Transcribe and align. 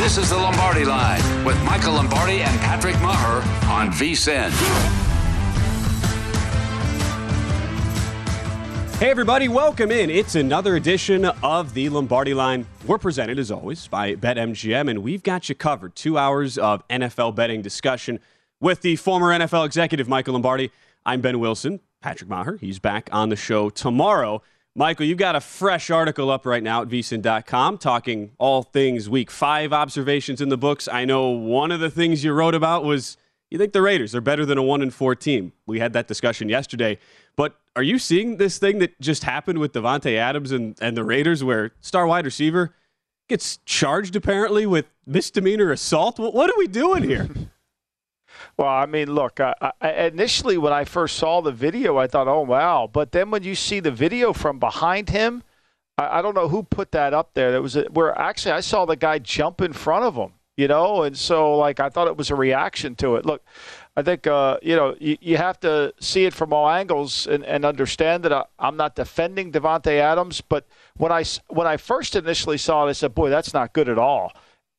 This 0.00 0.16
is 0.16 0.30
the 0.30 0.36
Lombardi 0.36 0.86
Line 0.86 1.44
with 1.44 1.62
Michael 1.62 1.92
Lombardi 1.92 2.40
and 2.40 2.58
Patrick 2.60 2.94
Meagher 2.96 3.44
on 3.68 3.90
VSIN. 3.90 4.48
Hey, 8.98 9.10
everybody, 9.10 9.48
welcome 9.48 9.90
in. 9.90 10.08
It's 10.08 10.36
another 10.36 10.76
edition 10.76 11.26
of 11.26 11.74
the 11.74 11.90
Lombardi 11.90 12.32
Line. 12.32 12.64
We're 12.86 12.96
presented, 12.96 13.38
as 13.38 13.50
always, 13.50 13.88
by 13.88 14.14
BetMGM, 14.14 14.88
and 14.88 15.02
we've 15.02 15.22
got 15.22 15.50
you 15.50 15.54
covered. 15.54 15.94
Two 15.94 16.16
hours 16.16 16.56
of 16.56 16.82
NFL 16.88 17.34
betting 17.34 17.60
discussion 17.60 18.20
with 18.58 18.80
the 18.80 18.96
former 18.96 19.38
NFL 19.38 19.66
executive, 19.66 20.08
Michael 20.08 20.32
Lombardi. 20.32 20.70
I'm 21.04 21.20
Ben 21.20 21.38
Wilson. 21.40 21.78
Patrick 22.00 22.30
Meagher, 22.30 22.58
he's 22.58 22.78
back 22.78 23.10
on 23.12 23.28
the 23.28 23.36
show 23.36 23.68
tomorrow. 23.68 24.40
Michael, 24.76 25.06
you've 25.06 25.18
got 25.18 25.34
a 25.34 25.40
fresh 25.40 25.90
article 25.90 26.30
up 26.30 26.46
right 26.46 26.62
now 26.62 26.82
at 26.82 26.88
vsin.com 26.88 27.78
talking 27.78 28.30
all 28.38 28.62
things 28.62 29.08
week 29.08 29.28
five 29.28 29.72
observations 29.72 30.40
in 30.40 30.48
the 30.48 30.56
books. 30.56 30.86
I 30.86 31.04
know 31.04 31.28
one 31.30 31.72
of 31.72 31.80
the 31.80 31.90
things 31.90 32.22
you 32.22 32.32
wrote 32.32 32.54
about 32.54 32.84
was 32.84 33.16
you 33.50 33.58
think 33.58 33.72
the 33.72 33.82
Raiders 33.82 34.14
are 34.14 34.20
better 34.20 34.46
than 34.46 34.58
a 34.58 34.62
one 34.62 34.80
and 34.80 34.94
four 34.94 35.16
team. 35.16 35.52
We 35.66 35.80
had 35.80 35.92
that 35.94 36.06
discussion 36.06 36.48
yesterday. 36.48 36.98
But 37.34 37.56
are 37.74 37.82
you 37.82 37.98
seeing 37.98 38.36
this 38.36 38.58
thing 38.58 38.78
that 38.78 39.00
just 39.00 39.24
happened 39.24 39.58
with 39.58 39.72
Davante 39.72 40.16
Adams 40.16 40.52
and, 40.52 40.78
and 40.80 40.96
the 40.96 41.04
Raiders 41.04 41.42
where 41.42 41.72
star 41.80 42.06
wide 42.06 42.24
receiver 42.24 42.72
gets 43.28 43.56
charged 43.64 44.14
apparently 44.14 44.66
with 44.66 44.86
misdemeanor 45.04 45.72
assault? 45.72 46.20
What, 46.20 46.32
what 46.32 46.48
are 46.48 46.58
we 46.58 46.68
doing 46.68 47.02
here? 47.02 47.28
Well, 48.60 48.68
I 48.68 48.84
mean, 48.84 49.14
look, 49.14 49.40
I, 49.40 49.54
I, 49.80 49.92
initially 49.92 50.58
when 50.58 50.74
I 50.74 50.84
first 50.84 51.16
saw 51.16 51.40
the 51.40 51.50
video, 51.50 51.96
I 51.96 52.06
thought, 52.06 52.28
oh, 52.28 52.42
wow. 52.42 52.90
But 52.92 53.10
then 53.10 53.30
when 53.30 53.42
you 53.42 53.54
see 53.54 53.80
the 53.80 53.90
video 53.90 54.34
from 54.34 54.58
behind 54.58 55.08
him, 55.08 55.42
I, 55.96 56.18
I 56.18 56.22
don't 56.22 56.34
know 56.34 56.46
who 56.46 56.62
put 56.62 56.92
that 56.92 57.14
up 57.14 57.32
there. 57.32 57.52
That 57.52 57.62
was 57.62 57.76
a, 57.76 57.84
where 57.84 58.16
actually 58.18 58.52
I 58.52 58.60
saw 58.60 58.84
the 58.84 58.96
guy 58.96 59.18
jump 59.18 59.62
in 59.62 59.72
front 59.72 60.04
of 60.04 60.14
him, 60.14 60.34
you 60.58 60.68
know, 60.68 61.04
and 61.04 61.16
so 61.16 61.56
like 61.56 61.80
I 61.80 61.88
thought 61.88 62.06
it 62.06 62.18
was 62.18 62.28
a 62.28 62.34
reaction 62.34 62.94
to 62.96 63.16
it. 63.16 63.24
Look, 63.24 63.42
I 63.96 64.02
think 64.02 64.26
uh, 64.26 64.58
you 64.60 64.76
know 64.76 64.94
you, 65.00 65.16
you 65.22 65.38
have 65.38 65.58
to 65.60 65.94
see 65.98 66.26
it 66.26 66.34
from 66.34 66.52
all 66.52 66.68
angles 66.68 67.26
and, 67.26 67.42
and 67.46 67.64
understand 67.64 68.24
that 68.24 68.32
I, 68.34 68.44
I'm 68.58 68.76
not 68.76 68.94
defending 68.94 69.52
Davante 69.52 69.98
Adams, 69.98 70.42
but 70.42 70.66
when 70.98 71.12
I 71.12 71.24
when 71.48 71.66
I 71.66 71.78
first 71.78 72.14
initially 72.14 72.58
saw 72.58 72.86
it, 72.86 72.90
I 72.90 72.92
said, 72.92 73.14
boy, 73.14 73.30
that's 73.30 73.54
not 73.54 73.72
good 73.72 73.88
at 73.88 73.96
all. 73.96 74.34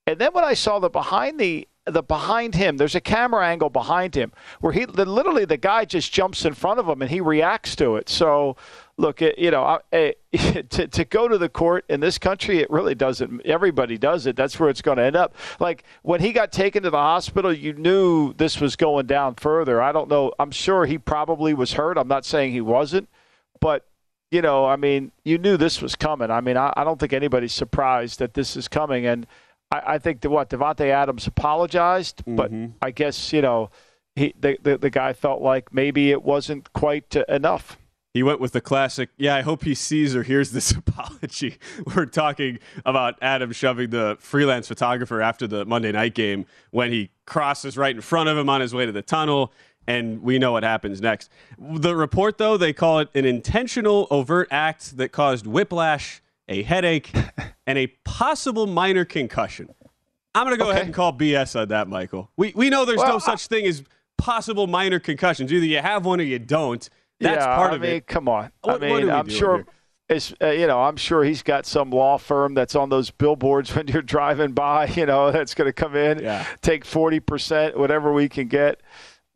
And 0.06 0.20
then 0.20 0.34
when 0.34 0.44
I 0.44 0.54
saw 0.54 0.78
the 0.78 0.90
behind 0.90 1.40
the 1.40 1.68
the 1.86 2.04
behind 2.04 2.56
him. 2.56 2.78
There's 2.78 2.96
a 2.96 3.02
camera 3.02 3.46
angle 3.46 3.70
behind 3.70 4.14
him 4.14 4.32
where 4.60 4.72
he 4.72 4.86
literally 4.86 5.46
the 5.46 5.58
guy 5.58 5.86
just 5.86 6.12
jumps 6.14 6.46
in 6.46 6.54
front 6.54 6.80
of 6.80 6.88
him 6.88 7.02
and 7.02 7.10
he 7.10 7.22
reacts 7.22 7.76
to 7.78 7.96
it. 7.96 8.08
So, 8.08 8.56
look, 8.98 9.22
it, 9.22 9.40
you 9.40 9.50
know, 9.50 9.80
I, 9.92 10.16
to 10.70 10.88
to 10.88 11.06
go 11.06 11.28
to 11.28 11.38
the 11.40 11.50
court 11.50 11.86
in 11.90 12.00
this 12.00 12.20
country, 12.20 12.60
it 12.60 12.70
really 12.70 12.94
doesn't. 12.94 13.46
Everybody 13.46 13.98
does 13.98 14.28
it. 14.28 14.36
That's 14.36 14.60
where 14.60 14.70
it's 14.70 14.82
going 14.82 14.98
to 14.98 15.04
end 15.04 15.16
up. 15.16 15.36
Like 15.60 15.84
when 16.04 16.22
he 16.22 16.32
got 16.32 16.52
taken 16.52 16.84
to 16.84 16.92
the 16.92 16.98
hospital, 16.98 17.52
you 17.52 17.74
knew 17.74 18.34
this 18.34 18.62
was 18.62 18.76
going 18.76 19.08
down 19.08 19.36
further. 19.36 19.82
I 19.82 19.92
don't 19.92 20.10
know. 20.10 20.34
I'm 20.38 20.52
sure 20.52 20.86
he 20.86 21.00
probably 21.00 21.54
was 21.56 21.74
hurt. 21.74 21.98
I'm 21.98 22.08
not 22.08 22.26
saying 22.26 22.52
he 22.52 22.62
wasn't, 22.62 23.10
but 23.60 23.88
you 24.30 24.44
know, 24.44 24.66
I 24.66 24.76
mean, 24.76 25.12
you 25.26 25.40
knew 25.40 25.58
this 25.58 25.82
was 25.82 25.96
coming. 25.96 26.30
I 26.30 26.42
mean, 26.42 26.58
I, 26.58 26.72
I 26.78 26.84
don't 26.84 27.00
think 27.00 27.12
anybody's 27.12 27.54
surprised 27.54 28.20
that 28.20 28.36
this 28.36 28.56
is 28.56 28.68
coming 28.68 29.08
and. 29.08 29.26
I, 29.72 29.94
I 29.94 29.98
think 30.00 30.22
that 30.22 30.30
what 30.30 30.50
Davante 30.50 30.88
Adams 30.88 31.28
apologized, 31.28 32.24
but 32.26 32.52
mm-hmm. 32.52 32.74
I 32.82 32.92
guess 32.92 33.34
you 33.34 33.42
know 33.42 33.70
he 34.16 34.34
the, 34.40 34.58
the, 34.62 34.78
the 34.78 34.90
guy 34.90 35.14
felt 35.14 35.42
like 35.42 35.74
maybe 35.74 36.12
it 36.12 36.24
wasn't 36.24 36.72
quite 36.74 37.16
uh, 37.16 37.24
enough. 37.30 37.78
He 38.14 38.24
went 38.24 38.42
with 38.42 38.52
the 38.52 38.60
classic. 38.60 39.10
Yeah, 39.18 39.36
I 39.36 39.42
hope 39.42 39.64
he 39.64 39.74
sees 39.74 40.16
or 40.18 40.24
hears 40.24 40.52
this 40.52 40.72
apology. 40.78 41.58
We're 41.96 42.06
talking 42.06 42.60
about 42.86 43.16
Adam 43.22 43.54
shoving 43.54 43.90
the 43.90 44.18
freelance 44.20 44.68
photographer 44.68 45.22
after 45.22 45.48
the 45.48 45.64
Monday 45.64 45.94
night 45.94 46.14
game 46.14 46.46
when 46.72 46.92
he 46.92 47.12
crosses 47.26 47.78
right 47.78 47.96
in 47.96 48.02
front 48.02 48.28
of 48.28 48.38
him 48.38 48.50
on 48.50 48.60
his 48.60 48.74
way 48.74 48.86
to 48.86 48.92
the 48.92 49.02
tunnel 49.02 49.54
and 49.88 50.22
we 50.22 50.38
know 50.38 50.52
what 50.52 50.64
happens 50.64 51.02
next. 51.02 51.30
The 51.58 51.96
report, 51.96 52.38
though, 52.38 52.58
they 52.58 52.74
call 52.74 53.00
it 53.00 53.10
an 53.16 53.26
intentional 53.26 54.08
overt 54.12 54.48
act 54.52 54.98
that 54.98 55.12
caused 55.12 55.48
whiplash 55.48 56.22
a 56.52 56.64
headache, 56.64 57.12
and 57.68 57.78
a 57.78 57.88
possible 58.04 58.68
minor 58.68 59.06
concussion. 59.06 59.74
I'm 60.34 60.46
going 60.46 60.58
to 60.58 60.64
go 60.64 60.70
okay. 60.70 60.78
ahead 60.78 60.86
and 60.86 60.94
call 60.94 61.14
BS 61.14 61.60
on 61.60 61.70
that, 61.70 61.88
Michael. 61.88 62.30
We, 62.38 62.54
we 62.56 62.70
know 62.70 62.86
there's 62.86 63.00
well, 63.00 63.14
no 63.14 63.20
such 63.20 63.48
thing 63.48 63.66
as 63.66 63.84
possible 64.18 64.68
minor 64.68 65.00
concussions. 65.00 65.52
Either 65.52 65.66
you 65.66 65.80
have 65.80 66.06
one 66.06 66.22
or 66.22 66.24
you 66.24 66.40
don't. 66.40 66.88
That's 67.20 67.46
yeah, 67.46 67.56
part 67.56 67.72
I 67.72 67.76
of 67.76 67.82
mean, 67.82 67.92
it. 67.92 68.08
Come 68.08 68.30
on. 68.30 68.52
What, 68.62 68.84
I 68.84 68.88
mean, 68.88 69.10
I'm 69.10 69.30
sure. 69.30 69.66
It's, 70.10 70.34
uh, 70.42 70.48
you 70.48 70.68
know, 70.68 70.82
I'm 70.82 70.98
sure 70.98 71.24
he's 71.24 71.42
got 71.42 71.66
some 71.66 71.90
law 71.90 72.18
firm 72.18 72.54
that's 72.54 72.76
on 72.76 72.90
those 72.90 73.12
billboards 73.12 73.74
when 73.76 73.88
you're 73.88 74.02
driving 74.02 74.52
by. 74.52 74.88
You 74.88 75.06
know, 75.06 75.32
that's 75.32 75.54
going 75.54 75.70
to 75.70 75.74
come 75.74 75.96
in, 75.96 76.20
yeah. 76.20 76.46
take 76.62 76.86
forty 76.86 77.20
percent, 77.20 77.78
whatever 77.78 78.14
we 78.14 78.30
can 78.30 78.48
get. 78.48 78.82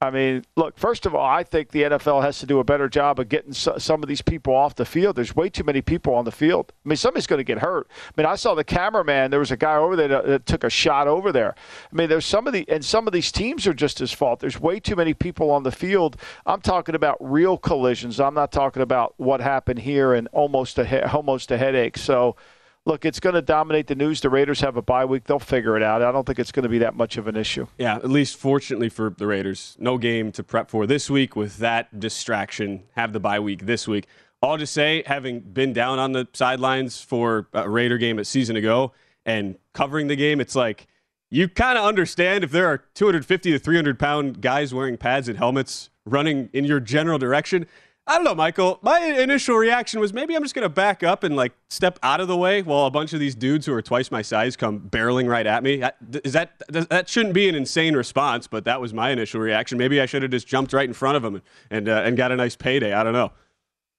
I 0.02 0.12
mean, 0.12 0.44
look, 0.58 0.78
first 0.78 1.06
of 1.06 1.16
all, 1.16 1.26
I 1.26 1.44
think 1.44 1.70
the 1.70 1.84
NFL 1.84 2.22
has 2.22 2.40
to 2.40 2.46
do 2.46 2.60
a 2.60 2.66
better 2.66 2.90
job 2.90 3.18
of 3.18 3.30
getting 3.30 3.54
some 3.54 4.04
of 4.04 4.10
these 4.10 4.22
people 4.22 4.54
off 4.54 4.76
the 4.76 4.84
field. 4.84 5.16
There's 5.16 5.34
way 5.34 5.50
too 5.50 5.64
many 5.64 5.82
people 5.82 6.14
on 6.14 6.26
the 6.26 6.34
field. 6.34 6.74
I 6.86 6.90
mean, 6.90 6.98
somebody's 6.98 7.28
going 7.28 7.40
to 7.40 7.46
get 7.46 7.60
hurt. 7.60 7.88
I 7.90 8.22
mean, 8.22 8.28
I 8.28 8.36
saw 8.36 8.56
the 8.56 8.66
cameraman. 8.66 9.32
There 9.32 9.40
was 9.40 9.52
a 9.52 9.58
guy 9.58 9.78
over 9.78 9.96
there 9.96 10.10
that, 10.10 10.46
took 10.46 10.66
a 10.66 10.70
shot 10.70 11.08
over 11.08 11.32
there. 11.32 11.56
I 11.92 11.96
mean, 11.96 12.10
there's 12.10 12.26
some 12.26 12.46
of 12.46 12.52
the, 12.52 12.68
and 12.68 12.84
some 12.84 13.08
of 13.08 13.14
these 13.14 13.32
teams 13.32 13.66
are 13.68 13.74
just 13.74 14.02
as 14.02 14.12
fault. 14.12 14.42
There's 14.42 14.60
way 14.60 14.82
too 14.82 14.98
many 14.98 15.14
people 15.14 15.50
on 15.50 15.64
the 15.64 15.72
field. 15.72 16.18
I'm 16.46 16.62
talking 16.62 16.94
about 16.94 17.18
real 17.22 17.58
collisions. 17.58 18.20
I'm 18.20 18.34
not 18.34 18.52
talking 18.52 18.82
about 18.82 19.14
what 19.16 19.40
happened 19.40 19.80
here 19.80 20.14
and 20.14 20.28
almost 20.34 20.78
a, 20.78 21.10
almost 21.12 21.52
a 21.52 21.58
headache. 21.58 21.98
So, 21.98 22.36
look, 22.86 23.06
it's 23.06 23.20
going 23.20 23.36
to 23.36 23.42
dominate 23.42 23.88
the 23.88 23.96
news. 23.96 24.22
The 24.22 24.30
Raiders 24.30 24.62
have 24.62 24.78
a 24.78 24.82
bye 24.82 25.06
week. 25.06 25.26
They'll 25.26 25.40
figure 25.40 25.76
it 25.76 25.84
out. 25.84 26.02
I 26.02 26.12
don't 26.12 26.26
think 26.26 26.40
it's 26.40 26.52
going 26.52 26.64
to 26.64 26.70
be 26.70 26.80
that 26.80 26.96
much 26.96 27.18
of 27.18 27.28
an 27.28 27.36
issue. 27.36 27.68
Yeah, 27.78 27.96
at 27.96 28.10
least 28.10 28.38
fortunately 28.38 28.90
for 28.90 29.10
the 29.10 29.28
Raiders, 29.28 29.76
no 29.80 29.98
game 29.98 30.32
to 30.34 30.44
prep 30.44 30.70
for 30.70 30.86
this 30.86 31.10
week 31.10 31.36
with 31.36 31.58
that 31.58 32.00
distraction. 32.00 32.84
Have 32.96 33.14
the 33.14 33.20
bye 33.20 33.40
week 33.40 33.66
this 33.66 33.88
week. 33.88 34.08
I'll 34.42 34.58
just 34.58 34.74
say, 34.74 35.04
having 35.08 35.40
been 35.40 35.74
down 35.74 35.98
on 35.98 36.12
the 36.12 36.28
sidelines 36.34 37.02
for 37.02 37.48
a 37.54 37.68
Raider 37.68 37.98
game 37.98 38.20
a 38.20 38.26
season 38.26 38.56
ago 38.56 38.92
and 39.26 39.58
covering 39.74 40.08
the 40.08 40.16
game, 40.16 40.40
it's 40.40 40.56
like 40.56 40.88
you 41.32 41.48
kind 41.48 41.78
of 41.80 41.86
understand 41.86 42.44
if 42.44 42.52
there 42.52 42.68
are 42.68 42.84
250 42.94 43.52
to 43.52 43.58
300 43.58 43.98
pound 43.98 44.42
guys 44.42 44.74
wearing 44.74 44.98
pads 44.98 45.28
and 45.28 45.38
helmets 45.38 45.90
running 46.06 46.50
in 46.54 46.66
your 46.66 46.80
general 46.80 47.18
direction. 47.18 47.66
I 48.08 48.16
don't 48.16 48.24
know, 48.24 48.36
Michael. 48.36 48.78
My 48.84 49.00
initial 49.00 49.56
reaction 49.56 50.00
was 50.00 50.14
maybe 50.14 50.36
I'm 50.36 50.44
just 50.44 50.54
going 50.54 50.64
to 50.64 50.70
back 50.70 51.02
up 51.02 51.24
and 51.24 51.36
like 51.36 51.54
step 51.70 51.98
out 52.04 52.22
of 52.22 52.28
the 52.28 52.38
way 52.38 52.62
while 52.62 52.86
a 52.86 52.92
bunch 52.92 53.14
of 53.14 53.20
these 53.20 53.34
dudes 53.34 53.66
who 53.66 53.74
are 53.74 53.82
twice 53.82 54.12
my 54.12 54.22
size 54.22 54.56
come 54.56 54.80
barreling 54.80 55.28
right 55.28 55.48
at 55.48 55.64
me. 55.64 55.84
Is 56.24 56.34
that 56.34 56.62
that 56.70 57.10
shouldn't 57.10 57.34
be 57.34 57.50
an 57.50 57.56
insane 57.56 57.96
response, 57.96 58.46
but 58.46 58.64
that 58.66 58.80
was 58.80 58.94
my 58.94 59.10
initial 59.10 59.42
reaction. 59.42 59.80
Maybe 59.80 60.00
I 60.00 60.06
should 60.06 60.22
have 60.22 60.30
just 60.30 60.46
jumped 60.46 60.72
right 60.72 60.88
in 60.88 60.94
front 60.94 61.18
of 61.18 61.24
them 61.24 61.42
and 61.72 61.90
uh, 61.90 62.04
and 62.06 62.16
got 62.16 62.32
a 62.32 62.36
nice 62.36 62.56
payday. 62.56 62.94
I 62.94 63.04
don't 63.04 63.14
know. 63.14 63.32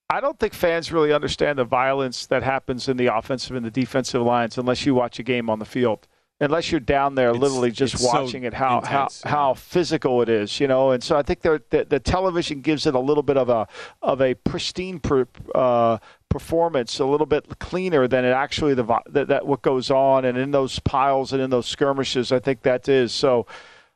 I 0.09 0.21
don't 0.21 0.39
think 0.39 0.55
fans 0.55 0.93
really 0.93 1.13
understand 1.13 1.59
the 1.59 1.65
violence 1.65 2.27
that 2.27 2.45
happens 2.45 2.89
in 2.89 2.97
the 2.97 3.09
offensive 3.09 3.57
and 3.57 3.67
the 3.67 3.73
defensive 3.73 4.23
lines 4.23 4.57
unless 4.57 4.87
you 4.87 4.95
watch 4.95 5.19
a 5.19 5.25
game 5.25 5.51
on 5.51 5.59
the 5.59 5.65
field 5.65 6.07
unless 6.41 6.71
you're 6.71 6.81
down 6.81 7.15
there 7.15 7.31
it's, 7.31 7.39
literally 7.39 7.71
just 7.71 8.03
watching 8.03 8.43
so 8.43 8.49
it 8.49 8.55
how 8.55 8.79
intense, 8.79 9.23
how 9.23 9.29
yeah. 9.29 9.35
how 9.35 9.55
physical 9.55 10.23
it 10.23 10.29
is 10.29 10.61
you 10.61 10.69
know? 10.69 10.91
And 10.91 11.03
so 11.03 11.17
i 11.17 11.23
think 11.23 11.41
the, 11.43 11.63
the 11.71 12.01
television 12.01 12.61
gives 12.61 12.87
it 12.87 12.95
a 12.95 13.01
little 13.01 13.23
bit 13.23 13.37
of 13.37 13.49
a 13.49 13.67
of 14.03 14.21
a 14.21 14.35
pristine 14.35 14.99
per, 14.99 15.27
uh, 15.55 15.99
performance 16.29 16.99
a 16.99 17.07
little 17.07 17.27
bit 17.27 17.59
cleaner 17.59 18.07
than 18.07 18.25
it 18.25 18.31
actually 18.31 18.75
the 18.75 18.85
that, 19.07 19.29
that 19.29 19.47
what 19.47 19.63
goes 19.63 19.91
on 19.91 20.25
and 20.25 20.37
in 20.37 20.51
those 20.51 20.79
piles 20.81 21.33
and 21.33 21.41
in 21.41 21.51
those 21.51 21.67
skirmishes 21.67 22.33
i 22.33 22.39
think 22.39 22.63
that 22.63 22.89
is. 22.89 23.13
So 23.13 23.47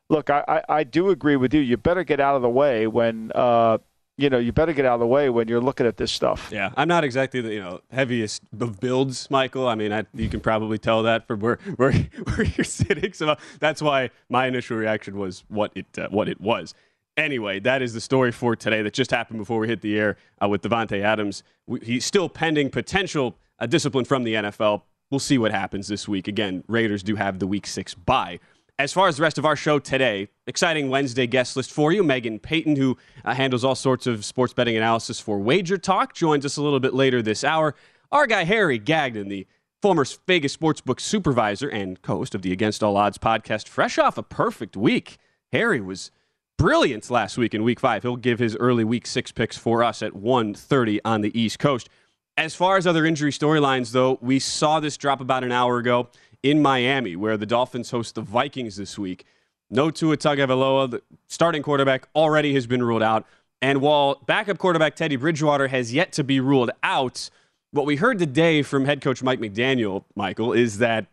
look 0.09 0.29
i 0.29 0.43
i, 0.47 0.63
I 0.77 0.83
do 0.83 1.09
agree 1.09 1.35
with 1.35 1.53
you. 1.53 1.61
You 1.61 1.77
better 1.77 2.03
get 2.03 2.19
out 2.19 2.35
of 2.35 2.41
the 2.41 2.49
way 2.49 2.87
when 2.87 3.31
uh, 3.35 3.77
you 4.21 4.29
know, 4.29 4.37
you 4.37 4.51
better 4.51 4.73
get 4.73 4.85
out 4.85 4.95
of 4.95 4.99
the 4.99 5.07
way 5.07 5.29
when 5.29 5.47
you're 5.47 5.61
looking 5.61 5.85
at 5.85 5.97
this 5.97 6.11
stuff. 6.11 6.49
Yeah, 6.51 6.71
I'm 6.77 6.87
not 6.87 7.03
exactly 7.03 7.41
the 7.41 7.53
you 7.53 7.59
know 7.59 7.81
heaviest 7.91 8.43
of 8.59 8.79
builds, 8.79 9.29
Michael. 9.31 9.67
I 9.67 9.75
mean, 9.75 9.91
I, 9.91 10.05
you 10.13 10.29
can 10.29 10.39
probably 10.39 10.77
tell 10.77 11.03
that 11.03 11.27
from 11.27 11.39
where 11.39 11.57
where, 11.75 11.91
where 11.91 12.43
you're 12.43 12.63
sitting. 12.63 13.13
So 13.13 13.35
that's 13.59 13.81
why 13.81 14.11
my 14.29 14.47
initial 14.47 14.77
reaction 14.77 15.17
was 15.17 15.43
what 15.47 15.71
it 15.75 15.87
uh, 15.97 16.07
what 16.09 16.29
it 16.29 16.39
was. 16.39 16.73
Anyway, 17.17 17.59
that 17.59 17.81
is 17.81 17.93
the 17.93 18.01
story 18.01 18.31
for 18.31 18.55
today 18.55 18.81
that 18.81 18.93
just 18.93 19.11
happened 19.11 19.39
before 19.39 19.59
we 19.59 19.67
hit 19.67 19.81
the 19.81 19.99
air 19.99 20.17
uh, 20.41 20.47
with 20.47 20.61
Davante 20.61 21.01
Adams. 21.01 21.43
We, 21.67 21.79
he's 21.81 22.05
still 22.05 22.29
pending 22.29 22.69
potential 22.69 23.37
uh, 23.59 23.65
discipline 23.65 24.05
from 24.05 24.23
the 24.23 24.35
NFL. 24.35 24.83
We'll 25.09 25.19
see 25.19 25.37
what 25.37 25.51
happens 25.51 25.89
this 25.89 26.07
week. 26.07 26.29
Again, 26.29 26.63
Raiders 26.67 27.03
do 27.03 27.15
have 27.17 27.39
the 27.39 27.47
Week 27.47 27.67
Six 27.67 27.93
bye. 27.93 28.39
As 28.79 28.91
far 28.91 29.07
as 29.07 29.17
the 29.17 29.21
rest 29.21 29.37
of 29.37 29.45
our 29.45 29.55
show 29.55 29.77
today, 29.77 30.27
exciting 30.47 30.89
Wednesday 30.89 31.27
guest 31.27 31.55
list 31.55 31.71
for 31.71 31.91
you. 31.91 32.03
Megan 32.03 32.39
Payton, 32.39 32.75
who 32.77 32.97
uh, 33.23 33.35
handles 33.35 33.63
all 33.63 33.75
sorts 33.75 34.07
of 34.07 34.25
sports 34.25 34.53
betting 34.53 34.75
analysis 34.75 35.19
for 35.19 35.37
Wager 35.39 35.77
Talk, 35.77 36.15
joins 36.15 36.45
us 36.45 36.57
a 36.57 36.63
little 36.63 36.79
bit 36.79 36.93
later 36.93 37.21
this 37.21 37.43
hour. 37.43 37.75
Our 38.11 38.25
guy 38.25 38.43
Harry 38.43 38.79
Gagnon, 38.79 39.27
the 39.29 39.45
former 39.81 40.05
Vegas 40.27 40.55
Sportsbook 40.55 40.99
supervisor 40.99 41.69
and 41.69 42.01
co-host 42.01 42.33
of 42.33 42.41
the 42.41 42.51
Against 42.51 42.81
All 42.81 42.97
Odds 42.97 43.17
podcast, 43.17 43.67
fresh 43.67 43.99
off 43.99 44.17
a 44.17 44.23
perfect 44.23 44.75
week. 44.75 45.17
Harry 45.51 45.79
was 45.79 46.09
brilliant 46.57 47.09
last 47.09 47.37
week 47.37 47.53
in 47.53 47.63
Week 47.63 47.79
Five. 47.79 48.01
He'll 48.03 48.15
give 48.15 48.39
his 48.39 48.55
early 48.55 48.83
Week 48.83 49.05
Six 49.05 49.31
picks 49.31 49.57
for 49.57 49.83
us 49.83 50.01
at 50.01 50.13
1.30 50.13 50.99
on 51.05 51.21
the 51.21 51.39
East 51.39 51.59
Coast. 51.59 51.89
As 52.37 52.55
far 52.55 52.77
as 52.77 52.87
other 52.87 53.05
injury 53.05 53.31
storylines, 53.31 53.91
though, 53.91 54.17
we 54.21 54.39
saw 54.39 54.79
this 54.79 54.97
drop 54.97 55.21
about 55.21 55.43
an 55.43 55.51
hour 55.51 55.77
ago 55.77 56.09
in 56.43 56.61
Miami, 56.61 57.15
where 57.15 57.37
the 57.37 57.45
Dolphins 57.45 57.91
host 57.91 58.15
the 58.15 58.21
Vikings 58.21 58.75
this 58.75 58.97
week. 58.97 59.25
No 59.69 59.89
Tua 59.89 60.17
Tagovailoa, 60.17 60.91
the 60.91 61.01
starting 61.27 61.63
quarterback, 61.63 62.07
already 62.15 62.53
has 62.53 62.67
been 62.67 62.83
ruled 62.83 63.03
out. 63.03 63.25
And 63.61 63.79
while 63.79 64.21
backup 64.25 64.57
quarterback 64.57 64.95
Teddy 64.95 65.15
Bridgewater 65.15 65.67
has 65.67 65.93
yet 65.93 66.11
to 66.13 66.23
be 66.23 66.39
ruled 66.39 66.71
out, 66.83 67.29
what 67.71 67.85
we 67.85 67.95
heard 67.95 68.19
today 68.19 68.63
from 68.63 68.85
head 68.85 69.01
coach 69.01 69.23
Mike 69.23 69.39
McDaniel, 69.39 70.03
Michael, 70.15 70.51
is 70.51 70.79
that 70.79 71.05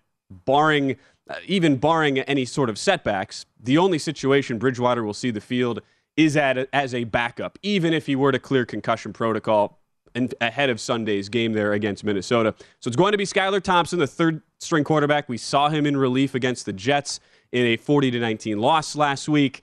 barring 0.45 0.97
uh, 1.29 1.37
even 1.47 1.77
barring 1.77 2.19
any 2.21 2.45
sort 2.45 2.71
of 2.71 2.79
setbacks, 2.79 3.45
the 3.63 3.77
only 3.77 3.99
situation 3.99 4.59
Bridgewater 4.59 5.05
will 5.05 5.15
see 5.15 5.31
the 5.31 5.43
field 5.43 5.81
is 6.17 6.37
at 6.37 6.69
as 6.73 6.95
a 6.95 7.05
backup, 7.05 7.59
even 7.63 7.93
if 7.93 8.07
he 8.07 8.17
were 8.17 8.33
to 8.33 8.39
clear 8.39 8.65
concussion 8.65 9.13
protocol 9.13 9.78
and 10.19 10.35
ahead 10.41 10.69
of 10.69 10.81
Sunday's 10.81 11.29
game 11.29 11.53
there 11.53 11.73
against 11.73 12.03
Minnesota. 12.05 12.55
So 12.81 12.89
it's 12.89 12.97
going 12.97 13.13
to 13.13 13.19
be 13.19 13.25
Skylar 13.25 13.63
Thompson, 13.63 13.99
the 13.99 14.07
third 14.07 14.43
string 14.59 14.85
quarterback. 14.85 15.29
We 15.29 15.39
saw 15.39 15.69
him 15.69 15.87
in 15.87 15.97
relief 15.97 16.35
against 16.35 16.67
the 16.67 16.73
Jets 16.73 17.21
in 17.53 17.65
a 17.65 17.77
40 17.77 18.11
to 18.11 18.21
19 18.21 18.59
loss 18.59 18.97
last 18.97 19.29
week. 19.29 19.63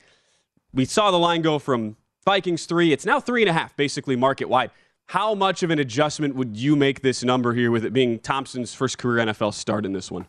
We 0.74 0.86
saw 0.86 1.12
the 1.12 1.19
line 1.19 1.42
go 1.42 1.60
from 1.60 1.98
Vikings 2.24 2.66
three. 2.66 2.92
It's 2.92 3.06
now 3.06 3.19
three 3.19 3.42
and 3.42 3.50
a 3.50 3.54
half, 3.54 3.75
basically 3.75 4.16
market 4.16 4.50
wide. 4.50 4.72
How 5.07 5.36
much 5.36 5.62
of 5.62 5.69
an 5.69 5.78
adjustment 5.78 6.36
would 6.36 6.57
you 6.57 6.75
make 6.75 7.02
this 7.02 7.24
number 7.24 7.54
here 7.54 7.69
with 7.69 7.86
it 7.86 7.94
being 7.94 8.18
Thompson's 8.18 8.74
first 8.74 8.98
career 8.98 9.24
NFL 9.24 9.54
start 9.54 9.86
in 9.86 9.94
this 9.94 10.10
one? 10.10 10.25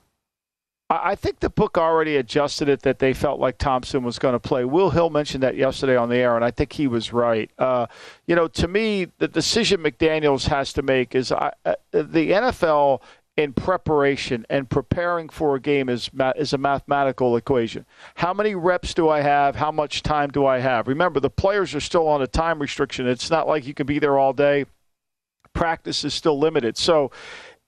I 0.88 1.16
think 1.16 1.40
the 1.40 1.50
book 1.50 1.76
already 1.76 2.16
adjusted 2.16 2.68
it 2.68 2.82
that 2.82 3.00
they 3.00 3.12
felt 3.12 3.40
like 3.40 3.58
Thompson 3.58 4.04
was 4.04 4.20
going 4.20 4.34
to 4.34 4.38
play. 4.38 4.64
Will 4.64 4.90
Hill 4.90 5.10
mentioned 5.10 5.42
that 5.42 5.56
yesterday 5.56 5.96
on 5.96 6.08
the 6.08 6.16
air, 6.16 6.36
and 6.36 6.44
I 6.44 6.52
think 6.52 6.72
he 6.72 6.86
was 6.86 7.12
right. 7.12 7.50
Uh, 7.58 7.86
you 8.26 8.36
know, 8.36 8.46
to 8.48 8.68
me, 8.68 9.08
the 9.18 9.26
decision 9.26 9.80
McDaniels 9.80 10.46
has 10.46 10.72
to 10.74 10.82
make 10.82 11.16
is 11.16 11.32
uh, 11.32 11.50
the 11.90 12.30
NFL 12.30 13.02
in 13.36 13.52
preparation 13.52 14.46
and 14.48 14.70
preparing 14.70 15.28
for 15.28 15.56
a 15.56 15.60
game 15.60 15.88
is 15.88 16.08
is 16.36 16.52
a 16.52 16.58
mathematical 16.58 17.36
equation. 17.36 17.84
How 18.14 18.32
many 18.32 18.54
reps 18.54 18.94
do 18.94 19.08
I 19.08 19.22
have? 19.22 19.56
How 19.56 19.72
much 19.72 20.02
time 20.02 20.30
do 20.30 20.46
I 20.46 20.60
have? 20.60 20.86
Remember, 20.86 21.18
the 21.18 21.30
players 21.30 21.74
are 21.74 21.80
still 21.80 22.06
on 22.06 22.22
a 22.22 22.28
time 22.28 22.60
restriction. 22.60 23.08
It's 23.08 23.30
not 23.30 23.48
like 23.48 23.66
you 23.66 23.74
can 23.74 23.86
be 23.86 23.98
there 23.98 24.18
all 24.18 24.32
day. 24.32 24.66
Practice 25.52 26.04
is 26.04 26.14
still 26.14 26.38
limited. 26.38 26.78
So, 26.78 27.10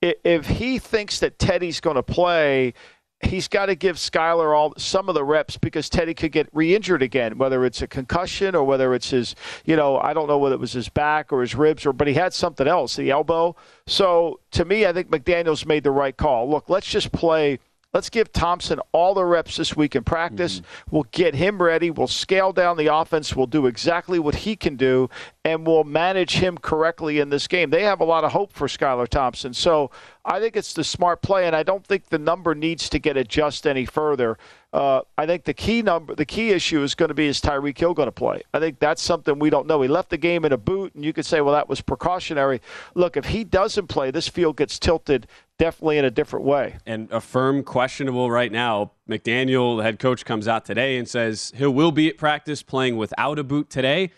if 0.00 0.46
he 0.46 0.78
thinks 0.78 1.18
that 1.18 1.38
Teddy's 1.38 1.80
going 1.80 1.96
to 1.96 2.02
play 2.02 2.74
he's 3.20 3.48
got 3.48 3.66
to 3.66 3.74
give 3.74 3.96
Skylar 3.96 4.56
all 4.56 4.74
some 4.76 5.08
of 5.08 5.14
the 5.14 5.24
reps 5.24 5.56
because 5.56 5.88
Teddy 5.88 6.14
could 6.14 6.32
get 6.32 6.48
re-injured 6.52 7.02
again, 7.02 7.38
whether 7.38 7.64
it's 7.64 7.82
a 7.82 7.86
concussion 7.86 8.54
or 8.54 8.64
whether 8.64 8.94
it's 8.94 9.10
his, 9.10 9.34
you 9.64 9.76
know, 9.76 9.98
I 9.98 10.12
don't 10.12 10.28
know 10.28 10.38
whether 10.38 10.54
it 10.54 10.60
was 10.60 10.72
his 10.72 10.88
back 10.88 11.32
or 11.32 11.40
his 11.40 11.54
ribs 11.54 11.84
or, 11.84 11.92
but 11.92 12.06
he 12.06 12.14
had 12.14 12.32
something 12.32 12.66
else, 12.66 12.96
the 12.96 13.10
elbow. 13.10 13.56
So 13.86 14.40
to 14.52 14.64
me, 14.64 14.86
I 14.86 14.92
think 14.92 15.10
McDaniel's 15.10 15.66
made 15.66 15.84
the 15.84 15.90
right 15.90 16.16
call. 16.16 16.48
Look, 16.48 16.68
let's 16.68 16.86
just 16.86 17.12
play 17.12 17.58
Let's 17.94 18.10
give 18.10 18.32
Thompson 18.32 18.80
all 18.92 19.14
the 19.14 19.24
reps 19.24 19.56
this 19.56 19.74
week 19.74 19.96
in 19.96 20.04
practice. 20.04 20.60
Mm-hmm. 20.60 20.94
We'll 20.94 21.06
get 21.10 21.34
him 21.34 21.62
ready. 21.62 21.90
We'll 21.90 22.06
scale 22.06 22.52
down 22.52 22.76
the 22.76 22.94
offense. 22.94 23.34
We'll 23.34 23.46
do 23.46 23.66
exactly 23.66 24.18
what 24.18 24.34
he 24.34 24.56
can 24.56 24.76
do, 24.76 25.08
and 25.42 25.66
we'll 25.66 25.84
manage 25.84 26.34
him 26.34 26.58
correctly 26.58 27.18
in 27.18 27.30
this 27.30 27.48
game. 27.48 27.70
They 27.70 27.84
have 27.84 28.00
a 28.00 28.04
lot 28.04 28.24
of 28.24 28.32
hope 28.32 28.52
for 28.52 28.68
Skylar 28.68 29.08
Thompson. 29.08 29.54
So 29.54 29.90
I 30.22 30.38
think 30.38 30.54
it's 30.54 30.74
the 30.74 30.84
smart 30.84 31.22
play, 31.22 31.46
and 31.46 31.56
I 31.56 31.62
don't 31.62 31.86
think 31.86 32.10
the 32.10 32.18
number 32.18 32.54
needs 32.54 32.90
to 32.90 32.98
get 32.98 33.16
adjusted 33.16 33.70
any 33.70 33.86
further. 33.86 34.36
Uh, 34.70 35.00
I 35.16 35.24
think 35.24 35.44
the 35.44 35.54
key 35.54 35.80
number, 35.80 36.14
the 36.14 36.26
key 36.26 36.50
issue 36.50 36.82
is 36.82 36.94
going 36.94 37.08
to 37.08 37.14
be 37.14 37.26
is 37.26 37.40
Tyreek 37.40 37.78
Hill 37.78 37.94
going 37.94 38.06
to 38.06 38.12
play? 38.12 38.42
I 38.52 38.58
think 38.58 38.78
that's 38.78 39.00
something 39.00 39.38
we 39.38 39.48
don't 39.48 39.66
know. 39.66 39.80
He 39.80 39.88
left 39.88 40.10
the 40.10 40.18
game 40.18 40.44
in 40.44 40.52
a 40.52 40.58
boot, 40.58 40.94
and 40.94 41.02
you 41.04 41.14
could 41.14 41.24
say, 41.24 41.40
well, 41.40 41.54
that 41.54 41.70
was 41.70 41.80
precautionary. 41.80 42.60
Look, 42.94 43.16
if 43.16 43.26
he 43.26 43.44
doesn't 43.44 43.86
play, 43.86 44.10
this 44.10 44.28
field 44.28 44.58
gets 44.58 44.78
tilted 44.78 45.26
definitely 45.58 45.96
in 45.96 46.04
a 46.04 46.10
different 46.10 46.44
way. 46.44 46.76
And 46.84 47.10
a 47.10 47.20
firm 47.20 47.62
questionable 47.62 48.30
right 48.30 48.52
now. 48.52 48.92
McDaniel, 49.08 49.78
the 49.78 49.84
head 49.84 49.98
coach, 49.98 50.26
comes 50.26 50.46
out 50.46 50.66
today 50.66 50.98
and 50.98 51.08
says 51.08 51.50
he 51.56 51.66
will 51.66 51.92
be 51.92 52.08
at 52.08 52.18
practice 52.18 52.62
playing 52.62 52.98
without 52.98 53.38
a 53.38 53.44
boot 53.44 53.70
today. 53.70 54.10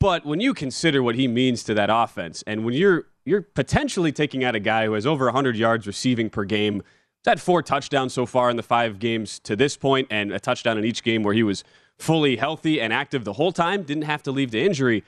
But 0.00 0.26
when 0.26 0.40
you 0.40 0.52
consider 0.52 1.02
what 1.02 1.14
he 1.14 1.26
means 1.26 1.64
to 1.64 1.74
that 1.74 1.88
offense, 1.90 2.44
and 2.46 2.64
when 2.64 2.74
you're 2.74 3.06
you're 3.24 3.42
potentially 3.42 4.10
taking 4.10 4.42
out 4.42 4.54
a 4.54 4.60
guy 4.60 4.86
who 4.86 4.94
has 4.94 5.04
over 5.04 5.26
100 5.26 5.56
yards 5.56 5.86
receiving 5.86 6.30
per 6.30 6.44
game, 6.44 6.82
had 7.28 7.40
four 7.40 7.62
touchdowns 7.62 8.12
so 8.12 8.26
far 8.26 8.50
in 8.50 8.56
the 8.56 8.62
five 8.62 8.98
games 8.98 9.38
to 9.40 9.54
this 9.54 9.76
point, 9.76 10.08
and 10.10 10.32
a 10.32 10.40
touchdown 10.40 10.78
in 10.78 10.84
each 10.84 11.02
game 11.02 11.22
where 11.22 11.34
he 11.34 11.42
was 11.42 11.62
fully 11.98 12.36
healthy 12.36 12.80
and 12.80 12.92
active 12.92 13.24
the 13.24 13.34
whole 13.34 13.52
time, 13.52 13.82
didn't 13.82 14.04
have 14.04 14.22
to 14.22 14.30
leave 14.32 14.50
to 14.52 14.60
injury 14.60 15.04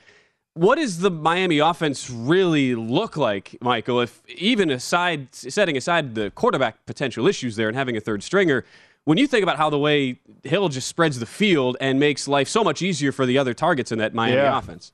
what 0.53 0.75
does 0.75 0.99
the 0.99 1.09
Miami 1.09 1.59
offense 1.59 2.09
really 2.09 2.75
look 2.75 3.15
like, 3.15 3.55
Michael? 3.61 4.01
If 4.01 4.21
even 4.27 4.69
aside 4.69 5.33
setting 5.33 5.77
aside 5.77 6.15
the 6.15 6.31
quarterback 6.31 6.85
potential 6.85 7.27
issues 7.27 7.55
there 7.55 7.67
and 7.69 7.77
having 7.77 7.95
a 7.95 8.01
third 8.01 8.21
stringer, 8.21 8.65
when 9.05 9.17
you 9.17 9.27
think 9.27 9.43
about 9.43 9.57
how 9.57 9.69
the 9.69 9.79
way 9.79 10.19
Hill 10.43 10.67
just 10.69 10.87
spreads 10.87 11.19
the 11.19 11.25
field 11.25 11.77
and 11.79 11.99
makes 11.99 12.27
life 12.27 12.49
so 12.49 12.63
much 12.63 12.81
easier 12.81 13.11
for 13.11 13.25
the 13.25 13.37
other 13.37 13.53
targets 13.53 13.91
in 13.91 13.97
that 13.99 14.13
Miami 14.13 14.35
Yeah. 14.37 14.57
offense. 14.57 14.91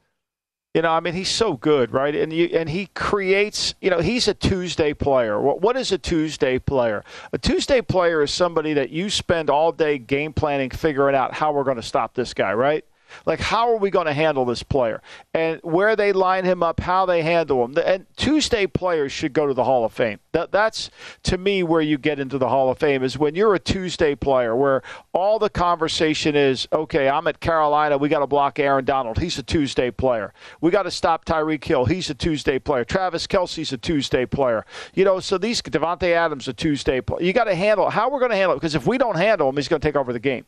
You 0.74 0.82
know, 0.84 0.92
I 0.92 1.00
mean, 1.00 1.14
he's 1.14 1.30
so 1.30 1.54
good, 1.54 1.92
right? 1.92 2.14
And 2.14 2.32
you, 2.32 2.46
and 2.54 2.70
he 2.70 2.88
creates. 2.88 3.74
You 3.82 3.90
know, 3.90 4.00
he's 4.00 4.28
a 4.28 4.34
Tuesday 4.34 4.94
player. 4.94 5.40
What 5.42 5.62
what 5.62 5.76
is 5.76 5.92
a 5.92 5.98
Tuesday 5.98 6.60
player? 6.60 7.04
A 7.34 7.38
Tuesday 7.38 7.82
player 7.82 8.22
is 8.22 8.32
somebody 8.32 8.74
that 8.74 8.92
you 8.92 9.10
spend 9.10 9.50
all 9.50 9.72
day 9.72 9.98
game 9.98 10.34
planning, 10.34 10.70
figuring 10.70 11.16
out 11.16 11.34
how 11.34 11.52
we're 11.52 11.64
going 11.64 11.78
to 11.78 11.84
stop 11.84 12.14
this 12.14 12.34
guy, 12.34 12.54
right? 12.54 12.86
Like, 13.26 13.40
how 13.40 13.72
are 13.72 13.78
we 13.78 13.90
going 13.90 14.06
to 14.06 14.14
handle 14.14 14.46
this 14.46 14.64
player? 14.64 15.02
And 15.34 15.60
where 15.64 15.96
they 15.96 16.12
line 16.12 16.46
him 16.46 16.64
up, 16.64 16.80
how 16.80 17.06
they 17.06 17.22
handle 17.22 17.64
him. 17.66 17.78
And 17.84 18.06
Tuesday 18.16 18.68
players 18.68 19.12
should 19.12 19.34
go 19.34 19.48
to 19.48 19.54
the 19.54 19.64
Hall 19.64 19.86
of 19.86 19.94
Fame. 19.94 20.20
That, 20.32 20.52
that's, 20.52 20.90
to 21.24 21.38
me, 21.38 21.64
where 21.64 21.82
you 21.82 21.98
get 21.98 22.20
into 22.20 22.38
the 22.38 22.50
Hall 22.50 22.70
of 22.70 22.78
Fame 22.78 23.04
is 23.04 23.18
when 23.18 23.36
you're 23.36 23.56
a 23.56 23.60
Tuesday 23.60 24.16
player, 24.16 24.56
where 24.56 24.82
all 25.14 25.40
the 25.40 25.50
conversation 25.50 26.36
is, 26.36 26.68
okay, 26.72 27.10
I'm 27.10 27.28
at 27.28 27.40
Carolina. 27.40 27.98
We 27.98 28.10
got 28.10 28.20
to 28.20 28.28
block 28.28 28.60
Aaron 28.60 28.86
Donald. 28.86 29.18
He's 29.18 29.38
a 29.38 29.44
Tuesday 29.44 29.92
player. 29.92 30.34
We 30.62 30.72
got 30.72 30.84
to 30.84 30.92
stop 30.92 31.26
Tyreek 31.26 31.64
Hill. 31.64 31.86
He's 31.86 32.10
a 32.10 32.16
Tuesday 32.16 32.60
player. 32.60 32.84
Travis 32.84 33.28
Kelce's 33.28 33.74
a 33.74 33.78
Tuesday 33.78 34.26
player. 34.26 34.66
You 34.94 35.06
know, 35.06 35.20
so 35.20 35.38
these, 35.38 35.62
Davante 35.62 36.12
Adams, 36.12 36.48
a 36.48 36.54
Tuesday 36.54 37.02
player. 37.02 37.24
You 37.24 37.34
got 37.34 37.46
to 37.46 37.56
handle 37.56 37.90
how 37.90 38.10
we're 38.10 38.20
going 38.20 38.32
to 38.32 38.38
handle 38.38 38.54
it 38.54 38.58
because 38.58 38.76
if 38.76 38.86
we 38.86 38.98
don't 38.98 39.18
handle 39.18 39.50
him, 39.50 39.56
he's 39.56 39.68
going 39.68 39.82
to 39.82 39.88
take 39.88 39.96
over 39.96 40.14
the 40.14 40.20
game. 40.20 40.46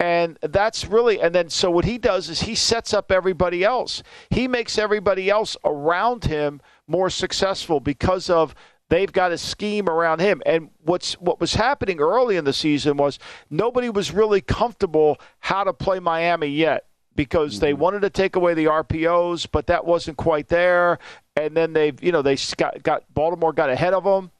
And 0.00 0.38
that's 0.42 0.86
really, 0.86 1.20
and 1.20 1.34
then 1.34 1.48
so 1.48 1.70
what 1.70 1.84
he 1.84 1.98
does 1.98 2.28
is 2.28 2.42
he 2.42 2.54
sets 2.54 2.92
up 2.92 3.12
everybody 3.12 3.62
else. 3.62 4.02
He 4.30 4.48
makes 4.48 4.76
everybody 4.76 5.30
else 5.30 5.56
around 5.64 6.24
him 6.24 6.60
more 6.88 7.08
successful 7.10 7.80
because 7.80 8.28
of 8.28 8.54
they've 8.88 9.12
got 9.12 9.32
a 9.32 9.38
scheme 9.38 9.88
around 9.88 10.20
him. 10.20 10.42
And 10.44 10.70
what's 10.82 11.14
what 11.14 11.40
was 11.40 11.54
happening 11.54 12.00
early 12.00 12.36
in 12.36 12.44
the 12.44 12.52
season 12.52 12.96
was 12.96 13.18
nobody 13.50 13.88
was 13.88 14.12
really 14.12 14.40
comfortable 14.40 15.18
how 15.40 15.64
to 15.64 15.72
play 15.72 16.00
Miami 16.00 16.48
yet 16.48 16.86
because 17.16 17.60
they 17.60 17.72
mm-hmm. 17.72 17.82
wanted 17.82 18.02
to 18.02 18.10
take 18.10 18.36
away 18.36 18.54
the 18.54 18.66
RPOs, 18.66 19.46
but 19.50 19.68
that 19.68 19.84
wasn't 19.84 20.16
quite 20.16 20.48
there. 20.48 20.98
And 21.36 21.56
then 21.56 21.72
they've, 21.72 22.00
you 22.02 22.12
know, 22.12 22.22
they 22.22 22.36
got, 22.56 22.82
got 22.82 23.04
Baltimore 23.14 23.52
got 23.52 23.70
ahead 23.70 23.94
of 23.94 24.04
them 24.04 24.30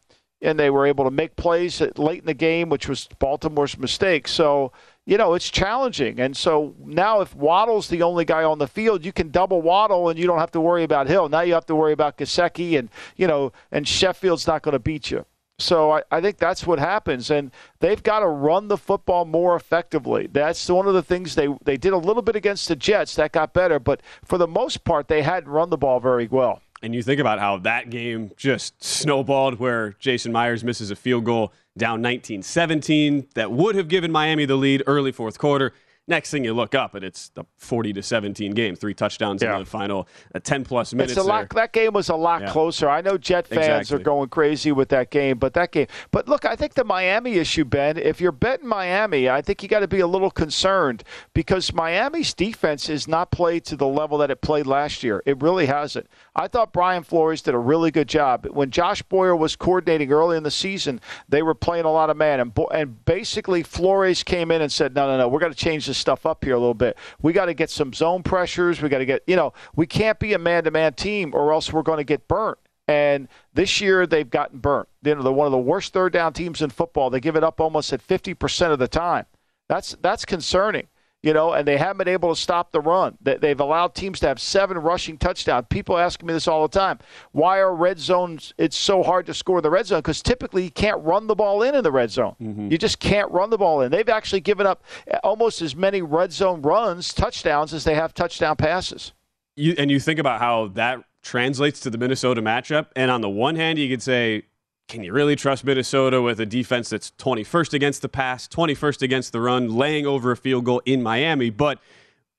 and 0.42 0.58
they 0.58 0.70
were 0.70 0.86
able 0.86 1.04
to 1.04 1.10
make 1.10 1.36
plays 1.36 1.80
late 1.96 2.20
in 2.20 2.26
the 2.26 2.34
game, 2.34 2.68
which 2.68 2.88
was 2.88 3.08
Baltimore's 3.18 3.78
mistake. 3.78 4.28
So, 4.28 4.72
you 5.06 5.18
know, 5.18 5.34
it's 5.34 5.50
challenging. 5.50 6.18
And 6.18 6.36
so 6.36 6.74
now 6.84 7.20
if 7.20 7.34
Waddle's 7.34 7.88
the 7.88 8.02
only 8.02 8.24
guy 8.24 8.42
on 8.42 8.58
the 8.58 8.68
field, 8.68 9.04
you 9.04 9.12
can 9.12 9.30
double 9.30 9.60
Waddle 9.60 10.08
and 10.08 10.18
you 10.18 10.26
don't 10.26 10.38
have 10.38 10.52
to 10.52 10.60
worry 10.60 10.82
about 10.82 11.08
Hill. 11.08 11.28
Now 11.28 11.42
you 11.42 11.54
have 11.54 11.66
to 11.66 11.74
worry 11.74 11.92
about 11.92 12.16
Gesicki 12.18 12.78
and, 12.78 12.88
you 13.16 13.26
know, 13.26 13.52
and 13.70 13.86
Sherfield's 13.86 14.46
not 14.46 14.62
going 14.62 14.72
to 14.72 14.78
beat 14.78 15.10
you. 15.10 15.26
So 15.58 15.92
I, 15.92 16.02
I 16.10 16.20
think 16.20 16.38
that's 16.38 16.66
what 16.66 16.80
happens, 16.80 17.30
and 17.30 17.52
they've 17.78 18.02
got 18.02 18.20
to 18.20 18.26
run 18.26 18.66
the 18.66 18.76
football 18.76 19.24
more 19.24 19.54
effectively. 19.54 20.26
That's 20.26 20.68
one 20.68 20.88
of 20.88 20.94
the 20.94 21.02
things 21.02 21.36
they 21.36 21.46
they 21.62 21.76
did 21.76 21.92
a 21.92 21.96
little 21.96 22.22
bit 22.22 22.34
against 22.34 22.66
the 22.66 22.74
Jets. 22.74 23.14
That 23.14 23.30
got 23.30 23.52
better, 23.52 23.78
but 23.78 24.00
for 24.24 24.36
the 24.36 24.48
most 24.48 24.82
part, 24.82 25.06
they 25.06 25.22
hadn't 25.22 25.48
run 25.48 25.70
the 25.70 25.78
ball 25.78 26.00
very 26.00 26.26
well. 26.26 26.60
And 26.82 26.92
you 26.92 27.04
think 27.04 27.20
about 27.20 27.38
how 27.38 27.58
that 27.58 27.88
game 27.88 28.32
just 28.36 28.82
snowballed 28.82 29.60
where 29.60 29.94
Jason 30.00 30.32
Myers 30.32 30.64
misses 30.64 30.90
a 30.90 30.96
field 30.96 31.24
goal 31.24 31.52
down 31.76 32.00
19 32.00 32.42
17 32.42 33.28
that 33.34 33.50
would 33.50 33.74
have 33.74 33.88
given 33.88 34.12
Miami 34.12 34.44
the 34.44 34.56
lead 34.56 34.82
early 34.86 35.10
fourth 35.10 35.38
quarter. 35.38 35.72
Next 36.06 36.30
thing 36.30 36.44
you 36.44 36.52
look 36.52 36.74
up, 36.74 36.94
and 36.94 37.02
it's 37.02 37.30
the 37.30 37.44
40 37.56 37.94
to 37.94 38.02
17 38.02 38.52
game, 38.52 38.76
three 38.76 38.92
touchdowns 38.92 39.42
in 39.42 39.50
the 39.50 39.64
final 39.64 40.06
uh, 40.34 40.38
10 40.38 40.62
plus 40.64 40.92
minutes. 40.92 41.12
It's 41.12 41.20
a 41.20 41.24
lot. 41.24 41.48
there. 41.48 41.62
That 41.62 41.72
game 41.72 41.94
was 41.94 42.10
a 42.10 42.14
lot 42.14 42.42
Yeah. 42.42 42.50
closer. 42.50 42.90
I 42.90 43.00
know 43.00 43.16
Jet 43.16 43.46
fans 43.46 43.60
Exactly. 43.88 43.96
are 43.96 44.04
going 44.04 44.28
crazy 44.28 44.70
with 44.70 44.90
that 44.90 45.08
game, 45.10 45.38
but 45.38 45.54
that 45.54 45.72
game. 45.72 45.86
But 46.10 46.28
look, 46.28 46.44
I 46.44 46.56
think 46.56 46.74
the 46.74 46.84
Miami 46.84 47.36
issue, 47.36 47.64
Ben. 47.64 47.96
If 47.96 48.20
you're 48.20 48.32
betting 48.32 48.68
Miami, 48.68 49.30
I 49.30 49.40
think 49.40 49.62
you 49.62 49.68
got 49.70 49.80
to 49.80 49.88
be 49.88 50.00
a 50.00 50.06
little 50.06 50.30
concerned 50.30 51.04
because 51.32 51.72
Miami's 51.72 52.34
defense 52.34 52.90
is 52.90 53.08
not 53.08 53.30
played 53.30 53.64
to 53.64 53.74
the 53.76 53.86
level 53.88 54.18
that 54.18 54.30
it 54.30 54.42
played 54.42 54.66
last 54.66 55.02
year. 55.02 55.22
It 55.24 55.40
really 55.42 55.64
hasn't. 55.64 56.06
I 56.36 56.48
thought 56.48 56.70
Brian 56.74 57.02
Flores 57.02 57.40
did 57.40 57.54
a 57.54 57.58
really 57.58 57.90
good 57.90 58.08
job 58.10 58.46
when 58.50 58.70
Josh 58.70 59.00
Boyer 59.00 59.34
was 59.34 59.56
coordinating 59.56 60.12
early 60.12 60.36
in 60.36 60.42
the 60.42 60.50
season. 60.50 61.00
They 61.30 61.42
were 61.42 61.54
playing 61.54 61.86
a 61.86 61.90
lot 61.92 62.10
of 62.10 62.18
man, 62.18 62.40
and 62.40 62.52
Bo- 62.52 62.66
and 62.66 63.02
basically 63.06 63.62
Flores 63.62 64.22
came 64.22 64.50
in 64.50 64.60
and 64.60 64.70
said, 64.70 64.94
"No, 64.94 65.06
no, 65.06 65.16
no, 65.16 65.28
we're 65.28 65.40
going 65.40 65.52
to 65.52 65.58
change 65.58 65.86
this 65.94 66.00
stuff 66.00 66.26
up 66.26 66.44
here 66.44 66.54
a 66.54 66.58
little 66.58 66.74
bit. 66.74 66.98
We 67.22 67.32
got 67.32 67.46
to 67.46 67.54
get 67.54 67.70
some 67.70 67.92
zone 67.92 68.22
pressures. 68.22 68.82
We 68.82 68.88
got 68.88 68.98
to 68.98 69.06
get, 69.06 69.22
you 69.26 69.36
know, 69.36 69.52
we 69.76 69.86
can't 69.86 70.18
be 70.18 70.32
a 70.32 70.38
man-to-man 70.38 70.94
team, 70.94 71.32
or 71.34 71.52
else 71.52 71.72
we're 71.72 71.82
going 71.82 71.98
to 71.98 72.04
get 72.04 72.26
burnt." 72.28 72.58
And 72.86 73.28
this 73.54 73.80
year 73.80 74.06
they've 74.06 74.28
gotten 74.28 74.58
burnt. 74.58 74.88
They're 75.00 75.16
one 75.16 75.46
of 75.46 75.52
the 75.52 75.58
worst 75.58 75.92
third 75.92 76.12
down 76.12 76.32
teams 76.32 76.60
in 76.60 76.70
football. 76.70 77.08
They 77.08 77.20
give 77.20 77.36
it 77.36 77.44
up 77.44 77.60
almost 77.60 77.92
at 77.92 78.06
50% 78.06 78.72
of 78.72 78.78
the 78.78 78.88
time. 78.88 79.24
That's 79.68 79.96
that's 80.02 80.24
concerning. 80.24 80.88
You 81.24 81.32
know, 81.32 81.52
and 81.52 81.66
they 81.66 81.76
haven't 81.78 81.98
been 81.98 82.08
able 82.08 82.34
to 82.34 82.40
stop 82.40 82.70
the 82.72 82.80
run. 82.80 83.16
They- 83.20 83.36
They've 83.38 83.58
allowed 83.60 83.94
teams 83.94 84.20
to 84.20 84.28
have 84.28 84.40
seven 84.40 84.76
rushing 84.78 85.16
touchdowns. 85.18 85.66
People 85.70 85.96
ask 85.98 86.22
me 86.22 86.32
this 86.32 86.46
all 86.46 86.62
the 86.68 86.78
time. 86.78 86.98
Why 87.32 87.58
are 87.58 87.74
red 87.74 87.98
zones? 87.98 88.52
It's 88.58 88.76
so 88.76 89.02
hard 89.02 89.26
to 89.26 89.34
score 89.34 89.60
the 89.60 89.70
red 89.70 89.86
zone 89.86 90.00
because 90.00 90.22
typically 90.22 90.64
you 90.64 90.70
can't 90.70 91.02
run 91.02 91.26
the 91.26 91.34
ball 91.34 91.62
in 91.62 91.74
in 91.74 91.82
the 91.82 91.92
red 91.92 92.10
zone. 92.10 92.36
Mm-hmm. 92.42 92.70
You 92.70 92.78
just 92.78 93.00
can't 93.00 93.30
run 93.30 93.50
the 93.50 93.58
ball 93.58 93.80
in. 93.80 93.90
They've 93.90 94.08
actually 94.08 94.40
given 94.40 94.66
up 94.66 94.82
almost 95.22 95.62
as 95.62 95.74
many 95.74 96.02
red 96.02 96.32
zone 96.32 96.62
runs, 96.62 97.12
touchdowns, 97.14 97.72
as 97.74 97.84
they 97.84 97.94
have 97.94 98.12
touchdown 98.14 98.56
passes. 98.56 99.12
you, 99.56 99.74
and 99.78 99.90
you 99.90 99.98
think 100.00 100.18
about 100.18 100.40
how 100.40 100.68
that 100.74 101.02
translates 101.22 101.80
to 101.80 101.90
the 101.90 101.96
Minnesota 101.98 102.42
matchup. 102.42 102.86
And 102.96 103.10
on 103.10 103.20
the 103.22 103.30
one 103.30 103.56
hand, 103.56 103.78
you 103.78 103.88
could 103.88 104.02
say, 104.02 104.42
can 104.88 105.02
you 105.02 105.12
really 105.12 105.36
trust 105.36 105.64
Minnesota 105.64 106.20
with 106.20 106.40
a 106.40 106.46
defense 106.46 106.90
that's 106.90 107.10
21st 107.18 107.72
against 107.72 108.02
the 108.02 108.08
pass, 108.08 108.46
21st 108.48 109.02
against 109.02 109.32
the 109.32 109.40
run, 109.40 109.74
laying 109.74 110.06
over 110.06 110.30
a 110.30 110.36
field 110.36 110.64
goal 110.64 110.82
in 110.84 111.02
Miami? 111.02 111.50
But 111.50 111.78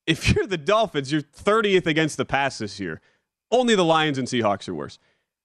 if 0.06 0.30
you're 0.36 0.48
the 0.48 0.58
Dolphins, 0.58 1.12
you're 1.12 1.22
30th 1.22 1.86
against 1.86 2.18
the 2.18 2.26
pass 2.26 2.60
this 2.60 2.80
year. 2.80 3.02
Only 3.52 3.76
the 3.76 3.86
Lions 3.86 4.18
and 4.18 4.28
Seahawks 4.28 4.68
are 4.70 4.76
worse. 4.76 5.00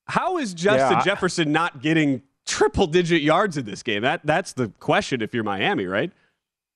How 0.07 0.37
is 0.37 0.53
Justin 0.53 0.97
Yeah, 0.97 1.03
Jefferson 1.03 1.51
not 1.51 1.81
getting 1.81 2.23
triple 2.45 2.87
digit 2.87 3.21
yards 3.21 3.57
in 3.57 3.65
this 3.65 3.83
game? 3.83 4.01
That 4.01 4.21
that's 4.25 4.53
the 4.53 4.69
question 4.79 5.21
if 5.21 5.33
you're 5.33 5.43
Miami, 5.43 5.85
right? 5.85 6.11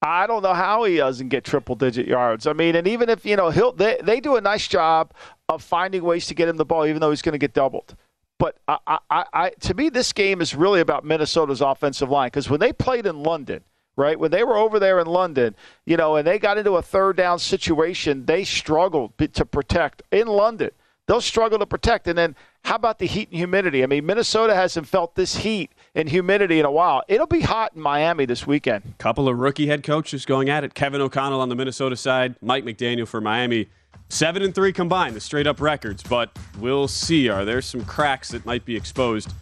I 0.02 0.28
don't 0.28 0.44
know 0.44 0.54
how 0.54 0.84
he 0.84 0.98
doesn't 0.98 1.30
get 1.30 1.44
triple 1.44 1.76
digit 1.76 2.08
yards. 2.08 2.46
I 2.46 2.54
mean, 2.54 2.76
and 2.76 2.88
even 2.88 3.10
if, 3.10 3.26
you 3.26 3.36
know, 3.36 3.50
he'll 3.50 3.72
they, 3.72 4.00
they 4.04 4.20
do 4.20 4.36
a 4.36 4.42
nice 4.42 4.68
job 4.68 5.14
of 5.50 5.64
finding 5.64 6.04
ways 6.04 6.28
to 6.28 6.36
get 6.36 6.48
him 6.48 6.58
the 6.58 6.66
ball, 6.66 6.86
even 6.86 7.02
though 7.02 7.10
he's 7.10 7.24
going 7.24 7.34
to 7.34 7.40
get 7.40 7.54
doubled. 7.54 7.96
But 8.38 8.58
I, 8.68 8.78
I, 8.88 9.26
I, 9.34 9.50
to 9.62 9.74
me, 9.74 9.90
this 9.90 10.12
game 10.12 10.42
is 10.42 10.56
really 10.56 10.82
about 10.82 11.06
Minnesota's 11.06 11.62
offensive 11.62 12.10
line 12.10 12.28
because 12.28 12.50
when 12.50 12.60
they 12.60 12.74
played 12.74 13.06
in 13.06 13.24
London, 13.24 13.64
right, 13.96 14.20
when 14.20 14.32
they 14.32 14.44
were 14.44 14.58
over 14.58 14.80
there 14.80 15.00
in 15.00 15.08
London, 15.08 15.56
you 15.86 15.96
know, 15.96 16.16
and 16.18 16.28
they 16.28 16.38
got 16.38 16.58
into 16.58 16.74
a 16.74 16.82
third 16.82 17.16
down 17.16 17.40
situation, 17.40 18.26
they 18.26 18.44
struggled 18.44 19.18
to 19.18 19.46
protect 19.46 20.02
in 20.12 20.28
London. 20.28 20.72
They'll 21.08 21.22
struggle 21.22 21.60
to 21.60 21.66
protect. 21.66 22.08
And 22.08 22.18
then 22.18 22.36
how 22.64 22.76
about 22.76 23.00
the 23.00 23.06
heat 23.06 23.30
and 23.30 23.38
humidity? 23.38 23.84
I 23.84 23.86
mean, 23.86 24.06
Minnesota 24.06 24.56
hasn't 24.56 24.88
felt 24.88 25.16
this 25.16 25.38
heat 25.38 25.72
and 25.94 26.10
humidity 26.10 26.60
in 26.60 26.66
a 26.66 26.72
while. 26.72 27.04
It'll 27.08 27.28
be 27.28 27.42
hot 27.42 27.74
in 27.76 27.82
Miami 27.82 28.26
this 28.26 28.48
weekend. 28.48 28.98
Couple 28.98 29.30
of 29.30 29.38
rookie 29.38 29.68
head 29.68 29.84
coaches 29.84 30.26
going 30.26 30.50
at 30.50 30.64
it. 30.64 30.74
Kevin 30.74 31.02
O'Connell 31.02 31.42
on 31.42 31.50
the 31.50 31.56
Minnesota 31.56 31.96
side, 31.96 32.36
Mike 32.42 32.66
McDaniel 32.66 33.08
for 33.08 33.22
Miami. 33.22 33.70
Seven 34.10 34.44
and 34.44 34.54
three 34.54 34.72
combined, 34.72 35.16
the 35.16 35.20
straight 35.20 35.48
up 35.48 35.60
records, 35.60 36.04
but 36.04 36.38
we'll 36.60 36.88
see. 36.88 37.28
Are 37.28 37.44
there 37.44 37.62
some 37.62 37.84
cracks 37.86 38.30
that 38.30 38.46
might 38.46 38.64
be 38.64 38.76
exposed? 38.76 39.34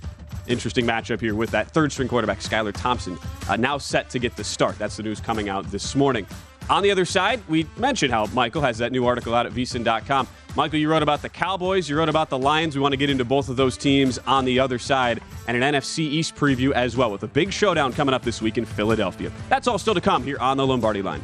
Interesting 0.47 0.85
matchup 0.85 1.19
here 1.19 1.35
with 1.35 1.51
that 1.51 1.71
third 1.71 1.91
string 1.91 2.07
quarterback, 2.07 2.39
Skylar 2.39 2.73
Thompson, 2.73 3.17
uh, 3.47 3.55
now 3.55 3.77
set 3.77 4.09
to 4.09 4.19
get 4.19 4.35
the 4.35 4.43
start. 4.43 4.77
That's 4.77 4.97
the 4.97 5.03
news 5.03 5.19
coming 5.19 5.47
out 5.47 5.69
this 5.69 5.95
morning. 5.95 6.25
On 6.69 6.81
the 6.81 6.91
other 6.91 7.05
side, 7.05 7.41
we 7.49 7.67
mentioned 7.77 8.11
how 8.11 8.25
Michael 8.27 8.61
has 8.61 8.77
that 8.77 8.91
new 8.91 9.05
article 9.05 9.35
out 9.35 9.45
at 9.45 9.51
vsin.com. 9.51 10.27
Michael, 10.55 10.79
you 10.79 10.89
wrote 10.89 11.03
about 11.03 11.21
the 11.21 11.29
Cowboys, 11.29 11.89
you 11.89 11.97
wrote 11.97 12.09
about 12.09 12.29
the 12.29 12.37
Lions. 12.37 12.75
We 12.75 12.81
want 12.81 12.93
to 12.93 12.97
get 12.97 13.09
into 13.09 13.25
both 13.25 13.49
of 13.49 13.57
those 13.57 13.75
teams 13.75 14.17
on 14.19 14.45
the 14.45 14.59
other 14.59 14.79
side 14.79 15.21
and 15.47 15.61
an 15.61 15.73
NFC 15.73 15.99
East 15.99 16.35
preview 16.35 16.71
as 16.71 16.95
well 16.95 17.11
with 17.11 17.23
a 17.23 17.27
big 17.27 17.51
showdown 17.51 17.91
coming 17.91 18.13
up 18.13 18.23
this 18.23 18.41
week 18.41 18.57
in 18.57 18.65
Philadelphia. 18.65 19.31
That's 19.49 19.67
all 19.67 19.77
still 19.77 19.93
to 19.95 20.01
come 20.01 20.23
here 20.23 20.37
on 20.39 20.57
the 20.57 20.65
Lombardi 20.65 21.01
line. 21.01 21.23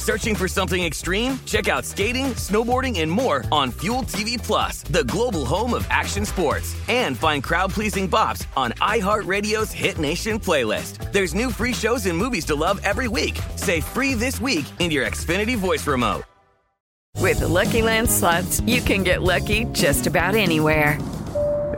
Searching 0.00 0.34
for 0.34 0.48
something 0.48 0.82
extreme? 0.82 1.38
Check 1.44 1.68
out 1.68 1.84
skating, 1.84 2.28
snowboarding, 2.36 3.00
and 3.00 3.12
more 3.12 3.44
on 3.52 3.70
Fuel 3.82 4.02
TV 4.04 4.42
Plus, 4.42 4.82
the 4.84 5.04
global 5.04 5.44
home 5.44 5.74
of 5.74 5.86
action 5.90 6.24
sports. 6.24 6.74
And 6.88 7.18
find 7.18 7.44
crowd-pleasing 7.44 8.08
bops 8.08 8.46
on 8.56 8.72
iHeartRadio's 8.80 9.70
Hit 9.72 9.98
Nation 9.98 10.40
playlist. 10.40 11.12
There's 11.12 11.34
new 11.34 11.50
free 11.50 11.74
shows 11.74 12.06
and 12.06 12.16
movies 12.16 12.46
to 12.46 12.54
love 12.54 12.80
every 12.82 13.08
week. 13.08 13.38
Say 13.56 13.82
free 13.82 14.14
this 14.14 14.40
week 14.40 14.64
in 14.78 14.90
your 14.90 15.06
Xfinity 15.06 15.56
voice 15.56 15.86
remote. 15.86 16.22
With 17.18 17.40
the 17.40 17.48
Lucky 17.48 17.82
Land 17.82 18.10
slots, 18.10 18.60
you 18.62 18.80
can 18.80 19.02
get 19.02 19.20
lucky 19.22 19.66
just 19.72 20.06
about 20.06 20.34
anywhere. 20.34 20.98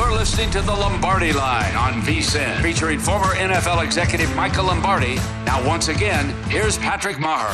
You're 0.00 0.12
listening 0.12 0.50
to 0.52 0.62
the 0.62 0.72
Lombardi 0.72 1.30
Line 1.30 1.76
on 1.76 2.00
VSIN, 2.00 2.62
featuring 2.62 2.98
former 2.98 3.34
NFL 3.34 3.84
executive 3.84 4.34
Michael 4.34 4.64
Lombardi. 4.64 5.16
Now, 5.44 5.62
once 5.68 5.88
again, 5.88 6.30
here's 6.44 6.78
Patrick 6.78 7.18
Meagher. 7.18 7.50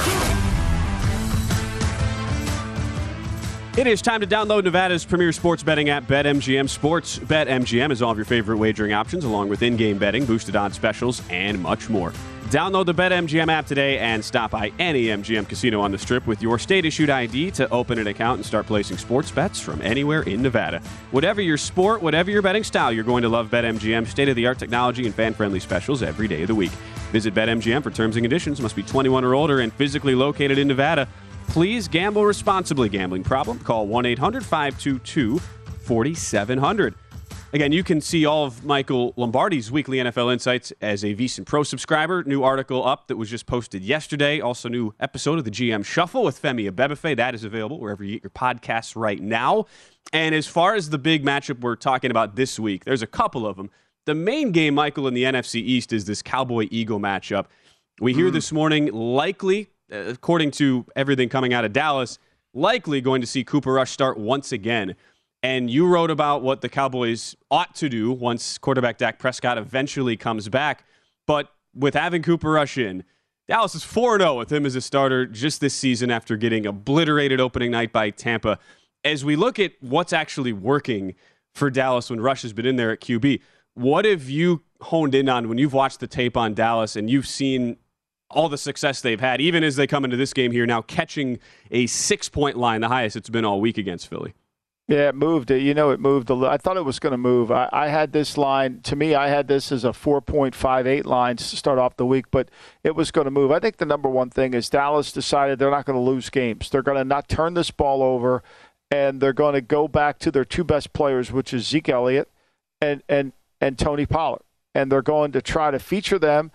It 3.77 3.89
is 3.89 4.01
time 4.01 4.21
to 4.21 4.29
download 4.29 4.63
Nevada's 4.63 5.05
premier 5.05 5.33
sports 5.33 5.65
betting 5.65 5.89
app, 5.89 6.05
BetMGM 6.05 6.69
Sports. 6.69 7.19
BetMGM 7.19 7.91
is 7.91 8.01
all 8.01 8.13
of 8.13 8.17
your 8.17 8.25
favorite 8.25 8.59
wagering 8.59 8.93
options, 8.93 9.25
along 9.25 9.49
with 9.49 9.63
in 9.63 9.77
game 9.77 9.99
betting, 9.99 10.25
boosted 10.25 10.55
odds 10.55 10.77
specials, 10.77 11.23
and 11.29 11.61
much 11.61 11.91
more. 11.91 12.13
Download 12.51 12.87
the 12.87 12.95
BetMGM 12.95 13.51
app 13.51 13.67
today 13.67 13.99
and 13.99 14.25
stop 14.25 14.53
by 14.53 14.71
any 14.79 15.07
MGM 15.07 15.49
casino 15.49 15.81
on 15.81 15.91
the 15.91 15.99
strip 15.99 16.29
with 16.29 16.41
your 16.41 16.61
state 16.61 16.85
issued 16.85 17.11
ID 17.11 17.51
to 17.51 17.69
open 17.71 17.99
an 17.99 18.07
account 18.07 18.39
and 18.39 18.47
start 18.47 18.67
placing 18.67 18.99
sports 18.99 19.33
bets 19.33 19.59
from 19.59 19.83
anywhere 19.83 20.23
in 20.23 20.43
Nevada. 20.43 20.81
Whatever 21.11 21.41
your 21.41 21.57
sport, 21.57 22.03
whatever 22.03 22.31
your 22.31 22.43
betting 22.43 22.63
style, 22.63 22.93
you're 22.93 23.03
going 23.03 23.23
to 23.25 23.29
love 23.29 23.51
BetMGM 23.51 24.07
state 24.07 24.29
of 24.29 24.37
the 24.37 24.47
art 24.47 24.61
technology 24.61 25.07
and 25.07 25.13
fan 25.13 25.35
friendly 25.35 25.59
specials 25.59 26.05
every 26.05 26.29
day 26.29 26.43
of 26.43 26.47
the 26.47 26.55
week. 26.55 26.71
Visit 27.11 27.35
BetMGM 27.35 27.83
for 27.83 27.91
terms 27.91 28.15
and 28.15 28.23
conditions. 28.23 28.61
Must 28.61 28.77
be 28.77 28.85
21 28.85 29.25
or 29.25 29.35
older 29.35 29.59
and 29.59 29.73
physically 29.73 30.15
located 30.15 30.57
in 30.57 30.69
Nevada. 30.69 31.09
Please 31.49 31.89
gamble 31.89 32.25
responsibly. 32.25 32.89
Gambling 32.89 33.25
problem? 33.25 33.59
Call 33.59 33.89
1 33.89 34.07
800 34.07 34.45
522 34.45 35.41
4700. 35.81 36.95
Again, 37.53 37.71
you 37.71 37.85
can 37.85 38.01
see 38.01 38.27
all 38.27 38.45
of 38.45 38.65
Michael 38.65 39.15
Lombardi's 39.17 39.71
weekly 39.71 39.99
NFL 39.99 40.33
insights 40.33 40.73
as 40.81 41.05
a 41.05 41.15
VSIN 41.15 41.47
Pro 41.47 41.63
subscriber. 41.63 42.25
New 42.25 42.43
article 42.43 42.85
up 42.85 43.07
that 43.07 43.17
was 43.17 43.31
just 43.31 43.47
posted 43.47 43.83
yesterday. 43.85 44.41
Also, 44.41 44.69
new 44.69 44.93
episode 44.99 45.39
of 45.39 45.45
the 45.45 45.51
GM 45.51 45.85
Shuffle 45.85 46.25
with 46.25 46.43
Femi 46.43 46.69
Abebefe. 46.69 47.17
That 47.17 47.37
is 47.37 47.45
available 47.45 47.79
wherever 47.79 48.03
you 48.03 48.15
get 48.15 48.25
your 48.25 48.31
podcasts 48.31 48.97
right 48.97 49.23
now. 49.23 49.67
And 50.13 50.35
as 50.35 50.49
far 50.49 50.75
as 50.75 50.91
the 50.91 50.99
big 50.99 51.25
matchup 51.25 51.61
we're 51.61 51.77
talking 51.77 52.11
about 52.11 52.35
this 52.35 52.59
week, 52.59 52.85
there's 52.85 53.03
a 53.03 53.07
couple 53.07 53.47
of 53.47 53.57
them. 53.57 53.71
The 54.07 54.15
main 54.15 54.51
game, 54.51 54.75
Michael, 54.75 55.07
in 55.07 55.15
the 55.15 55.23
NFC 55.23 55.57
East 55.57 55.93
is 55.93 56.05
this 56.05 56.23
Cowboy 56.23 56.67
Eagle 56.73 56.99
matchup. 56.99 57.47
We 58.01 58.13
hear 58.13 58.31
mm. 58.31 58.33
this 58.33 58.51
morning, 58.51 58.93
likely, 58.93 59.69
according 59.89 60.51
to 60.53 60.85
everything 60.97 61.29
coming 61.29 61.55
out 61.55 61.65
of 61.65 61.73
Dallas, 61.73 62.19
likely 62.55 63.01
going 63.01 63.21
to 63.21 63.27
see 63.27 63.45
Cooper 63.45 63.73
Rush 63.73 63.93
start 63.93 64.19
once 64.19 64.51
again. 64.51 64.97
And 65.43 65.71
you 65.71 65.87
wrote 65.87 66.11
about 66.11 66.43
what 66.43 66.61
the 66.61 66.69
Cowboys 66.69 67.37
ought 67.51 67.75
to 67.77 67.89
do 67.89 68.11
once 68.11 68.59
quarterback 68.59 68.99
Dak 68.99 69.19
Prescott 69.19 69.59
eventually 69.59 70.17
comes 70.17 70.49
back. 70.49 70.85
But 71.27 71.53
with 71.75 71.95
having 71.95 72.23
Cooper 72.23 72.51
Rush 72.51 72.79
in, 72.79 73.05
Dallas 73.49 73.75
is 73.75 73.85
4 73.85 74.19
0 74.19 74.39
with 74.39 74.53
him 74.53 74.67
as 74.67 74.75
a 74.75 74.81
starter 74.81 75.25
just 75.25 75.61
this 75.61 75.75
season 75.75 76.11
after 76.11 76.37
getting 76.37 76.67
obliterated 76.67 77.41
opening 77.41 77.71
night 77.71 77.93
by 77.93 78.11
Tampa. 78.11 78.59
As 79.05 79.25
we 79.25 79.37
look 79.37 79.59
at 79.61 79.73
what's 79.81 80.13
actually 80.13 80.53
working 80.53 81.15
for 81.55 81.71
Dallas 81.71 82.11
when 82.11 82.21
Rush 82.21 82.43
has 82.43 82.53
been 82.53 82.67
in 82.67 82.77
there 82.77 82.91
at 82.91 83.01
QB, 83.01 83.41
what 83.75 84.05
have 84.05 84.29
you 84.29 84.63
honed 84.81 85.15
in 85.15 85.29
on 85.29 85.49
when 85.49 85.59
you've 85.59 85.73
watched 85.73 86.01
the 86.01 86.07
tape 86.07 86.37
on 86.37 86.55
Dallas 86.55 86.97
and 86.97 87.09
you've 87.09 87.27
seen 87.27 87.77
all 88.31 88.49
the 88.49 88.59
success 88.59 89.01
they've 89.01 89.21
had, 89.21 89.41
even 89.41 89.63
as 89.63 89.77
they 89.77 89.87
come 89.87 90.05
into 90.05 90.17
this 90.17 90.33
game 90.33 90.51
here 90.51 90.67
now, 90.67 90.83
catching 90.83 91.39
a 91.71 91.87
six 91.87 92.29
point 92.29 92.57
line, 92.57 92.81
the 92.81 92.89
highest 92.89 93.17
it's 93.17 93.31
been 93.31 93.45
all 93.45 93.61
week 93.61 93.79
against 93.79 94.09
Philly? 94.09 94.35
Yeah, 94.89 95.09
it 95.09 95.17
moved. 95.17 95.51
You 95.51 95.75
know, 95.75 95.91
it 95.91 95.99
moved. 95.99 96.31
a 96.31 96.35
little. 96.35 96.53
I 96.53 96.59
thought 96.59 96.77
it 96.77 96.85
was 96.85 97.01
going 97.01 97.11
to 97.11 97.19
move. 97.19 97.51
I, 97.51 97.69
I, 97.73 97.89
had 97.89 98.13
this 98.13 98.39
line. 98.39 98.81
To 98.83 98.95
me, 98.95 99.17
I 99.17 99.29
had 99.29 99.49
this 99.49 99.73
as 99.73 99.85
a 99.85 99.89
4.58 99.89 101.05
line 101.05 101.37
to 101.37 101.45
start 101.45 101.81
off 101.81 101.97
the 101.97 102.07
week, 102.07 102.27
but 102.31 102.49
it 102.85 102.95
was 102.95 103.11
going 103.11 103.25
to 103.25 103.33
move. 103.33 103.51
I 103.51 103.59
think 103.59 103.79
the 103.79 103.85
number 103.85 104.09
one 104.09 104.31
thing 104.31 104.55
is 104.55 104.71
Dallas 104.71 105.11
decided 105.11 105.59
they're 105.59 105.73
not 105.73 105.87
going 105.87 105.99
to 105.99 106.11
lose 106.11 106.31
games. 106.31 106.71
They're 106.71 106.83
going 106.83 106.99
to 106.99 107.05
not 107.05 107.29
turn 107.29 107.55
this 107.55 107.73
ball 107.73 108.01
over, 108.01 108.45
and 108.89 109.21
they're 109.21 109.33
going 109.33 109.55
to 109.55 109.61
go 109.61 109.89
back 109.89 110.21
to 110.21 110.31
their 110.31 110.45
two 110.45 110.63
best 110.63 110.93
players, 110.93 111.33
which 111.33 111.53
is 111.53 111.67
Zeke 111.67 111.89
Elliott 111.89 112.31
and 112.81 113.03
and 113.09 113.33
and 113.61 113.77
Tony 113.77 114.07
Pollard, 114.07 114.43
and 114.73 114.93
they're 114.93 115.03
going 115.03 115.33
to 115.33 115.43
try 115.43 115.73
to 115.73 115.81
feature 115.81 116.19
them. 116.19 116.53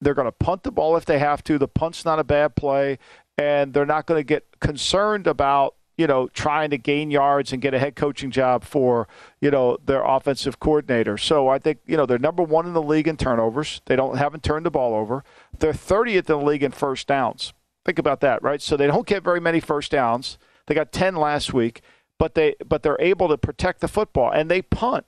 They're 0.00 0.14
going 0.14 0.26
to 0.26 0.32
punt 0.32 0.64
the 0.64 0.72
ball 0.72 0.96
if 0.96 1.04
they 1.04 1.20
have 1.20 1.44
to. 1.44 1.56
The 1.56 1.68
punt's 1.68 2.04
not 2.04 2.18
a 2.18 2.24
bad 2.24 2.56
play, 2.56 2.98
and 3.38 3.74
they're 3.74 3.86
not 3.86 4.06
going 4.06 4.18
to 4.18 4.24
get 4.24 4.58
concerned 4.58 5.28
about 5.28 5.76
you 6.00 6.06
know, 6.06 6.28
trying 6.28 6.70
to 6.70 6.78
gain 6.78 7.10
yards 7.10 7.52
and 7.52 7.60
get 7.60 7.74
a 7.74 7.78
head 7.78 7.94
coaching 7.94 8.30
job 8.30 8.64
for, 8.64 9.06
you 9.38 9.50
know, 9.50 9.76
their 9.84 10.02
offensive 10.02 10.58
coordinator. 10.58 11.18
So 11.18 11.48
I 11.48 11.58
think, 11.58 11.80
you 11.86 11.94
know, 11.94 12.06
they're 12.06 12.18
number 12.18 12.42
one 12.42 12.66
in 12.66 12.72
the 12.72 12.80
league 12.80 13.06
in 13.06 13.18
turnovers. 13.18 13.82
They 13.84 13.96
don't 13.96 14.16
haven't 14.16 14.42
turned 14.42 14.64
the 14.64 14.70
ball 14.70 14.94
over. 14.94 15.22
They're 15.58 15.74
30th 15.74 16.16
in 16.16 16.24
the 16.24 16.36
league 16.38 16.62
in 16.62 16.72
first 16.72 17.06
downs. 17.06 17.52
Think 17.84 17.98
about 17.98 18.20
that, 18.20 18.42
right? 18.42 18.62
So 18.62 18.78
they 18.78 18.86
don't 18.86 19.06
get 19.06 19.22
very 19.22 19.40
many 19.40 19.60
first 19.60 19.90
downs. 19.90 20.38
They 20.68 20.74
got 20.74 20.90
10 20.90 21.16
last 21.16 21.52
week, 21.52 21.82
but 22.16 22.34
they 22.34 22.54
but 22.66 22.82
they're 22.82 22.96
able 22.98 23.28
to 23.28 23.36
protect 23.36 23.82
the 23.82 23.88
football 23.88 24.30
and 24.30 24.50
they 24.50 24.62
punt. 24.62 25.04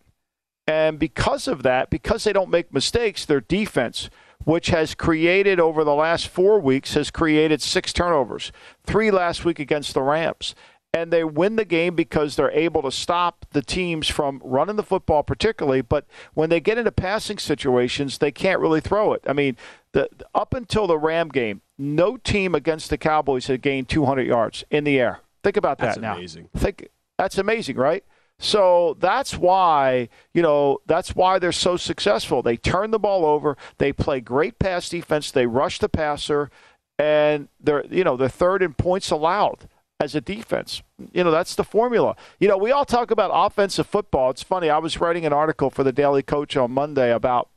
And 0.66 0.98
because 0.98 1.48
of 1.48 1.62
that, 1.62 1.88
because 1.88 2.24
they 2.24 2.35
don't 2.35 2.50
make 2.50 2.70
mistakes, 2.70 3.24
their 3.24 3.40
defense 3.40 4.11
which 4.44 4.68
has 4.68 4.94
created 4.94 5.61
over 5.61 5.85
the 5.85 5.94
last 5.94 6.28
four 6.28 6.59
weeks 6.61 6.94
has 6.94 7.11
created 7.11 7.62
six 7.62 7.92
turnovers 7.92 8.52
three 8.85 9.11
last 9.11 9.44
week 9.44 9.59
against 9.59 9.94
the 9.94 10.02
rams 10.02 10.55
and 10.94 11.12
they 11.12 11.24
win 11.24 11.57
the 11.57 11.64
game 11.64 11.94
because 11.94 12.37
they're 12.37 12.50
able 12.50 12.83
to 12.83 12.92
stop 12.92 13.46
the 13.52 13.62
teams 13.62 14.09
from 14.09 14.40
running 14.44 14.76
the 14.76 14.83
football 14.83 15.22
particularly 15.22 15.81
but 15.81 16.07
when 16.35 16.50
they 16.50 16.61
get 16.61 16.78
into 16.78 16.92
passing 16.92 17.38
situations 17.38 18.18
they 18.18 18.31
can't 18.31 18.61
really 18.61 18.81
throw 18.81 19.12
it. 19.12 19.22
I 19.26 19.33
mean 19.33 19.57
the, 19.92 20.09
up 20.35 20.55
until 20.55 20.87
the 20.87 20.98
ram 20.98 21.28
game 21.28 21.62
no 21.78 22.16
team 22.16 22.55
against 22.55 22.90
the 22.90 22.98
cowboys 22.98 23.46
had 23.46 23.62
gained 23.62 23.88
200 23.88 24.26
yards 24.26 24.64
in 24.70 24.85
the 24.85 25.00
air. 25.00 25.20
Think 25.42 25.57
about 25.57 25.78
that 25.78 25.87
that's 25.87 25.98
now. 25.98 26.16
amazing. 26.16 26.48
think 26.57 26.88
that's 27.18 27.38
amazing 27.38 27.76
right? 27.76 28.05
So 28.38 28.96
that's 28.98 29.37
why, 29.37 30.09
you 30.35 30.42
know, 30.42 30.78
that's 30.87 31.14
why 31.14 31.38
they're 31.38 31.52
so 31.52 31.76
successful. 31.76 32.42
They 32.42 32.57
turn 32.57 32.90
the 32.90 32.98
ball 32.98 33.24
over, 33.24 33.57
they 33.78 33.92
play 33.92 34.20
great 34.20 34.59
pass 34.59 34.88
defense, 34.88 35.31
they 35.31 35.46
rush 35.46 35.78
the 35.78 35.88
passer, 35.88 36.50
and 36.98 37.48
they're, 37.61 37.87
you 37.87 38.02
know, 38.02 38.16
they're 38.16 38.28
third 38.28 38.62
in 38.62 38.74
points 38.74 39.12
allowed 39.12 39.68
as 40.03 40.17
a 40.17 40.21
defense. 40.21 40.83
You 41.12 41.23
know, 41.23 41.31
that's 41.31 41.55
the 41.55 41.62
formula. 41.62 42.17
You 42.41 42.49
know, 42.49 42.59
we 42.59 42.73
all 42.73 42.85
talk 42.85 43.12
about 43.12 43.31
offensive 43.33 43.87
football. 43.87 44.31
It's 44.31 44.43
funny. 44.43 44.69
I 44.69 44.79
was 44.79 45.01
writing 45.01 45.25
an 45.25 45.33
article 45.33 45.71
for 45.71 45.85
the 45.85 45.93
Daily 45.93 46.23
Coach 46.23 46.57
on 46.57 46.73
Monday 46.73 47.12
about 47.12 47.49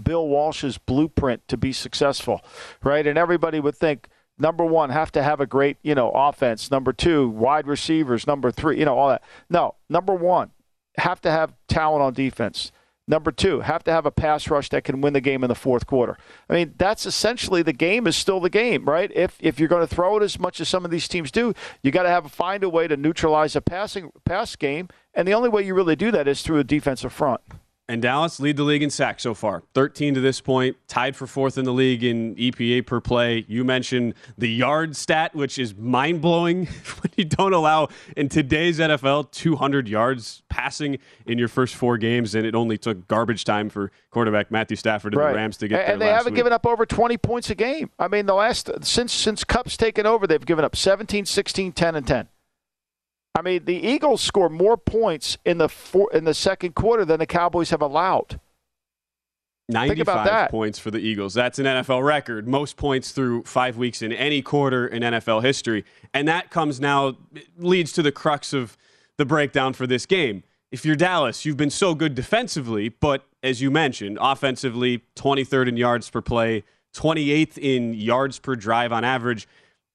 Bill 0.00 0.28
Walsh's 0.28 0.76
blueprint 0.76 1.48
to 1.48 1.56
be 1.56 1.72
successful, 1.72 2.44
right? 2.84 3.06
And 3.06 3.16
everybody 3.16 3.58
would 3.58 3.74
think 3.74 4.08
number 4.38 4.66
one, 4.66 4.90
have 4.90 5.10
to 5.12 5.22
have 5.22 5.40
a 5.40 5.46
great, 5.46 5.78
you 5.82 5.94
know, 5.94 6.10
offense. 6.10 6.70
Number 6.70 6.92
two, 6.92 7.30
wide 7.30 7.66
receivers. 7.66 8.26
Number 8.26 8.50
three, 8.50 8.78
you 8.78 8.84
know, 8.84 8.98
all 8.98 9.08
that. 9.08 9.22
No, 9.48 9.76
number 9.88 10.14
one, 10.14 10.50
have 10.98 11.22
to 11.22 11.30
have 11.30 11.54
talent 11.68 12.02
on 12.02 12.12
defense. 12.12 12.70
Number 13.08 13.30
two, 13.30 13.60
have 13.60 13.84
to 13.84 13.92
have 13.92 14.04
a 14.04 14.10
pass 14.10 14.50
rush 14.50 14.68
that 14.70 14.82
can 14.82 15.00
win 15.00 15.12
the 15.12 15.20
game 15.20 15.44
in 15.44 15.48
the 15.48 15.54
fourth 15.54 15.86
quarter. 15.86 16.18
I 16.50 16.54
mean, 16.54 16.74
that's 16.76 17.06
essentially 17.06 17.62
the 17.62 17.72
game 17.72 18.06
is 18.08 18.16
still 18.16 18.40
the 18.40 18.50
game, 18.50 18.84
right? 18.84 19.12
If 19.14 19.36
if 19.40 19.60
you're 19.60 19.68
going 19.68 19.86
to 19.86 19.94
throw 19.94 20.16
it 20.16 20.24
as 20.24 20.40
much 20.40 20.60
as 20.60 20.68
some 20.68 20.84
of 20.84 20.90
these 20.90 21.06
teams 21.06 21.30
do, 21.30 21.54
you 21.82 21.92
got 21.92 22.02
to 22.02 22.08
have 22.08 22.30
find 22.32 22.64
a 22.64 22.68
way 22.68 22.88
to 22.88 22.96
neutralize 22.96 23.54
a 23.54 23.60
passing 23.60 24.10
pass 24.24 24.56
game, 24.56 24.88
and 25.14 25.28
the 25.28 25.34
only 25.34 25.48
way 25.48 25.62
you 25.62 25.74
really 25.74 25.94
do 25.94 26.10
that 26.10 26.26
is 26.26 26.42
through 26.42 26.58
a 26.58 26.64
defensive 26.64 27.12
front. 27.12 27.40
And 27.88 28.02
Dallas 28.02 28.40
lead 28.40 28.56
the 28.56 28.64
league 28.64 28.82
in 28.82 28.90
sacks 28.90 29.22
so 29.22 29.32
far, 29.32 29.62
13 29.74 30.14
to 30.14 30.20
this 30.20 30.40
point, 30.40 30.76
tied 30.88 31.14
for 31.14 31.28
fourth 31.28 31.56
in 31.56 31.64
the 31.64 31.72
league 31.72 32.02
in 32.02 32.34
EPA 32.34 32.84
per 32.84 33.00
play. 33.00 33.44
You 33.46 33.62
mentioned 33.62 34.14
the 34.36 34.50
yard 34.50 34.96
stat, 34.96 35.36
which 35.36 35.56
is 35.56 35.76
mind 35.76 36.20
blowing 36.20 36.66
when 37.00 37.12
you 37.16 37.24
don't 37.24 37.52
allow 37.52 37.88
in 38.16 38.28
today's 38.28 38.80
NFL 38.80 39.30
200 39.30 39.88
yards 39.88 40.42
passing 40.48 40.98
in 41.26 41.38
your 41.38 41.46
first 41.46 41.76
four 41.76 41.96
games, 41.96 42.34
and 42.34 42.44
it 42.44 42.56
only 42.56 42.76
took 42.76 43.06
garbage 43.06 43.44
time 43.44 43.70
for 43.70 43.92
quarterback 44.10 44.50
Matthew 44.50 44.76
Stafford 44.76 45.12
and 45.12 45.22
right. 45.22 45.30
the 45.30 45.36
Rams 45.36 45.56
to 45.58 45.68
get 45.68 45.88
and, 45.88 46.00
they 46.00 46.08
haven't 46.08 46.32
week. 46.32 46.38
given 46.38 46.52
up 46.52 46.66
over 46.66 46.86
20 46.86 47.16
points 47.18 47.50
a 47.50 47.54
game. 47.54 47.90
I 48.00 48.08
mean, 48.08 48.26
the 48.26 48.34
last 48.34 48.68
since 48.82 49.12
since 49.12 49.44
Kupp's 49.44 49.76
taken 49.76 50.06
over, 50.06 50.26
they've 50.26 50.44
given 50.44 50.64
up 50.64 50.74
17, 50.74 51.24
16, 51.24 51.70
10, 51.70 51.94
and 51.94 52.06
10. 52.06 52.28
I 53.36 53.42
mean, 53.42 53.66
the 53.66 53.76
Eagles 53.76 54.22
score 54.22 54.48
more 54.48 54.78
points 54.78 55.36
in 55.44 55.58
the 55.58 55.68
four, 55.68 56.10
in 56.14 56.24
the 56.24 56.32
second 56.32 56.74
quarter 56.74 57.04
than 57.04 57.18
the 57.18 57.26
Cowboys 57.26 57.68
have 57.68 57.82
allowed. 57.82 58.40
95 59.68 60.48
points 60.48 60.78
for 60.78 60.90
the 60.90 60.98
Eagles. 60.98 61.34
That's 61.34 61.58
an 61.58 61.66
NFL 61.66 62.02
record. 62.02 62.48
Most 62.48 62.76
points 62.76 63.10
through 63.10 63.42
five 63.42 63.76
weeks 63.76 64.00
in 64.00 64.12
any 64.12 64.40
quarter 64.40 64.86
in 64.86 65.02
NFL 65.02 65.42
history. 65.42 65.84
And 66.14 66.26
that 66.28 66.50
comes 66.50 66.80
now, 66.80 67.18
leads 67.58 67.92
to 67.92 68.02
the 68.02 68.12
crux 68.12 68.52
of 68.54 68.78
the 69.18 69.26
breakdown 69.26 69.74
for 69.74 69.86
this 69.86 70.06
game. 70.06 70.44
If 70.70 70.86
you're 70.86 70.96
Dallas, 70.96 71.44
you've 71.44 71.56
been 71.56 71.70
so 71.70 71.94
good 71.94 72.14
defensively, 72.14 72.88
but 72.88 73.26
as 73.42 73.60
you 73.60 73.70
mentioned, 73.70 74.18
offensively, 74.20 75.02
23rd 75.16 75.68
in 75.68 75.76
yards 75.76 76.08
per 76.08 76.22
play, 76.22 76.64
28th 76.94 77.58
in 77.58 77.92
yards 77.92 78.38
per 78.38 78.56
drive 78.56 78.92
on 78.92 79.04
average. 79.04 79.46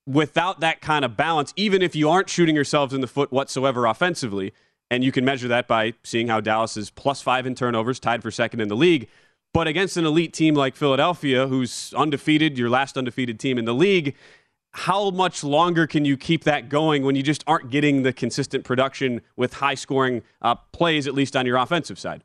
Without 0.07 0.59
that 0.59 0.81
kind 0.81 1.05
of 1.05 1.15
balance, 1.15 1.53
even 1.55 1.81
if 1.81 1.95
you 1.95 2.09
aren't 2.09 2.29
shooting 2.29 2.55
yourselves 2.55 2.93
in 2.93 3.01
the 3.01 3.07
foot 3.07 3.31
whatsoever 3.31 3.85
offensively, 3.85 4.53
and 4.89 5.03
you 5.03 5.11
can 5.11 5.23
measure 5.23 5.47
that 5.47 5.67
by 5.67 5.93
seeing 6.03 6.27
how 6.27 6.41
Dallas 6.41 6.75
is 6.75 6.89
plus 6.89 7.21
five 7.21 7.45
in 7.45 7.55
turnovers, 7.55 7.99
tied 7.99 8.21
for 8.21 8.31
second 8.31 8.59
in 8.59 8.67
the 8.67 8.75
league 8.75 9.07
but 9.53 9.67
against 9.67 9.97
an 9.97 10.05
elite 10.05 10.33
team 10.33 10.55
like 10.55 10.75
Philadelphia, 10.75 11.47
who's 11.47 11.93
undefeated, 11.95 12.57
your 12.57 12.69
last 12.69 12.97
undefeated 12.97 13.39
team 13.39 13.57
in 13.57 13.65
the 13.65 13.73
league, 13.73 14.15
how 14.73 15.09
much 15.09 15.43
longer 15.43 15.85
can 15.85 16.05
you 16.05 16.15
keep 16.15 16.45
that 16.45 16.69
going 16.69 17.03
when 17.03 17.15
you 17.15 17.23
just 17.23 17.43
aren't 17.45 17.69
getting 17.69 18.03
the 18.03 18.13
consistent 18.13 18.63
production 18.63 19.21
with 19.35 19.55
high 19.55 19.75
scoring 19.75 20.21
uh, 20.41 20.55
plays, 20.55 21.07
at 21.07 21.13
least 21.13 21.35
on 21.35 21.45
your 21.45 21.57
offensive 21.57 21.99
side? 21.99 22.23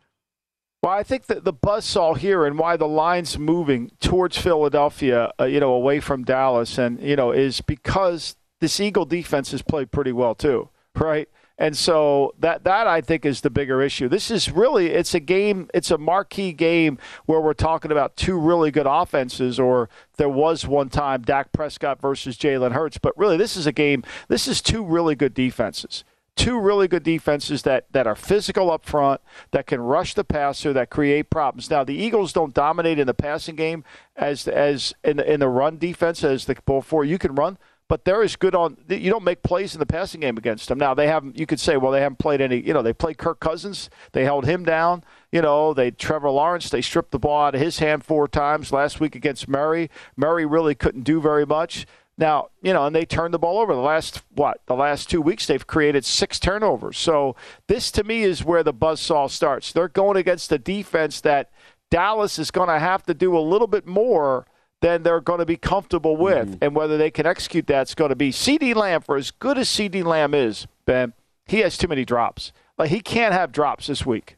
Well, 0.83 0.93
I 0.93 1.03
think 1.03 1.27
that 1.27 1.45
the 1.45 1.53
buzzsaw 1.53 2.17
here 2.17 2.45
and 2.45 2.59
why 2.59 2.77
the 2.77 2.87
line's 2.87 3.39
moving 3.39 3.91
towards 4.01 4.39
Philadelphia, 4.39 5.33
uh, 5.41 5.45
you 5.45 5.59
know, 5.59 5.73
away 5.73 6.01
from 6.01 6.23
Dallas, 6.23 6.79
and 6.79 7.01
you 7.01 7.17
know, 7.17 7.33
is 7.33 7.61
because 7.61 8.37
this 8.61 8.79
Eagle 8.79 9.05
defense 9.05 9.51
has 9.51 9.63
played 9.63 9.91
pretty 9.91 10.13
well 10.13 10.35
too, 10.35 10.69
right? 10.95 11.29
And 11.59 11.77
so 11.77 12.35
that 12.39 12.65
that 12.65 12.87
I 12.87 13.01
think 13.01 13.25
is 13.25 13.41
the 13.41 13.51
bigger 13.51 13.81
issue. 13.81 14.09
This 14.09 14.31
is 14.31 14.51
really 14.51 14.89
it's 14.89 15.15
a 15.15 15.21
game, 15.21 15.71
it's 15.73 15.91
a 15.91 15.97
marquee 15.99 16.53
game 16.53 16.99
where 17.25 17.41
we're 17.41 17.55
talking 17.55 17.91
about 17.91 18.17
two 18.17 18.39
really 18.39 18.71
good 18.71 18.87
offenses, 18.87 19.59
or 19.59 19.89
there 20.19 20.29
was 20.29 20.67
one 20.67 20.91
time 20.91 21.23
Dak 21.23 21.53
Prescott 21.53 22.01
versus 22.01 22.37
Jalen 22.37 22.73
Hurts, 22.73 22.99
but 22.99 23.17
really 23.17 23.39
this 23.39 23.57
is 23.57 23.67
a 23.67 23.73
game. 23.73 24.05
This 24.29 24.47
is 24.47 24.61
two 24.61 24.85
really 24.85 25.15
good 25.15 25.33
defenses. 25.33 26.05
Two 26.37 26.61
really 26.61 26.87
good 26.87 27.03
defenses 27.03 27.63
that, 27.63 27.87
that 27.93 28.07
are 28.07 28.15
physical 28.15 28.71
up 28.71 28.85
front, 28.85 29.21
that 29.51 29.67
can 29.67 29.81
rush 29.81 30.15
the 30.15 30.23
passer, 30.23 30.73
that 30.75 30.91
create 30.91 31.31
problems. 31.31 31.71
Now 31.71 31.83
the 31.83 31.95
Eagles 31.95 32.33
don't 32.33 32.55
dominate 32.55 32.99
in 32.99 33.07
the 33.07 33.15
passing 33.15 33.57
game 33.57 33.85
as 34.15 34.47
as 34.47 34.95
in 35.03 35.17
the, 35.17 35.33
in 35.33 35.41
the 35.41 35.49
run 35.49 35.79
defense 35.79 36.23
as 36.23 36.45
the 36.45 36.57
before 36.67 37.05
you 37.05 37.19
can 37.19 37.35
run 37.35 37.59
but 37.89 38.05
they're 38.05 38.23
as 38.23 38.37
good 38.37 38.55
on. 38.55 38.77
You 38.89 39.11
don't 39.11 39.25
make 39.25 39.43
plays 39.43 39.75
in 39.75 39.79
the 39.79 39.87
passing 39.87 40.21
game 40.21 40.37
against 40.37 40.69
them. 40.69 40.79
Now 40.79 40.95
they 40.95 41.07
haven't. 41.07 41.39
You 41.39 41.47
could 41.47 41.61
say, 41.61 41.77
well, 41.77 41.93
they 41.93 42.01
haven't 42.01 42.19
played 42.19 42.41
any. 42.41 42.61
You 42.61 42.73
know, 42.73 42.83
they 42.83 42.93
played 42.93 43.19
Kirk 43.19 43.39
Cousins. 43.39 43.91
They 44.13 44.25
held 44.25 44.45
him 44.45 44.65
down. 44.65 45.05
You 45.31 45.43
know, 45.43 45.73
they 45.73 45.91
Trevor 45.93 46.31
Lawrence. 46.31 46.69
They 46.69 46.83
stripped 46.83 47.13
the 47.13 47.19
ball 47.19 47.47
out 47.47 47.55
of 47.55 47.61
his 47.61 47.79
hand 47.79 48.05
four 48.05 48.27
times 48.27 48.73
last 48.73 48.99
week 48.99 49.15
against 49.15 49.49
Murray. 49.49 49.91
Murray 50.17 50.47
really 50.47 50.75
couldn't 50.75 51.03
do 51.03 51.21
very 51.21 51.47
much. 51.47 51.87
Now, 52.19 52.49
you 52.63 52.73
know, 52.73 52.87
and 52.87 52.97
they 52.97 53.05
turned 53.05 53.35
the 53.35 53.39
ball 53.39 53.59
over. 53.59 53.75
The 53.75 53.81
last 53.81 54.23
what? 54.35 54.61
The 54.67 54.75
last 54.75 55.11
two 55.11 55.21
weeks 55.21 55.47
they've 55.47 55.67
created 55.67 56.05
six 56.05 56.39
turnovers. 56.39 56.97
So 56.97 57.37
this 57.69 57.91
to 57.93 58.05
me 58.05 58.23
is 58.23 58.43
where 58.43 58.63
the 58.63 58.73
buzzsaw 58.73 59.31
starts. 59.31 59.73
They're 59.73 59.89
going 59.89 60.17
against 60.17 60.51
a 60.51 60.59
defense 60.59 61.21
that 61.23 61.51
Dallas 61.91 62.39
is 62.39 62.51
going 62.51 62.69
to 62.69 62.79
have 62.79 63.05
to 63.05 63.15
do 63.15 63.37
a 63.37 63.41
little 63.41 63.67
bit 63.67 63.87
more 63.87 64.47
than 64.81 65.03
they're 65.03 65.21
going 65.21 65.41
to 65.41 65.47
be 65.47 65.57
comfortable 65.57 66.17
with. 66.17 66.49
Mm-hmm. 66.49 66.65
And 66.65 66.75
whether 66.75 66.97
they 66.97 67.11
can 67.11 67.27
execute 67.27 67.67
that's 67.67 67.95
going 67.95 68.11
to 68.11 68.17
be 68.17 68.31
CeeDee 68.31 68.75
Lamb, 68.75 69.03
for 69.03 69.17
as 69.17 69.31
good 69.31 69.59
as 69.59 69.69
CeeDee 69.69 70.05
Lamb 70.05 70.33
is, 70.33 70.67
Ben, 70.87 71.13
he 71.47 71.61
has 71.61 71.77
too 71.77 71.89
many 71.89 72.05
drops. 72.05 72.53
Like 72.79 72.91
he 72.91 73.01
can't 73.01 73.35
have 73.35 73.53
drops 73.53 73.87
this 73.89 74.07
week. 74.07 74.37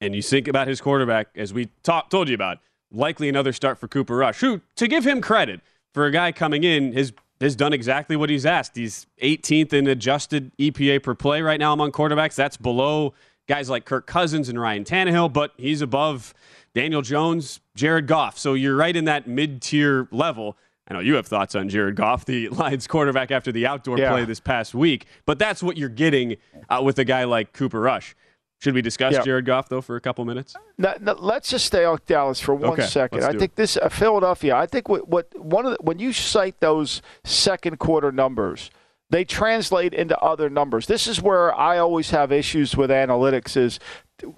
And 0.00 0.14
you 0.14 0.22
think 0.22 0.48
about 0.48 0.68
his 0.68 0.80
quarterback, 0.80 1.28
as 1.34 1.52
we 1.52 1.68
talk, 1.82 2.08
told 2.08 2.28
you 2.28 2.34
about, 2.34 2.58
likely 2.90 3.28
another 3.28 3.52
start 3.52 3.78
for 3.78 3.88
Cooper 3.88 4.16
Rush, 4.16 4.40
who, 4.40 4.60
to 4.76 4.86
give 4.86 5.04
him 5.04 5.20
credit, 5.20 5.60
for 5.94 6.06
a 6.06 6.10
guy 6.10 6.32
coming 6.32 6.64
in, 6.64 6.92
has 6.92 7.12
has 7.40 7.54
done 7.54 7.72
exactly 7.72 8.16
what 8.16 8.30
he's 8.30 8.44
asked. 8.44 8.76
He's 8.76 9.06
18th 9.22 9.72
in 9.72 9.86
adjusted 9.86 10.50
EPA 10.58 11.02
per 11.02 11.14
play 11.14 11.40
right 11.40 11.60
now 11.60 11.72
among 11.72 11.92
quarterbacks. 11.92 12.34
That's 12.34 12.56
below 12.56 13.14
guys 13.46 13.70
like 13.70 13.84
Kirk 13.84 14.06
Cousins 14.06 14.48
and 14.48 14.60
Ryan 14.60 14.84
Tannehill, 14.84 15.32
but 15.32 15.52
he's 15.56 15.80
above 15.80 16.34
Daniel 16.74 17.02
Jones, 17.02 17.60
Jared 17.74 18.06
Goff. 18.06 18.38
So 18.38 18.54
you're 18.54 18.76
right 18.76 18.94
in 18.94 19.04
that 19.06 19.26
mid 19.26 19.62
tier 19.62 20.08
level. 20.10 20.56
I 20.86 20.94
know 20.94 21.00
you 21.00 21.14
have 21.14 21.26
thoughts 21.26 21.54
on 21.54 21.68
Jared 21.68 21.96
Goff, 21.96 22.24
the 22.24 22.48
Lions 22.50 22.86
quarterback 22.86 23.30
after 23.30 23.52
the 23.52 23.66
outdoor 23.66 23.98
yeah. 23.98 24.10
play 24.10 24.24
this 24.24 24.40
past 24.40 24.74
week, 24.74 25.06
but 25.26 25.38
that's 25.38 25.62
what 25.62 25.76
you're 25.76 25.88
getting 25.88 26.36
uh, 26.68 26.80
with 26.82 26.98
a 26.98 27.04
guy 27.04 27.24
like 27.24 27.52
Cooper 27.52 27.80
Rush. 27.80 28.16
Should 28.60 28.74
we 28.74 28.82
discuss 28.82 29.12
yeah. 29.12 29.22
Jared 29.22 29.44
Goff 29.44 29.68
though 29.68 29.80
for 29.80 29.96
a 29.96 30.00
couple 30.00 30.24
minutes? 30.24 30.54
No, 30.78 30.94
no, 31.00 31.12
let's 31.12 31.48
just 31.48 31.66
stay 31.66 31.84
on 31.84 31.98
Dallas 32.06 32.40
for 32.40 32.54
one 32.54 32.72
okay, 32.72 32.86
second. 32.86 33.22
I 33.22 33.30
think 33.30 33.52
it. 33.52 33.56
this 33.56 33.76
uh, 33.76 33.88
Philadelphia. 33.88 34.56
I 34.56 34.66
think 34.66 34.88
what, 34.88 35.08
what 35.08 35.28
one 35.38 35.64
of 35.64 35.72
the, 35.72 35.78
when 35.80 36.00
you 36.00 36.12
cite 36.12 36.58
those 36.58 37.00
second 37.22 37.78
quarter 37.78 38.10
numbers, 38.10 38.70
they 39.10 39.24
translate 39.24 39.94
into 39.94 40.18
other 40.18 40.50
numbers. 40.50 40.86
This 40.86 41.06
is 41.06 41.22
where 41.22 41.54
I 41.54 41.78
always 41.78 42.10
have 42.10 42.32
issues 42.32 42.76
with 42.76 42.90
analytics. 42.90 43.56
Is 43.56 43.78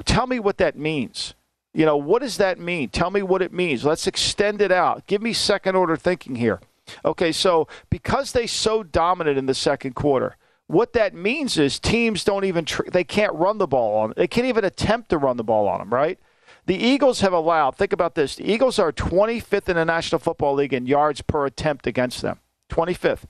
tell 0.05 0.27
me 0.27 0.39
what 0.39 0.59
that 0.59 0.77
means. 0.77 1.35
You 1.73 1.87
know, 1.87 1.97
what 1.97 2.21
does 2.21 2.37
that 2.37 2.59
mean? 2.59 2.91
Tell 2.91 3.11
me 3.11 3.23
what 3.23 3.41
it 3.41 3.53
means. 3.53 3.85
Let's 3.85 4.07
extend 4.07 4.61
it 4.61 4.73
out. 4.73 5.07
Give 5.07 5.23
me 5.23 5.33
second 5.33 5.77
order 5.77 5.97
thinking 5.97 6.35
here. 6.35 6.61
Okay, 7.05 7.33
so 7.33 7.69
because 7.89 8.33
they 8.33 8.47
so 8.47 8.83
dominant 8.83 9.39
in 9.39 9.47
the 9.47 9.55
second 9.55 9.95
quarter, 9.95 10.37
what 10.71 10.93
that 10.95 11.15
means 11.15 11.59
is 11.59 11.79
teams 11.79 12.25
don't 12.25 12.45
even 12.45 12.65
tr- 12.65 12.89
they 12.91 13.05
can't 13.05 13.35
run 13.35 13.59
the 13.59 13.67
ball 13.67 13.99
on. 13.99 14.15
They 14.17 14.27
can't 14.27 14.47
even 14.47 14.65
attempt 14.65 15.11
to 15.11 15.19
run 15.19 15.37
the 15.37 15.45
ball 15.45 15.69
on 15.69 15.79
them, 15.79 15.91
right? 15.91 16.19
The 16.67 16.77
Eagles 16.77 17.21
have 17.21 17.33
allowed, 17.33 17.77
think 17.77 17.93
about 17.93 18.15
this. 18.15 18.37
The 18.37 18.51
Eagles 18.51 18.79
are 18.79 18.93
25th 18.93 19.69
in 19.69 19.77
the 19.77 19.85
National 19.85 20.19
Football 20.19 20.55
League 20.55 20.73
in 20.73 20.87
yards 20.87 21.23
per 21.23 21.47
attempt 21.47 21.87
against 21.87 22.23
them. 22.23 22.41
25th. 22.71 23.25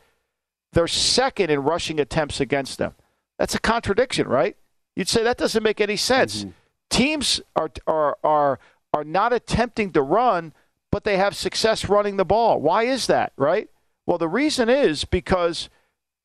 They're 0.72 0.88
second 0.88 1.50
in 1.50 1.61
rushing 1.61 1.98
attempts 1.98 2.40
against 2.40 2.79
them. 2.79 2.94
That's 3.38 3.55
a 3.55 3.61
contradiction, 3.61 4.29
right? 4.29 4.57
You'd 4.94 5.09
say 5.09 5.22
that 5.22 5.38
doesn't 5.38 5.62
make 5.62 5.81
any 5.81 5.96
sense. 5.96 6.40
Mm-hmm 6.40 6.50
teams 6.90 7.40
are 7.57 7.70
are 7.87 8.18
are 8.22 8.59
are 8.92 9.05
not 9.05 9.33
attempting 9.33 9.92
to 9.92 10.03
run, 10.03 10.53
but 10.90 11.05
they 11.05 11.16
have 11.16 11.35
success 11.35 11.88
running 11.88 12.16
the 12.16 12.24
ball. 12.24 12.61
Why 12.61 12.83
is 12.83 13.07
that, 13.07 13.33
right? 13.37 13.70
Well, 14.05 14.18
the 14.18 14.29
reason 14.29 14.68
is 14.68 15.05
because 15.05 15.70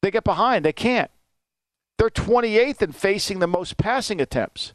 they 0.05 0.11
get 0.11 0.23
behind. 0.23 0.63
They 0.63 0.71
can't. 0.71 1.09
They're 1.97 2.09
28th 2.09 2.81
in 2.81 2.91
facing 2.91 3.39
the 3.39 3.47
most 3.47 3.77
passing 3.77 4.21
attempts 4.21 4.73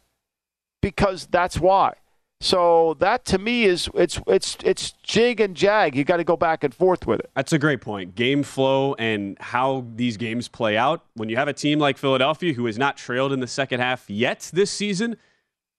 because 0.81 1.25
that's 1.27 1.57
why. 1.57 1.93
So 2.41 2.95
that 2.99 3.23
to 3.25 3.37
me 3.37 3.65
is 3.65 3.87
it's 3.93 4.19
it's 4.27 4.57
it's 4.63 4.91
jig 5.03 5.39
and 5.39 5.55
jag. 5.55 5.95
You 5.95 6.03
got 6.03 6.17
to 6.17 6.23
go 6.23 6.35
back 6.35 6.63
and 6.63 6.73
forth 6.73 7.05
with 7.05 7.19
it. 7.19 7.29
That's 7.35 7.53
a 7.53 7.59
great 7.59 7.79
point. 7.81 8.15
Game 8.15 8.41
flow 8.41 8.95
and 8.95 9.37
how 9.39 9.85
these 9.95 10.17
games 10.17 10.47
play 10.47 10.75
out. 10.75 11.05
When 11.13 11.29
you 11.29 11.37
have 11.37 11.47
a 11.47 11.53
team 11.53 11.79
like 11.79 11.97
Philadelphia 11.97 12.53
who 12.53 12.65
has 12.65 12.79
not 12.79 12.97
trailed 12.97 13.31
in 13.31 13.39
the 13.39 13.47
second 13.47 13.79
half 13.79 14.09
yet 14.09 14.49
this 14.51 14.71
season, 14.71 15.17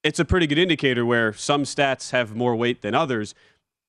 it's 0.05 0.21
a 0.21 0.25
pretty 0.25 0.47
good 0.47 0.59
indicator 0.59 1.05
where 1.05 1.33
some 1.33 1.65
stats 1.65 2.13
have 2.13 2.35
more 2.37 2.55
weight 2.55 2.81
than 2.81 2.95
others. 2.95 3.35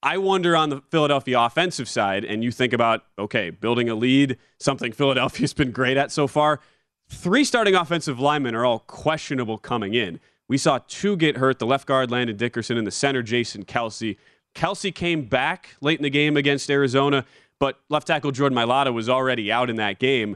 I 0.04 0.18
wonder 0.18 0.56
on 0.56 0.70
the 0.70 0.82
Philadelphia 0.92 1.39
offensive 1.39 1.88
side, 1.88 2.26
and 2.26 2.44
you 2.44 2.52
think 2.52 2.74
about, 2.74 3.06
okay, 3.18 3.50
building 3.52 3.89
a 3.89 3.96
lead, 3.96 4.38
something 4.60 4.92
Philadelphia's 4.92 5.54
been 5.54 5.72
great 5.72 5.96
at 5.96 6.12
so 6.12 6.28
far. 6.28 6.60
Three 7.08 7.46
starting 7.46 7.74
offensive 7.74 8.20
linemen 8.20 8.54
are 8.54 8.66
all 8.66 8.80
questionable 8.80 9.58
coming 9.58 9.94
in. 9.94 10.20
We 10.50 10.58
saw 10.58 10.80
two 10.89 11.16
get 11.16 11.38
hurt 11.38 11.60
the 11.60 11.66
left 11.66 11.88
guard, 11.88 12.12
Landon 12.12 12.36
Dickerson, 12.36 12.78
and 12.78 12.86
the 12.86 12.92
center, 12.92 13.24
Jason 13.24 13.63
Kelce. 13.63 14.18
Kelce 14.54 14.94
came 14.94 15.24
back 15.24 15.78
late 15.80 16.00
in 16.00 16.04
the 16.04 16.10
game 16.10 16.36
against 16.36 16.70
Arizona, 16.70 17.26
but 17.58 17.80
left 17.88 18.08
tackle 18.08 18.32
Jordan 18.32 18.58
Mailata 18.58 18.94
was 18.94 19.08
already 19.08 19.54
out 19.54 19.70
in 19.70 19.78
that 19.78 20.00
game. 20.00 20.36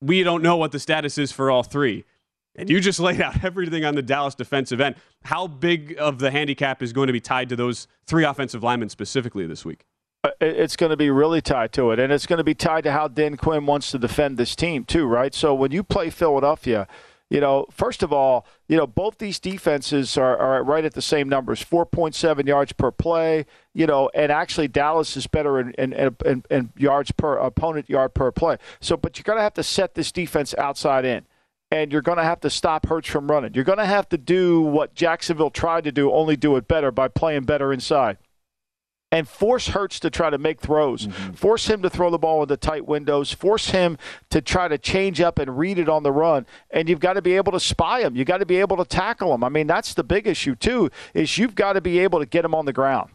We 0.00 0.22
don't 0.22 0.44
know 0.44 0.56
what 0.56 0.70
the 0.70 0.78
status 0.78 1.18
is 1.18 1.32
for 1.32 1.50
all 1.50 1.64
three. 1.64 2.04
And 2.58 2.68
you 2.68 2.80
just 2.80 3.00
laid 3.00 3.20
out 3.20 3.44
everything 3.44 3.84
on 3.84 3.94
the 3.94 4.02
Dallas 4.02 4.34
defensive 4.34 4.80
end. 4.80 4.96
How 5.24 5.46
big 5.46 5.96
of 5.98 6.18
the 6.18 6.30
handicap 6.30 6.82
is 6.82 6.92
going 6.92 7.06
to 7.06 7.12
be 7.12 7.20
tied 7.20 7.48
to 7.50 7.56
those 7.56 7.86
three 8.06 8.24
offensive 8.24 8.62
linemen 8.62 8.88
specifically 8.88 9.46
this 9.46 9.64
week? 9.64 9.84
Uh, 10.24 10.30
it's 10.40 10.74
going 10.74 10.90
to 10.90 10.96
be 10.96 11.10
really 11.10 11.40
tied 11.40 11.72
to 11.72 11.92
it, 11.92 12.00
and 12.00 12.12
it's 12.12 12.26
going 12.26 12.38
to 12.38 12.44
be 12.44 12.54
tied 12.54 12.82
to 12.84 12.92
how 12.92 13.06
Dan 13.06 13.36
Quinn 13.36 13.66
wants 13.66 13.92
to 13.92 13.98
defend 13.98 14.36
this 14.36 14.56
team 14.56 14.84
too, 14.84 15.06
right? 15.06 15.32
So 15.32 15.54
when 15.54 15.70
you 15.70 15.84
play 15.84 16.10
Philadelphia, 16.10 16.88
you 17.30 17.40
know, 17.40 17.66
first 17.70 18.02
of 18.02 18.12
all, 18.12 18.46
you 18.68 18.76
know, 18.76 18.86
both 18.86 19.18
these 19.18 19.38
defenses 19.38 20.16
are, 20.16 20.36
are 20.36 20.64
right 20.64 20.84
at 20.84 20.94
the 20.94 21.02
same 21.02 21.28
numbers 21.28 21.62
4.7 21.62 22.46
yards 22.46 22.72
per 22.72 22.90
play, 22.90 23.44
you 23.74 23.86
know, 23.86 24.10
and 24.14 24.32
actually 24.32 24.66
Dallas 24.66 25.16
is 25.16 25.26
better 25.26 25.60
in, 25.60 25.72
in, 25.74 25.92
in, 26.24 26.44
in 26.50 26.72
yards 26.76 27.12
per 27.12 27.36
opponent 27.36 27.88
yard 27.90 28.14
per 28.14 28.32
play. 28.32 28.56
So, 28.80 28.96
but 28.96 29.18
you're 29.18 29.24
going 29.24 29.38
to 29.38 29.42
have 29.42 29.54
to 29.54 29.62
set 29.62 29.94
this 29.94 30.10
defense 30.10 30.54
outside 30.56 31.04
in. 31.04 31.26
And 31.70 31.92
you're 31.92 32.02
going 32.02 32.18
to 32.18 32.24
have 32.24 32.40
to 32.40 32.50
stop 32.50 32.86
Hurts 32.86 33.08
from 33.08 33.30
running. 33.30 33.52
You're 33.54 33.64
going 33.64 33.78
to 33.78 33.84
have 33.84 34.08
to 34.08 34.18
do 34.18 34.62
what 34.62 34.94
Jacksonville 34.94 35.50
tried 35.50 35.84
to 35.84 35.92
do, 35.92 36.10
only 36.10 36.36
do 36.36 36.56
it 36.56 36.66
better 36.66 36.90
by 36.90 37.08
playing 37.08 37.44
better 37.44 37.72
inside 37.72 38.16
and 39.10 39.28
force 39.28 39.68
Hurts 39.68 40.00
to 40.00 40.10
try 40.10 40.30
to 40.30 40.38
make 40.38 40.60
throws, 40.60 41.06
mm-hmm. 41.06 41.32
force 41.32 41.68
him 41.68 41.82
to 41.82 41.90
throw 41.90 42.10
the 42.10 42.18
ball 42.18 42.42
into 42.42 42.56
tight 42.56 42.86
windows, 42.86 43.32
force 43.32 43.70
him 43.70 43.96
to 44.30 44.40
try 44.40 44.68
to 44.68 44.76
change 44.76 45.20
up 45.20 45.38
and 45.38 45.58
read 45.58 45.78
it 45.78 45.88
on 45.88 46.02
the 46.02 46.12
run. 46.12 46.46
And 46.70 46.88
you've 46.88 47.00
got 47.00 47.14
to 47.14 47.22
be 47.22 47.34
able 47.34 47.52
to 47.52 47.60
spy 47.60 48.00
him. 48.00 48.16
You've 48.16 48.26
got 48.26 48.38
to 48.38 48.46
be 48.46 48.56
able 48.56 48.76
to 48.76 48.84
tackle 48.84 49.32
him. 49.34 49.42
I 49.42 49.48
mean, 49.48 49.66
that's 49.66 49.94
the 49.94 50.04
big 50.04 50.26
issue 50.26 50.54
too. 50.54 50.90
Is 51.14 51.38
you've 51.38 51.54
got 51.54 51.74
to 51.74 51.80
be 51.80 51.98
able 52.00 52.18
to 52.18 52.26
get 52.26 52.44
him 52.44 52.54
on 52.54 52.66
the 52.66 52.72
ground. 52.72 53.10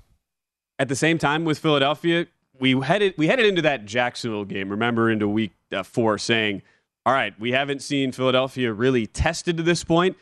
At 0.80 0.89
the 0.89 0.96
same 0.96 1.18
time, 1.20 1.46
with 1.46 1.60
Philadelphia, 1.60 2.28
we 2.60 2.80
headed 2.80 3.13
we 3.18 3.28
headed 3.28 3.46
into 3.46 3.62
that 3.62 3.86
Jacksonville 3.86 4.46
game. 4.46 4.70
Remember, 4.70 5.10
into 5.10 5.28
Week 5.28 5.54
uh, 5.72 5.84
Four, 5.84 6.18
saying, 6.18 6.63
"All 7.06 7.13
right, 7.13 7.38
we 7.39 7.52
haven't 7.52 7.82
seen 7.82 8.12
Philadelphia 8.12 8.72
really 8.72 9.08
tested 9.08 9.58
to 9.58 9.63
this 9.63 9.84
point. 9.84 10.18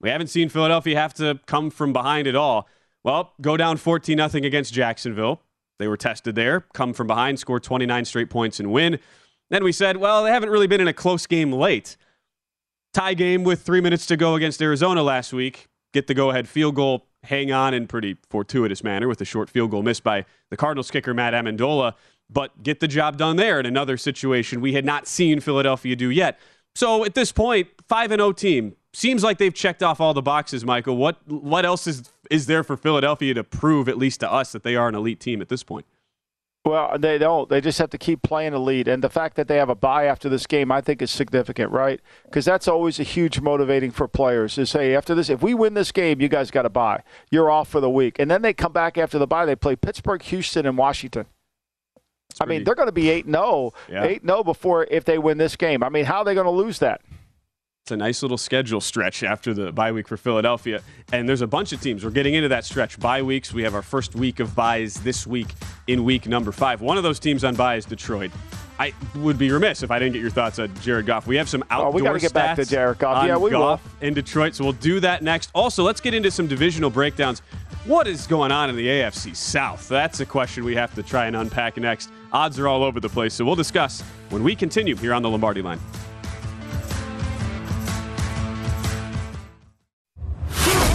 We 0.00 0.08
haven't 0.08 0.28
seen 0.28 0.48
Philadelphia 0.48 0.98
have 0.98 1.14
to 1.14 1.40
come 1.46 1.70
from 1.70 1.92
behind 1.92 2.26
at 2.26 2.36
all." 2.36 2.68
Well, 3.04 3.32
go 3.40 3.56
down 3.56 3.78
14 3.78 4.16
0 4.16 4.44
against 4.46 4.72
Jacksonville. 4.72 5.42
They 5.78 5.88
were 5.88 5.96
tested 5.96 6.36
there, 6.36 6.60
come 6.72 6.92
from 6.92 7.08
behind, 7.08 7.40
score 7.40 7.58
29 7.58 8.04
straight 8.04 8.30
points 8.30 8.60
and 8.60 8.70
win. 8.70 9.00
Then 9.50 9.64
we 9.64 9.72
said, 9.72 9.96
well, 9.96 10.22
they 10.24 10.30
haven't 10.30 10.50
really 10.50 10.66
been 10.66 10.80
in 10.80 10.88
a 10.88 10.92
close 10.92 11.26
game 11.26 11.52
late. 11.52 11.96
Tie 12.94 13.14
game 13.14 13.42
with 13.42 13.62
three 13.62 13.80
minutes 13.80 14.06
to 14.06 14.16
go 14.16 14.34
against 14.34 14.62
Arizona 14.62 15.02
last 15.02 15.32
week. 15.32 15.68
Get 15.92 16.06
the 16.06 16.14
go 16.14 16.30
ahead 16.30 16.48
field 16.48 16.76
goal, 16.76 17.06
hang 17.24 17.52
on 17.52 17.74
in 17.74 17.86
pretty 17.86 18.16
fortuitous 18.30 18.84
manner 18.84 19.08
with 19.08 19.20
a 19.20 19.24
short 19.24 19.50
field 19.50 19.70
goal 19.70 19.82
missed 19.82 20.04
by 20.04 20.24
the 20.50 20.56
Cardinals 20.56 20.90
kicker, 20.90 21.12
Matt 21.12 21.34
Ammendola. 21.34 21.94
But 22.32 22.62
get 22.62 22.80
the 22.80 22.88
job 22.88 23.16
done 23.16 23.36
there 23.36 23.60
in 23.60 23.66
another 23.66 23.96
situation 23.96 24.60
we 24.60 24.72
had 24.72 24.84
not 24.84 25.06
seen 25.06 25.40
Philadelphia 25.40 25.94
do 25.96 26.10
yet. 26.10 26.38
So 26.74 27.04
at 27.04 27.14
this 27.14 27.32
point, 27.32 27.68
5 27.88 28.10
0 28.10 28.32
team, 28.32 28.76
seems 28.92 29.22
like 29.22 29.38
they've 29.38 29.54
checked 29.54 29.82
off 29.82 30.00
all 30.00 30.14
the 30.14 30.22
boxes, 30.22 30.64
Michael. 30.64 30.96
What 30.96 31.18
what 31.28 31.64
else 31.64 31.86
is 31.86 32.10
is 32.30 32.46
there 32.46 32.62
for 32.62 32.76
Philadelphia 32.76 33.34
to 33.34 33.44
prove, 33.44 33.88
at 33.88 33.98
least 33.98 34.20
to 34.20 34.32
us, 34.32 34.52
that 34.52 34.62
they 34.62 34.76
are 34.76 34.88
an 34.88 34.94
elite 34.94 35.20
team 35.20 35.42
at 35.42 35.48
this 35.48 35.62
point? 35.62 35.86
Well, 36.64 36.96
they 36.96 37.18
don't. 37.18 37.48
They 37.48 37.60
just 37.60 37.80
have 37.80 37.90
to 37.90 37.98
keep 37.98 38.22
playing 38.22 38.54
elite. 38.54 38.86
And 38.86 39.02
the 39.02 39.10
fact 39.10 39.34
that 39.34 39.48
they 39.48 39.56
have 39.56 39.68
a 39.68 39.74
bye 39.74 40.04
after 40.04 40.28
this 40.28 40.46
game, 40.46 40.70
I 40.70 40.80
think, 40.80 41.02
is 41.02 41.10
significant, 41.10 41.72
right? 41.72 42.00
Because 42.24 42.44
that's 42.44 42.68
always 42.68 43.00
a 43.00 43.02
huge 43.02 43.40
motivating 43.40 43.90
for 43.90 44.06
players 44.06 44.56
is, 44.58 44.72
hey, 44.72 44.94
after 44.94 45.12
this, 45.12 45.28
if 45.28 45.42
we 45.42 45.54
win 45.54 45.74
this 45.74 45.90
game, 45.90 46.20
you 46.20 46.28
guys 46.28 46.52
got 46.52 46.64
a 46.64 46.70
bye. 46.70 47.02
You're 47.32 47.50
off 47.50 47.68
for 47.68 47.80
the 47.80 47.90
week. 47.90 48.20
And 48.20 48.30
then 48.30 48.42
they 48.42 48.52
come 48.52 48.72
back 48.72 48.96
after 48.96 49.18
the 49.18 49.26
bye. 49.26 49.44
They 49.44 49.56
play 49.56 49.74
Pittsburgh, 49.74 50.22
Houston, 50.22 50.64
and 50.64 50.78
Washington. 50.78 51.26
I 52.40 52.46
mean, 52.46 52.64
they're 52.64 52.74
going 52.74 52.88
to 52.88 52.92
be 52.92 53.10
8 53.10 53.26
0, 53.26 53.72
8 53.90 54.22
0 54.22 54.44
before 54.44 54.86
if 54.90 55.04
they 55.04 55.18
win 55.18 55.38
this 55.38 55.56
game. 55.56 55.82
I 55.82 55.88
mean, 55.88 56.04
how 56.04 56.18
are 56.18 56.24
they 56.24 56.34
going 56.34 56.46
to 56.46 56.50
lose 56.50 56.78
that? 56.80 57.00
It's 57.84 57.90
a 57.90 57.96
nice 57.96 58.22
little 58.22 58.38
schedule 58.38 58.80
stretch 58.80 59.24
after 59.24 59.52
the 59.52 59.72
bye 59.72 59.90
week 59.90 60.06
for 60.06 60.16
Philadelphia. 60.16 60.82
And 61.12 61.28
there's 61.28 61.40
a 61.40 61.48
bunch 61.48 61.72
of 61.72 61.80
teams. 61.80 62.04
We're 62.04 62.12
getting 62.12 62.34
into 62.34 62.48
that 62.50 62.64
stretch. 62.64 63.00
Bye 63.00 63.22
weeks. 63.22 63.52
We 63.52 63.64
have 63.64 63.74
our 63.74 63.82
first 63.82 64.14
week 64.14 64.38
of 64.38 64.54
byes 64.54 64.94
this 65.02 65.26
week 65.26 65.48
in 65.88 66.04
week 66.04 66.28
number 66.28 66.52
five. 66.52 66.80
One 66.80 66.96
of 66.96 67.02
those 67.02 67.18
teams 67.18 67.42
on 67.42 67.56
bye 67.56 67.74
is 67.74 67.84
Detroit. 67.84 68.30
I 68.78 68.94
would 69.16 69.36
be 69.36 69.50
remiss 69.50 69.82
if 69.82 69.90
I 69.90 69.98
didn't 69.98 70.12
get 70.12 70.22
your 70.22 70.30
thoughts 70.30 70.60
on 70.60 70.72
Jared 70.80 71.06
Goff. 71.06 71.26
We 71.26 71.36
have 71.36 71.48
some 71.48 71.64
outdoor 71.70 71.88
oh, 71.88 71.90
we 71.90 72.02
got 72.02 72.12
to 72.12 72.20
get 72.20 72.32
back 72.32 72.56
to 72.56 72.64
Jared 72.64 72.98
Goff. 72.98 73.26
Yeah, 73.26 73.36
we 73.36 73.50
Goff 73.50 73.82
will. 74.00 74.06
in 74.06 74.14
Detroit, 74.14 74.54
so 74.54 74.62
we'll 74.62 74.72
do 74.74 75.00
that 75.00 75.22
next. 75.22 75.50
Also, 75.52 75.82
let's 75.82 76.00
get 76.00 76.14
into 76.14 76.30
some 76.30 76.46
divisional 76.46 76.88
breakdowns. 76.88 77.40
What 77.84 78.06
is 78.06 78.28
going 78.28 78.52
on 78.52 78.70
in 78.70 78.76
the 78.76 78.86
AFC 78.86 79.34
South? 79.34 79.88
That's 79.88 80.20
a 80.20 80.26
question 80.26 80.64
we 80.64 80.76
have 80.76 80.94
to 80.94 81.02
try 81.02 81.26
and 81.26 81.34
unpack 81.34 81.76
next. 81.78 82.10
Odds 82.32 82.58
are 82.58 82.66
all 82.66 82.82
over 82.82 82.98
the 82.98 83.08
place, 83.08 83.34
so 83.34 83.44
we'll 83.44 83.54
discuss 83.54 84.00
when 84.30 84.42
we 84.42 84.56
continue 84.56 84.96
here 84.96 85.12
on 85.12 85.22
the 85.22 85.28
Lombardi 85.28 85.60
line. 85.60 85.78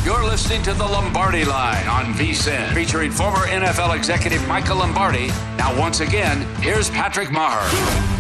You're 0.04 0.24
listening 0.24 0.64
to 0.64 0.74
the 0.74 0.86
Lombardi 0.86 1.44
Line 1.44 1.88
on 1.88 2.14
VSIN, 2.14 2.74
featuring 2.74 3.12
former 3.12 3.46
NFL 3.46 3.96
executive 3.96 4.46
Michael 4.48 4.78
Lombardi. 4.78 5.28
Now, 5.58 5.78
once 5.78 6.00
again, 6.00 6.42
here's 6.62 6.90
Patrick 6.90 7.28
Meagher. 7.28 8.17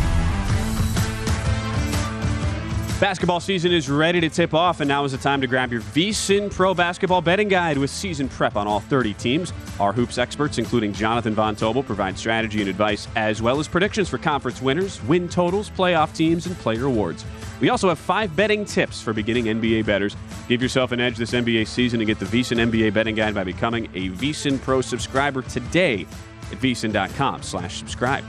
Basketball 2.99 3.39
season 3.39 3.71
is 3.71 3.91
ready 3.91 4.19
to 4.19 4.27
tip 4.27 4.55
off, 4.55 4.79
and 4.79 4.87
now 4.87 5.03
is 5.03 5.11
the 5.11 5.19
time 5.19 5.39
to 5.41 5.45
grab 5.45 5.71
your 5.71 5.81
VSIN 5.81 6.51
Pro 6.51 6.73
Basketball 6.73 7.21
Betting 7.21 7.47
Guide 7.47 7.77
with 7.77 7.91
season 7.91 8.27
prep 8.27 8.55
on 8.55 8.67
all 8.67 8.79
30 8.79 9.13
teams. 9.13 9.53
Our 9.79 9.93
hoops 9.93 10.17
experts, 10.17 10.57
including 10.57 10.93
Jonathan 10.93 11.35
Von 11.35 11.55
Tobel, 11.55 11.85
provide 11.85 12.17
strategy 12.17 12.59
and 12.59 12.67
advice, 12.67 13.07
as 13.15 13.39
well 13.39 13.59
as 13.59 13.67
predictions 13.67 14.09
for 14.09 14.17
conference 14.17 14.63
winners, 14.63 14.99
win 15.03 15.29
totals, 15.29 15.69
playoff 15.69 16.15
teams, 16.15 16.47
and 16.47 16.57
player 16.57 16.85
awards. 16.85 17.23
We 17.61 17.69
also 17.69 17.87
have 17.87 17.99
five 17.99 18.35
betting 18.35 18.65
tips 18.65 18.99
for 18.99 19.13
beginning 19.13 19.45
NBA 19.45 19.85
betters. 19.85 20.15
Give 20.47 20.63
yourself 20.63 20.91
an 20.91 20.99
edge 20.99 21.17
this 21.17 21.33
NBA 21.33 21.67
season 21.67 21.99
and 22.01 22.07
get 22.07 22.17
the 22.17 22.25
VSIN 22.25 22.71
NBA 22.71 22.95
betting 22.95 23.13
guide 23.13 23.35
by 23.35 23.43
becoming 23.43 23.85
a 23.93 24.09
VSIN 24.09 24.59
Pro 24.59 24.81
subscriber 24.81 25.43
today 25.43 26.07
at 26.51 26.57
VSIN.com 26.57 27.43
slash 27.43 27.77
subscribe. 27.77 28.23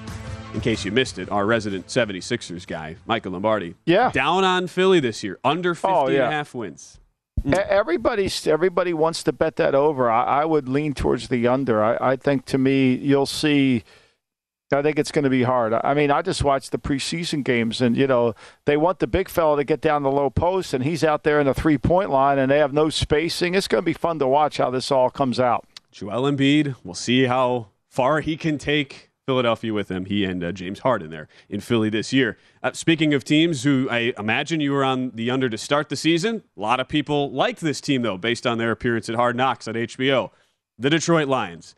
In 0.58 0.62
case 0.62 0.84
you 0.84 0.90
missed 0.90 1.20
it, 1.20 1.30
our 1.30 1.46
resident 1.46 1.86
76ers 1.86 2.66
guy, 2.66 2.96
Michael 3.06 3.30
Lombardi. 3.30 3.76
Yeah. 3.86 4.10
Down 4.10 4.42
on 4.42 4.66
Philly 4.66 4.98
this 4.98 5.22
year, 5.22 5.38
under 5.44 5.72
50 5.72 5.88
oh, 5.88 6.08
yeah. 6.08 6.24
and 6.24 6.24
a 6.24 6.30
half 6.32 6.52
wins. 6.52 6.98
Everybody's 7.46 8.44
everybody 8.44 8.92
wants 8.92 9.22
to 9.22 9.32
bet 9.32 9.54
that 9.54 9.76
over. 9.76 10.10
I, 10.10 10.40
I 10.40 10.44
would 10.44 10.68
lean 10.68 10.94
towards 10.94 11.28
the 11.28 11.46
under. 11.46 11.80
I, 11.84 12.12
I 12.12 12.16
think 12.16 12.44
to 12.46 12.58
me 12.58 12.96
you'll 12.96 13.24
see– 13.24 13.84
I 14.72 14.82
think 14.82 14.98
it's 14.98 15.12
going 15.12 15.22
to 15.22 15.30
be 15.30 15.44
hard. 15.44 15.72
I 15.72 15.94
mean, 15.94 16.10
I 16.10 16.22
just 16.22 16.42
watched 16.42 16.72
the 16.72 16.78
preseason 16.78 17.44
games, 17.44 17.80
and 17.80 17.96
you 17.96 18.08
know 18.08 18.34
they 18.64 18.76
want 18.76 18.98
the 18.98 19.06
big 19.06 19.28
fella 19.28 19.58
to 19.58 19.64
get 19.64 19.80
down 19.80 20.02
the 20.02 20.10
low 20.10 20.28
post, 20.28 20.74
and 20.74 20.82
he's 20.82 21.04
out 21.04 21.22
there 21.22 21.38
in 21.38 21.46
the 21.46 21.54
three 21.54 21.78
point 21.78 22.10
line, 22.10 22.36
and 22.38 22.50
they 22.50 22.58
have 22.58 22.72
no 22.72 22.90
spacing. 22.90 23.54
It's 23.54 23.68
going 23.68 23.82
to 23.82 23.86
be 23.86 23.92
fun 23.92 24.18
to 24.18 24.26
watch 24.26 24.56
how 24.56 24.70
this 24.70 24.90
all 24.90 25.08
comes 25.08 25.38
out. 25.38 25.68
Joel 25.92 26.30
Embiid, 26.30 26.74
we'll 26.82 26.94
see 26.94 27.26
how 27.26 27.68
far 27.86 28.20
he 28.20 28.36
can 28.36 28.58
take 28.58 29.07
Philadelphia 29.28 29.74
with 29.74 29.90
him. 29.90 30.06
He 30.06 30.24
and 30.24 30.42
uh, 30.42 30.52
James 30.52 30.78
Harden 30.78 31.10
there 31.10 31.28
in 31.50 31.60
Philly 31.60 31.90
this 31.90 32.14
year. 32.14 32.38
Uh, 32.62 32.72
speaking 32.72 33.12
of 33.12 33.24
teams 33.24 33.62
who 33.62 33.86
I 33.90 34.14
imagine 34.16 34.58
you 34.62 34.72
were 34.72 34.82
on 34.82 35.10
the 35.10 35.30
under 35.30 35.50
to 35.50 35.58
start 35.58 35.90
the 35.90 35.96
season, 35.96 36.42
a 36.56 36.60
lot 36.60 36.80
of 36.80 36.88
people 36.88 37.30
like 37.30 37.58
this 37.58 37.82
team 37.82 38.00
though, 38.00 38.16
based 38.16 38.46
on 38.46 38.56
their 38.56 38.70
appearance 38.70 39.06
at 39.10 39.16
Hard 39.16 39.36
Knocks 39.36 39.68
on 39.68 39.74
HBO. 39.74 40.30
The 40.78 40.88
Detroit 40.88 41.28
Lions. 41.28 41.74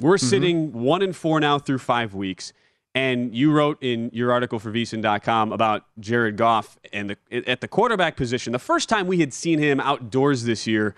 We're 0.00 0.14
mm-hmm. 0.14 0.26
sitting 0.26 0.72
one 0.72 1.02
and 1.02 1.14
four 1.14 1.38
now 1.38 1.58
through 1.58 1.80
five 1.80 2.14
weeks. 2.14 2.54
And 2.94 3.34
you 3.34 3.52
wrote 3.52 3.76
in 3.82 4.08
your 4.14 4.32
article 4.32 4.58
for 4.58 4.72
VSIN.com 4.72 5.52
about 5.52 5.84
Jared 6.00 6.38
Goff 6.38 6.78
and 6.94 7.10
the, 7.10 7.46
at 7.46 7.60
the 7.60 7.68
quarterback 7.68 8.16
position. 8.16 8.54
The 8.54 8.58
first 8.58 8.88
time 8.88 9.06
we 9.06 9.18
had 9.18 9.34
seen 9.34 9.58
him 9.58 9.80
outdoors 9.80 10.44
this 10.44 10.66
year, 10.66 10.94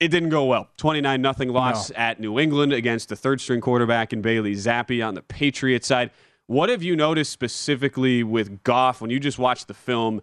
it 0.00 0.08
didn't 0.08 0.28
go 0.28 0.44
well. 0.44 0.68
29 0.76 1.20
nothing 1.20 1.48
loss 1.48 1.90
no. 1.90 1.96
at 1.96 2.20
New 2.20 2.38
England 2.38 2.72
against 2.72 3.08
the 3.08 3.16
third 3.16 3.40
string 3.40 3.60
quarterback 3.60 4.12
in 4.12 4.22
Bailey 4.22 4.54
Zappe 4.54 5.06
on 5.06 5.14
the 5.14 5.22
Patriots 5.22 5.86
side. 5.86 6.10
What 6.46 6.68
have 6.68 6.82
you 6.82 6.96
noticed 6.96 7.32
specifically 7.32 8.22
with 8.22 8.62
Goff 8.62 9.00
when 9.00 9.10
you 9.10 9.20
just 9.20 9.38
watched 9.38 9.68
the 9.68 9.74
film, 9.74 10.22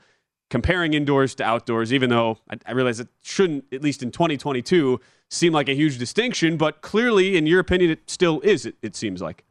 comparing 0.49 0.93
indoors 0.93 1.35
to 1.35 1.43
outdoors, 1.43 1.93
even 1.93 2.09
though 2.09 2.39
I, 2.49 2.57
I 2.65 2.71
realize 2.71 2.99
it 2.99 3.09
shouldn't, 3.21 3.65
at 3.71 3.81
least 3.81 4.01
in 4.01 4.11
2022, 4.11 4.99
seem 5.29 5.53
like 5.53 5.69
a 5.69 5.75
huge 5.75 5.97
distinction, 5.97 6.57
but 6.57 6.81
clearly, 6.81 7.35
in 7.35 7.45
your 7.45 7.59
opinion, 7.59 7.91
it 7.91 8.09
still 8.09 8.39
is, 8.41 8.65
it, 8.65 8.75
it 8.81 8.95
seems 8.95 9.21
like. 9.21 9.43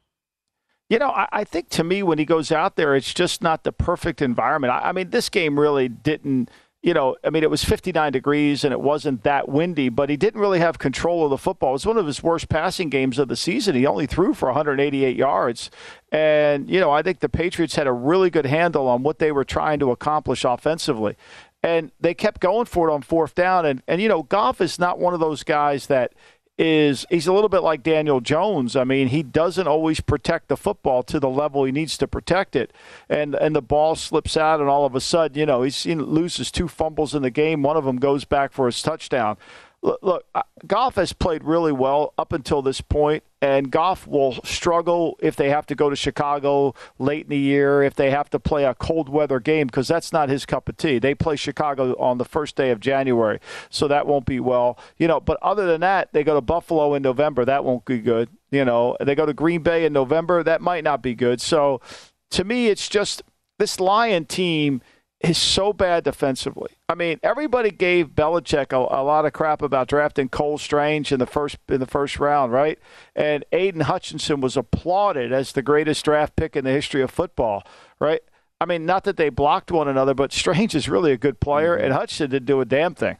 You 0.91 0.99
know, 0.99 1.11
I, 1.11 1.29
I, 1.33 1.45
think 1.45 1.71
to 1.71 1.85
me, 1.85 2.03
when 2.03 2.19
he 2.19 2.25
goes 2.25 2.53
out 2.53 2.77
there, 2.77 2.95
it's 2.95 3.15
just 3.15 3.43
not 3.43 3.65
the 3.65 3.73
perfect 3.73 4.21
environment. 4.21 4.73
I, 4.73 4.91
I 4.91 4.93
mean, 4.93 5.11
this 5.11 5.29
game 5.29 5.59
really 5.59 5.89
didn't 5.89 6.51
you 6.85 6.93
know, 6.93 7.17
I 7.25 7.31
mean, 7.31 7.43
it 7.43 7.49
was 7.49 7.65
59 7.65 8.13
degrees 8.13 8.63
and 8.63 8.71
it 8.71 8.79
wasn't 8.79 9.23
that 9.23 9.49
windy, 9.49 9.89
but 9.89 10.11
he 10.11 10.19
didn't 10.19 10.39
really 10.39 10.59
have 10.59 10.79
control 10.79 11.25
of 11.25 11.31
the 11.31 11.39
football. 11.39 11.71
It 11.71 11.73
was 11.73 11.87
one 11.87 11.97
of 11.97 12.07
his 12.07 12.23
worst 12.23 12.51
passing 12.51 12.91
games 12.91 13.19
of 13.19 13.29
the 13.29 13.37
season. 13.37 13.75
He 13.75 13.87
only 13.87 14.05
threw 14.05 14.35
for 14.35 14.49
188 14.49 15.17
yards. 15.17 15.71
And, 16.13 16.69
you 16.69 16.79
know, 16.79 16.91
I 16.91 17.01
think 17.01 17.21
the 17.21 17.31
Patriots 17.31 17.77
had 17.77 17.87
a 17.87 17.93
really 17.93 18.29
good 18.29 18.45
handle 18.45 18.87
on 18.87 19.03
what 19.03 19.19
they 19.19 19.33
were 19.33 19.47
trying 19.47 19.79
to 19.79 19.93
accomplish 19.93 20.45
offensively 20.45 21.17
and 21.63 21.93
they 21.99 22.13
kept 22.13 22.43
going 22.43 22.67
for 22.67 22.91
it 22.91 22.93
on 22.93 23.01
fourth 23.01 23.35
down. 23.35 23.65
And, 23.65 23.83
and 23.89 24.03
you 24.03 24.07
know, 24.07 24.23
Goff 24.23 24.61
is 24.61 24.79
not 24.79 24.99
one 24.99 25.15
of 25.15 25.21
those 25.21 25.43
guys 25.43 25.87
that 25.87 26.13
is 26.57 27.05
he's 27.11 27.27
a 27.27 27.33
little 27.33 27.49
bit 27.49 27.63
like 27.63 27.83
Daniel 27.83 28.21
Jones. 28.21 28.77
I 28.77 28.85
mean, 28.85 29.09
he 29.09 29.23
doesn't 29.23 29.67
always 29.67 30.01
protect 30.01 30.49
the 30.49 30.57
football 30.57 31.03
to 31.05 31.19
the 31.19 31.29
level 31.29 31.65
he 31.65 31.73
needs 31.73 31.99
to 31.99 32.07
protect 32.07 32.55
it, 32.55 32.73
and 33.09 33.35
and 33.35 33.57
the 33.57 33.63
ball 33.63 33.97
slips 33.97 34.37
out, 34.37 34.61
and 34.61 34.69
all 34.69 34.87
of 34.87 34.95
a 34.95 35.01
sudden, 35.01 35.39
you 35.39 35.47
know, 35.47 35.63
he's, 35.63 35.83
he 35.83 35.95
loses 35.95 36.51
two 36.51 36.69
fumbles 36.69 37.15
in 37.15 37.23
the 37.23 37.31
game. 37.31 37.63
One 37.63 37.77
of 37.77 37.85
them 37.85 37.97
goes 37.97 38.25
back 38.25 38.53
for 38.53 38.67
his 38.67 38.81
touchdown 38.83 39.37
look, 39.85 40.25
Goff 40.67 40.95
has 40.95 41.13
played 41.13 41.45
really 41.45 41.73
well 41.73 42.15
up 42.17 42.33
until 42.33 42.63
this 42.63 42.81
point, 42.81 43.23
and 43.43 43.71
Goff 43.71 44.07
will 44.07 44.33
struggle 44.43 45.19
if 45.21 45.37
they 45.37 45.51
have 45.51 45.67
to 45.67 45.75
go 45.75 45.91
to 45.91 45.97
Chicago 45.97 46.75
late 46.99 47.25
in 47.25 47.29
the 47.29 47.39
year, 47.39 47.83
if 47.83 47.95
they 47.95 48.11
have 48.11 48.31
to 48.31 48.39
play 48.39 48.65
a 48.65 48.75
cold 48.75 49.11
weather 49.11 49.41
game, 49.41 49.67
because 49.67 49.87
that's 49.87 50.13
not 50.13 50.31
his 50.31 50.47
cup 50.47 50.69
of 50.69 50.79
tea. 50.79 50.99
They 50.99 51.15
play 51.15 51.37
Chicago 51.37 51.95
on 51.99 52.17
the 52.17 52.25
first 52.25 52.57
day 52.57 52.71
of 52.71 52.81
January, 52.81 53.41
so 53.69 53.87
that 53.89 54.07
won't 54.07 54.25
be 54.25 54.41
well. 54.41 54.79
You 54.97 55.07
know, 55.07 55.21
but 55.21 55.39
other 55.43 55.67
than 55.67 55.83
that, 55.83 56.13
they 56.13 56.25
go 56.25 56.35
to 56.35 56.41
Buffalo 56.41 56.95
in 56.95 57.03
November. 57.03 57.45
That 57.45 57.65
won't 57.65 57.85
be 57.85 57.99
good. 57.99 58.31
You 58.51 58.65
know, 58.65 58.97
they 59.01 59.15
go 59.15 59.27
to 59.27 59.35
Green 59.35 59.63
Bay 59.63 59.85
in 59.85 59.93
November. 59.93 60.43
That 60.43 60.63
might 60.63 60.85
not 60.85 61.03
be 61.03 61.15
good. 61.15 61.41
So 61.41 61.83
to 62.31 62.45
me, 62.45 62.69
it's 62.69 62.89
just 62.89 63.23
this 63.59 63.79
Lion 63.79 64.25
team– 64.25 64.81
is 65.25 65.39
so 65.39 65.73
bad 65.73 66.05
defensively. 66.05 66.71
I 66.89 66.95
mean, 66.95 67.19
everybody 67.23 67.71
gave 67.71 68.09
Belichick 68.09 68.73
a, 68.73 68.77
a, 68.77 69.03
lot 69.03 69.25
of 69.25 69.33
crap 69.33 69.63
about 69.63 69.89
drafting 69.89 70.29
Cole 70.29 70.59
Strange 70.59 71.13
in 71.13 71.19
the 71.19 71.27
first 71.27 71.57
in 71.69 71.81
the 71.81 71.87
first 71.87 72.19
round, 72.19 72.53
right? 72.53 72.79
And 73.17 73.45
Aidan 73.53 73.83
Hutchinson 73.83 74.41
was 74.41 74.57
applauded 74.57 75.33
as 75.33 75.53
the 75.53 75.63
greatest 75.63 76.05
draft 76.05 76.37
pick 76.37 76.57
in 76.57 76.65
the 76.65 76.71
history 76.71 77.03
of 77.03 77.11
football, 77.11 77.67
right? 77.99 78.21
I 78.61 78.67
mean, 78.67 78.87
not 78.87 79.05
that 79.05 79.17
they 79.17 79.29
blocked 79.29 79.73
one 79.73 79.89
another, 79.89 80.15
but 80.15 80.33
Strange 80.45 80.75
is 80.75 80.89
really 80.89 81.13
a 81.13 81.19
good 81.19 81.41
player, 81.41 81.75
mm-hmm. 81.75 81.85
and 81.85 81.95
Hutchinson 81.95 82.31
didn't 82.31 82.47
do 82.47 82.61
a 82.61 82.65
damn 82.65 82.95
thing. 82.95 83.19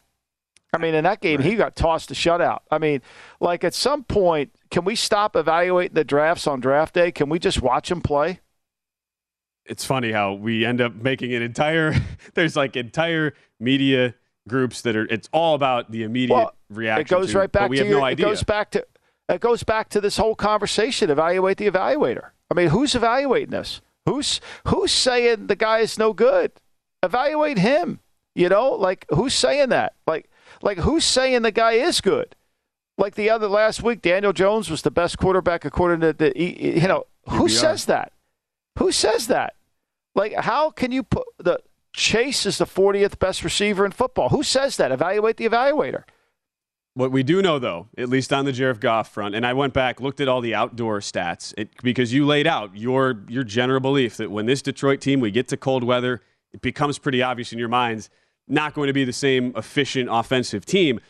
I 0.73 0.79
mean, 0.79 0.95
in 0.95 1.05
that 1.05 1.21
game, 1.21 1.39
right. 1.41 1.49
he 1.49 1.55
got 1.55 1.77
tossed 1.77 2.11
a 2.11 2.15
shutout. 2.15 2.61
I 2.71 2.79
mean, 2.79 3.01
like 3.39 3.63
at 3.63 3.75
some 3.75 4.03
point, 4.03 4.51
can 4.71 4.85
we 4.85 4.97
stop 4.97 5.37
evaluating 5.37 5.95
the 5.95 6.03
drafts 6.03 6.49
on 6.49 6.61
draft 6.61 6.95
day? 6.95 7.13
Can 7.13 7.29
we 7.29 7.39
just 7.39 7.63
watch 7.63 7.91
them 7.91 8.01
play? 8.01 8.41
It's 9.67 9.85
funny 9.85 10.13
how 10.13 10.35
we 10.35 10.65
end 10.65 10.81
up 10.81 10.95
making 10.95 11.35
an 11.35 11.43
entire 11.43 11.95
there's 12.35 12.57
like 12.57 12.77
entire 12.77 13.35
media 13.59 14.15
groups 14.49 14.83
that 14.83 14.97
are 14.97 15.07
it's 15.07 15.29
all 15.33 15.55
about 15.55 15.91
the 15.91 16.03
immediate 16.03 16.37
well, 16.37 16.55
reaction. 16.71 17.03
It 17.03 17.09
goes 17.09 17.33
to, 17.33 17.39
right 17.39 17.53
back 17.53 17.71
to 17.71 17.77
your, 17.77 18.01
no 18.01 18.05
it 18.07 18.17
goes 18.17 18.43
back 18.43 18.71
to 18.73 18.87
it 19.29 19.41
goes 19.41 19.63
back 19.63 19.89
to 19.91 20.01
this 20.01 20.17
whole 20.17 20.35
conversation. 20.35 21.11
Evaluate 21.11 21.57
the 21.57 21.71
evaluator. 21.71 22.31
I 22.51 22.55
mean, 22.55 22.69
who's 22.69 22.95
evaluating 22.95 23.51
this? 23.51 23.81
Who's 24.07 24.41
who's 24.67 24.93
saying 24.93 25.47
the 25.47 25.57
guy 25.57 25.79
is 25.79 25.99
no 25.99 26.13
good? 26.13 26.53
Evaluate 27.03 27.59
him. 27.59 28.01
You 28.35 28.49
know, 28.49 28.73
like 28.73 29.07
who's 29.11 29.35
saying 29.35 29.71
that? 29.71 29.95
Like 30.07 30.29
like 30.63 30.79
who's 30.79 31.05
saying 31.05 31.43
the 31.43 31.53
guy 31.53 31.73
is 31.73 32.01
good? 32.01 32.37
Like 32.99 33.15
the 33.15 33.31
other 33.31 33.49
last 33.49 33.83
week, 33.83 34.03
Daniel 34.03 34.33
Jones 34.33 34.71
was 34.71 34.83
the 34.83 34.91
best 34.91 35.19
quarterback 35.19 35.65
according 35.65 36.01
to 36.01 36.13
the 36.13 36.33
you 36.37 36.87
know 36.87 37.05
who 37.29 37.49
says 37.49 37.87
that? 37.87 38.13
Who 38.79 38.93
says 38.93 39.27
that? 39.29 39.55
Like, 40.15 40.35
how 40.35 40.71
can 40.71 40.93
you 40.93 41.03
put 41.03 41.27
the 41.39 41.59
Chase 41.95 42.45
is 42.45 42.59
the 42.59 42.67
40th 42.67 43.19
best 43.19 43.45
receiver 43.45 43.87
in 43.87 43.93
football? 43.93 44.29
Who 44.31 44.43
says 44.43 44.77
that? 44.79 44.91
Evaluate 44.91 45.37
the 45.37 45.49
evaluator. 45.49 46.05
What 46.95 47.11
we 47.11 47.23
do 47.23 47.43
know, 47.43 47.59
though, 47.59 47.89
at 47.99 48.09
least 48.09 48.33
on 48.33 48.45
the 48.45 48.53
Jared 48.53 48.81
Goff 48.81 49.09
front, 49.09 49.35
and 49.35 49.45
I 49.45 49.53
went 49.53 49.75
back, 49.75 50.01
looked 50.01 50.21
at 50.21 50.29
all 50.29 50.41
the 50.41 50.55
outdoor 50.55 51.01
stats, 51.01 51.53
it, 51.57 51.71
because 51.83 52.13
you 52.13 52.25
laid 52.25 52.47
out 52.47 52.77
your 52.77 53.25
your 53.29 53.43
general 53.43 53.81
belief 53.81 54.17
that 54.19 54.31
when 54.31 54.47
this 54.47 54.63
Detroit 54.63 55.01
team 55.01 55.19
we 55.19 55.33
get 55.33 55.49
to 55.49 55.57
cold 55.57 55.83
weather, 55.83 56.21
it 56.53 56.61
becomes 56.61 56.99
pretty 56.99 57.21
obvious 57.21 57.53
in 57.53 57.59
your 57.59 57.69
minds 57.69 58.11
not 58.49 58.75
going 58.75 58.89
to 58.89 58.93
be 58.93 59.05
the 59.05 59.13
same 59.13 59.53
efficient 59.57 60.09
offensive 60.11 60.65
team. 60.67 61.01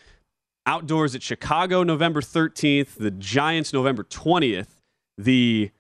Outdoors 0.66 1.14
at 1.14 1.22
Chicago, 1.22 1.82
November 1.82 2.20
13th, 2.20 2.94
the 2.96 3.10
Giants, 3.10 3.72
November 3.72 4.04
20th, 4.04 4.78
the 5.18 5.70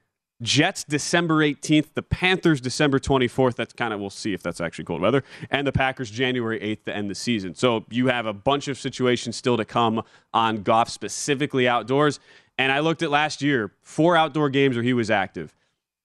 Jets 0.42 0.84
December 0.84 1.38
18th, 1.38 1.94
the 1.94 2.02
Panthers 2.02 2.60
December 2.60 2.98
24th. 2.98 3.54
That's 3.54 3.72
kind 3.72 3.94
of, 3.94 4.00
we'll 4.00 4.10
see 4.10 4.34
if 4.34 4.42
that's 4.42 4.60
actually 4.60 4.84
cold 4.84 5.00
weather. 5.00 5.22
And 5.50 5.66
the 5.66 5.72
Packers 5.72 6.10
January 6.10 6.58
8th 6.60 6.84
to 6.84 6.96
end 6.96 7.10
the 7.10 7.14
season. 7.14 7.54
So 7.54 7.84
you 7.90 8.08
have 8.08 8.26
a 8.26 8.32
bunch 8.32 8.68
of 8.68 8.78
situations 8.78 9.36
still 9.36 9.56
to 9.56 9.64
come 9.64 10.02
on 10.32 10.62
Goff, 10.62 10.88
specifically 10.88 11.68
outdoors. 11.68 12.20
And 12.58 12.72
I 12.72 12.80
looked 12.80 13.02
at 13.02 13.10
last 13.10 13.42
year, 13.42 13.72
four 13.82 14.16
outdoor 14.16 14.48
games 14.48 14.76
where 14.76 14.82
he 14.82 14.92
was 14.92 15.10
active, 15.10 15.54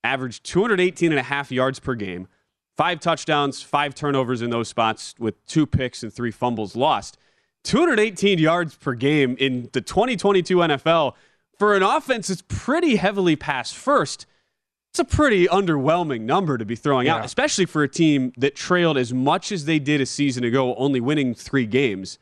averaged 0.03 0.43
218 0.45 1.11
and 1.11 1.19
a 1.19 1.23
half 1.23 1.51
yards 1.51 1.79
per 1.79 1.95
game, 1.95 2.27
five 2.77 2.99
touchdowns, 2.99 3.61
five 3.61 3.93
turnovers 3.93 4.41
in 4.41 4.49
those 4.49 4.67
spots 4.67 5.15
with 5.19 5.45
two 5.45 5.65
picks 5.65 6.01
and 6.03 6.13
three 6.13 6.31
fumbles 6.31 6.75
lost. 6.75 7.17
218 7.65 8.39
yards 8.39 8.75
per 8.75 8.93
game 8.93 9.35
in 9.37 9.69
the 9.73 9.81
2022 9.81 10.57
NFL 10.57 11.13
for 11.59 11.75
an 11.75 11.83
offense 11.83 12.29
that's 12.29 12.41
pretty 12.47 12.95
heavily 12.95 13.35
pass 13.35 13.71
first, 13.71 14.25
it's 14.91 14.99
a 14.99 15.05
pretty 15.05 15.45
underwhelming 15.45 16.21
number 16.21 16.57
to 16.57 16.65
be 16.65 16.75
throwing 16.75 17.05
yeah. 17.05 17.17
out, 17.17 17.25
especially 17.25 17.65
for 17.65 17.83
a 17.83 17.87
team 17.87 18.33
that 18.37 18.55
trailed 18.55 18.97
as 18.97 19.13
much 19.13 19.51
as 19.51 19.65
they 19.65 19.77
did 19.77 20.01
a 20.01 20.05
season 20.05 20.43
ago, 20.43 20.73
only 20.75 20.99
winning 20.99 21.35
three 21.35 21.67
games. 21.67 22.17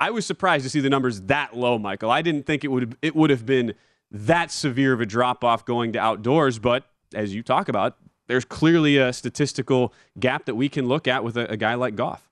I 0.00 0.10
was 0.10 0.26
surprised 0.26 0.64
to 0.64 0.70
see 0.70 0.80
the 0.80 0.90
numbers 0.90 1.22
that 1.22 1.56
low, 1.56 1.78
Michael. 1.78 2.10
I 2.10 2.20
didn't 2.20 2.46
think 2.46 2.64
it 2.64 2.68
would 2.68 2.96
it 3.00 3.14
would 3.14 3.30
have 3.30 3.46
been 3.46 3.74
that 4.10 4.50
severe 4.50 4.92
of 4.92 5.00
a 5.00 5.06
drop 5.06 5.44
off 5.44 5.64
going 5.64 5.92
to 5.92 5.98
outdoors, 5.98 6.58
but 6.58 6.84
as 7.14 7.34
you 7.34 7.42
talk 7.42 7.68
about, 7.68 7.96
there's 8.26 8.44
clearly 8.44 8.98
a 8.98 9.12
statistical 9.12 9.94
gap 10.18 10.46
that 10.46 10.56
we 10.56 10.68
can 10.68 10.86
look 10.86 11.06
at 11.06 11.22
with 11.22 11.36
a, 11.36 11.50
a 11.50 11.56
guy 11.56 11.74
like 11.74 11.94
Goff. 11.94 12.28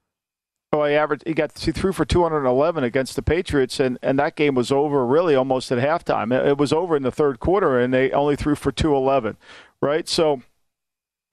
Oh, 0.74 0.84
he 0.84 0.94
averaged. 0.94 1.24
He 1.26 1.34
got 1.34 1.58
he 1.58 1.70
threw 1.70 1.92
for 1.92 2.06
211 2.06 2.82
against 2.82 3.14
the 3.14 3.22
Patriots, 3.22 3.78
and, 3.78 3.98
and 4.02 4.18
that 4.18 4.36
game 4.36 4.54
was 4.54 4.72
over 4.72 5.04
really 5.04 5.34
almost 5.34 5.70
at 5.70 5.78
halftime. 5.78 6.32
It, 6.32 6.46
it 6.46 6.58
was 6.58 6.72
over 6.72 6.96
in 6.96 7.02
the 7.02 7.12
third 7.12 7.40
quarter, 7.40 7.78
and 7.78 7.92
they 7.92 8.10
only 8.12 8.36
threw 8.36 8.54
for 8.54 8.72
211. 8.72 9.36
Right, 9.82 10.08
so 10.08 10.42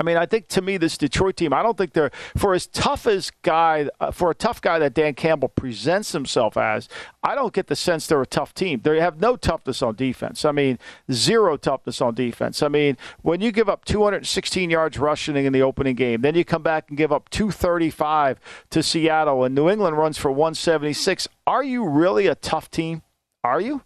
I 0.01 0.05
mean, 0.05 0.15
I 0.15 0.25
think 0.25 0.47
to 0.49 0.61
me, 0.61 0.77
this 0.77 0.97
Detroit 0.97 1.35
team, 1.35 1.51
I 1.51 1.61
don't 1.61 1.77
think 1.77 1.91
they're 1.91 2.11
for 2.37 2.53
as 2.53 2.67
tough 2.67 3.05
as 3.05 3.31
guy 3.41 3.89
uh, 3.99 4.11
for 4.11 4.31
a 4.31 4.35
tough 4.35 4.61
guy 4.61 4.79
that 4.79 4.93
Dan 4.93 5.13
Campbell 5.13 5.49
presents 5.49 6.13
himself 6.13 6.55
as. 6.55 6.87
I 7.21 7.35
don't 7.35 7.53
get 7.53 7.67
the 7.67 7.75
sense 7.75 8.07
they're 8.07 8.21
a 8.21 8.25
tough 8.25 8.53
team. 8.53 8.79
They 8.81 9.01
have 9.01 9.19
no 9.19 9.35
toughness 9.35 9.81
on 9.81 9.95
defense. 9.95 10.45
I 10.45 10.53
mean, 10.53 10.79
zero 11.11 11.57
toughness 11.57 11.99
on 11.99 12.15
defense. 12.15 12.63
I 12.63 12.69
mean, 12.69 12.95
when 13.23 13.41
you 13.41 13.51
give 13.51 13.67
up 13.67 13.83
216 13.83 14.69
yards 14.69 14.97
rushing 14.97 15.35
in 15.35 15.51
the 15.51 15.61
opening 15.61 15.95
game, 15.95 16.21
then 16.21 16.33
you 16.33 16.45
come 16.45 16.63
back 16.63 16.85
and 16.87 16.97
give 16.97 17.11
up 17.11 17.29
235 17.29 18.39
to 18.69 18.81
Seattle, 18.81 19.43
and 19.43 19.53
New 19.53 19.69
England 19.69 19.97
runs 19.97 20.17
for 20.17 20.31
176. 20.31 21.27
Are 21.45 21.63
you 21.63 21.85
really 21.85 22.27
a 22.27 22.35
tough 22.35 22.71
team? 22.71 23.01
Are 23.43 23.59
you? 23.59 23.81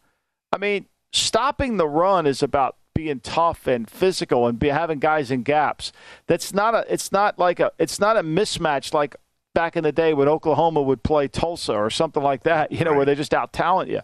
I 0.51 0.59
mean, 0.59 0.85
stopping 1.11 1.77
the 1.77 1.87
run 1.87 2.27
is 2.27 2.43
about 2.43 2.77
being 2.93 3.19
tough 3.19 3.67
and 3.67 3.89
physical 3.89 4.47
and 4.47 4.59
be 4.59 4.69
having 4.69 4.99
guys 4.99 5.31
in 5.31 5.43
gaps. 5.43 5.91
That's 6.27 6.53
not 6.53 6.75
a. 6.75 6.85
It's 6.91 7.11
not 7.11 7.39
like 7.39 7.59
a. 7.59 7.71
It's 7.79 7.99
not 7.99 8.17
a 8.17 8.23
mismatch 8.23 8.93
like 8.93 9.15
back 9.53 9.75
in 9.75 9.83
the 9.83 9.91
day 9.91 10.13
when 10.13 10.27
Oklahoma 10.27 10.81
would 10.81 11.03
play 11.03 11.27
Tulsa 11.27 11.73
or 11.73 11.89
something 11.89 12.23
like 12.23 12.43
that. 12.43 12.71
You 12.71 12.83
know, 12.85 12.91
right. 12.91 12.97
where 12.97 13.05
they 13.05 13.15
just 13.15 13.33
out 13.33 13.53
talent 13.53 13.89
you. 13.89 14.01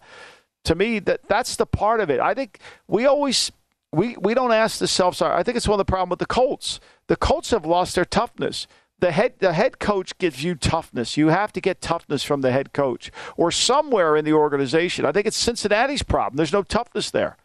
To 0.66 0.76
me, 0.76 1.00
that 1.00 1.28
that's 1.28 1.56
the 1.56 1.66
part 1.66 2.00
of 2.02 2.10
it. 2.10 2.20
I 2.20 2.34
think 2.34 2.60
we 2.88 3.06
always 3.06 3.52
we 3.92 4.16
we 4.18 4.34
don't 4.34 4.52
ask 4.52 4.80
the 4.80 4.88
self 4.88 5.16
sorry. 5.16 5.36
I 5.36 5.44
think 5.44 5.58
it's 5.58 5.68
one 5.68 5.80
of 5.80 5.86
the 5.86 5.92
problem 5.92 6.10
with 6.10 6.20
the 6.20 6.26
Colts. 6.26 6.80
The 7.08 7.16
Colts 7.16 7.52
have 7.52 7.66
lost 7.66 7.96
their 7.96 8.06
toughness. 8.06 8.68
The 9.00 9.12
head 9.12 9.36
the 9.40 9.54
head 9.54 9.80
coach 9.80 10.18
gives 10.18 10.44
you 10.44 10.56
toughness. 10.56 11.16
You 11.16 11.30
have 11.30 11.54
to 11.54 11.62
get 11.62 11.82
toughness 11.82 12.24
from 12.24 12.42
the 12.42 12.52
head 12.52 12.74
coach 12.74 13.12
or 13.38 13.52
somewhere 13.52 14.16
in 14.16 14.26
the 14.26 14.34
organization. 14.34 15.06
I 15.06 15.12
think 15.12 15.26
it's 15.26 15.38
Cincinnati's 15.38 16.04
problem. 16.04 16.36
There's 16.36 16.54
no 16.54 16.64
toughness 16.64 17.10
there. 17.10 17.38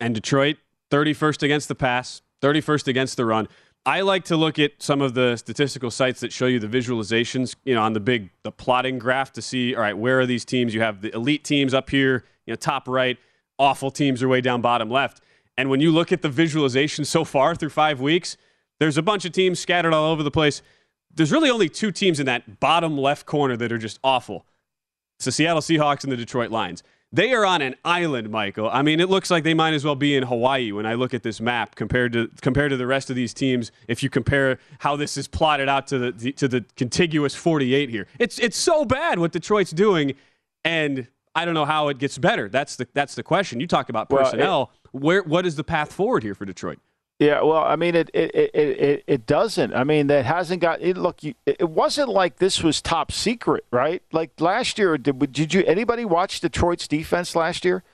And 0.00 0.14
Detroit, 0.14 0.56
31st 0.90 1.42
against 1.42 1.68
the 1.68 1.74
pass, 1.74 2.22
31st 2.42 2.88
against 2.88 3.16
the 3.16 3.24
run. 3.24 3.48
I 3.86 4.00
like 4.00 4.24
to 4.26 4.36
look 4.36 4.58
at 4.58 4.72
some 4.78 5.02
of 5.02 5.12
the 5.14 5.36
statistical 5.36 5.90
sites 5.90 6.20
that 6.20 6.32
show 6.32 6.46
you 6.46 6.58
the 6.58 6.66
visualizations, 6.66 7.54
you 7.64 7.74
know, 7.74 7.82
on 7.82 7.92
the 7.92 8.00
big 8.00 8.30
the 8.42 8.50
plotting 8.50 8.98
graph 8.98 9.32
to 9.34 9.42
see, 9.42 9.74
all 9.74 9.82
right, 9.82 9.96
where 9.96 10.20
are 10.20 10.26
these 10.26 10.44
teams? 10.44 10.72
You 10.74 10.80
have 10.80 11.02
the 11.02 11.14
elite 11.14 11.44
teams 11.44 11.74
up 11.74 11.90
here, 11.90 12.24
you 12.46 12.52
know, 12.52 12.56
top 12.56 12.88
right, 12.88 13.18
awful 13.58 13.90
teams 13.90 14.22
are 14.22 14.28
way 14.28 14.40
down 14.40 14.62
bottom 14.62 14.90
left. 14.90 15.20
And 15.58 15.68
when 15.68 15.80
you 15.80 15.92
look 15.92 16.12
at 16.12 16.22
the 16.22 16.30
visualization 16.30 17.04
so 17.04 17.24
far 17.24 17.54
through 17.54 17.70
5 17.70 18.00
weeks, 18.00 18.36
there's 18.80 18.96
a 18.96 19.02
bunch 19.02 19.24
of 19.24 19.32
teams 19.32 19.60
scattered 19.60 19.92
all 19.92 20.10
over 20.10 20.22
the 20.22 20.30
place. 20.30 20.62
There's 21.14 21.30
really 21.30 21.50
only 21.50 21.68
two 21.68 21.92
teams 21.92 22.18
in 22.18 22.26
that 22.26 22.60
bottom 22.60 22.96
left 22.96 23.26
corner 23.26 23.56
that 23.56 23.70
are 23.70 23.78
just 23.78 24.00
awful. 24.02 24.46
It's 25.18 25.26
the 25.26 25.32
Seattle 25.32 25.60
Seahawks 25.60 26.02
and 26.02 26.12
the 26.12 26.16
Detroit 26.16 26.50
Lions. 26.50 26.82
They 27.14 27.32
are 27.32 27.46
on 27.46 27.62
an 27.62 27.76
island, 27.84 28.28
Michael. 28.30 28.68
I 28.68 28.82
mean, 28.82 28.98
it 28.98 29.08
looks 29.08 29.30
like 29.30 29.44
they 29.44 29.54
might 29.54 29.72
as 29.72 29.84
well 29.84 29.94
be 29.94 30.16
in 30.16 30.24
Hawaii 30.24 30.72
when 30.72 30.84
I 30.84 30.94
look 30.94 31.14
at 31.14 31.22
this 31.22 31.40
map 31.40 31.76
compared 31.76 32.12
to 32.14 32.28
compared 32.40 32.70
to 32.70 32.76
the 32.76 32.88
rest 32.88 33.08
of 33.08 33.14
these 33.14 33.32
teams. 33.32 33.70
If 33.86 34.02
you 34.02 34.10
compare 34.10 34.58
how 34.80 34.96
this 34.96 35.16
is 35.16 35.28
plotted 35.28 35.68
out 35.68 35.86
to 35.88 36.10
the 36.10 36.32
to 36.32 36.48
the 36.48 36.64
contiguous 36.76 37.32
48 37.32 37.88
here, 37.88 38.08
it's 38.18 38.40
it's 38.40 38.56
so 38.56 38.84
bad 38.84 39.20
what 39.20 39.30
Detroit's 39.30 39.70
doing, 39.70 40.14
and 40.64 41.06
I 41.36 41.44
don't 41.44 41.54
know 41.54 41.64
how 41.64 41.86
it 41.86 41.98
gets 41.98 42.18
better. 42.18 42.48
That's 42.48 42.74
the 42.74 42.88
that's 42.94 43.14
the 43.14 43.22
question. 43.22 43.60
You 43.60 43.68
talk 43.68 43.88
about 43.88 44.10
personnel. 44.10 44.46
Well, 44.48 44.72
it, 44.84 45.00
Where 45.00 45.22
what 45.22 45.46
is 45.46 45.54
the 45.54 45.64
path 45.64 45.92
forward 45.92 46.24
here 46.24 46.34
for 46.34 46.44
Detroit? 46.44 46.80
Yeah, 47.20 47.42
well, 47.42 47.62
I 47.62 47.76
mean, 47.76 47.94
it 47.94 48.10
it, 48.12 48.34
it, 48.34 48.50
it, 48.54 49.04
it 49.06 49.26
doesn't. 49.26 49.72
I 49.72 49.84
mean, 49.84 50.08
that 50.08 50.24
hasn't 50.24 50.60
got 50.60 50.82
it. 50.82 50.96
Look, 50.96 51.22
you, 51.22 51.34
it 51.46 51.70
wasn't 51.70 52.08
like 52.08 52.38
this 52.38 52.62
was 52.62 52.82
top 52.82 53.12
secret, 53.12 53.64
right? 53.70 54.02
Like 54.12 54.40
last 54.40 54.78
year, 54.78 54.98
did 54.98 55.32
did 55.32 55.54
you 55.54 55.64
anybody 55.64 56.04
watch 56.04 56.40
Detroit's 56.40 56.88
defense 56.88 57.36
last 57.36 57.64
year? 57.64 57.84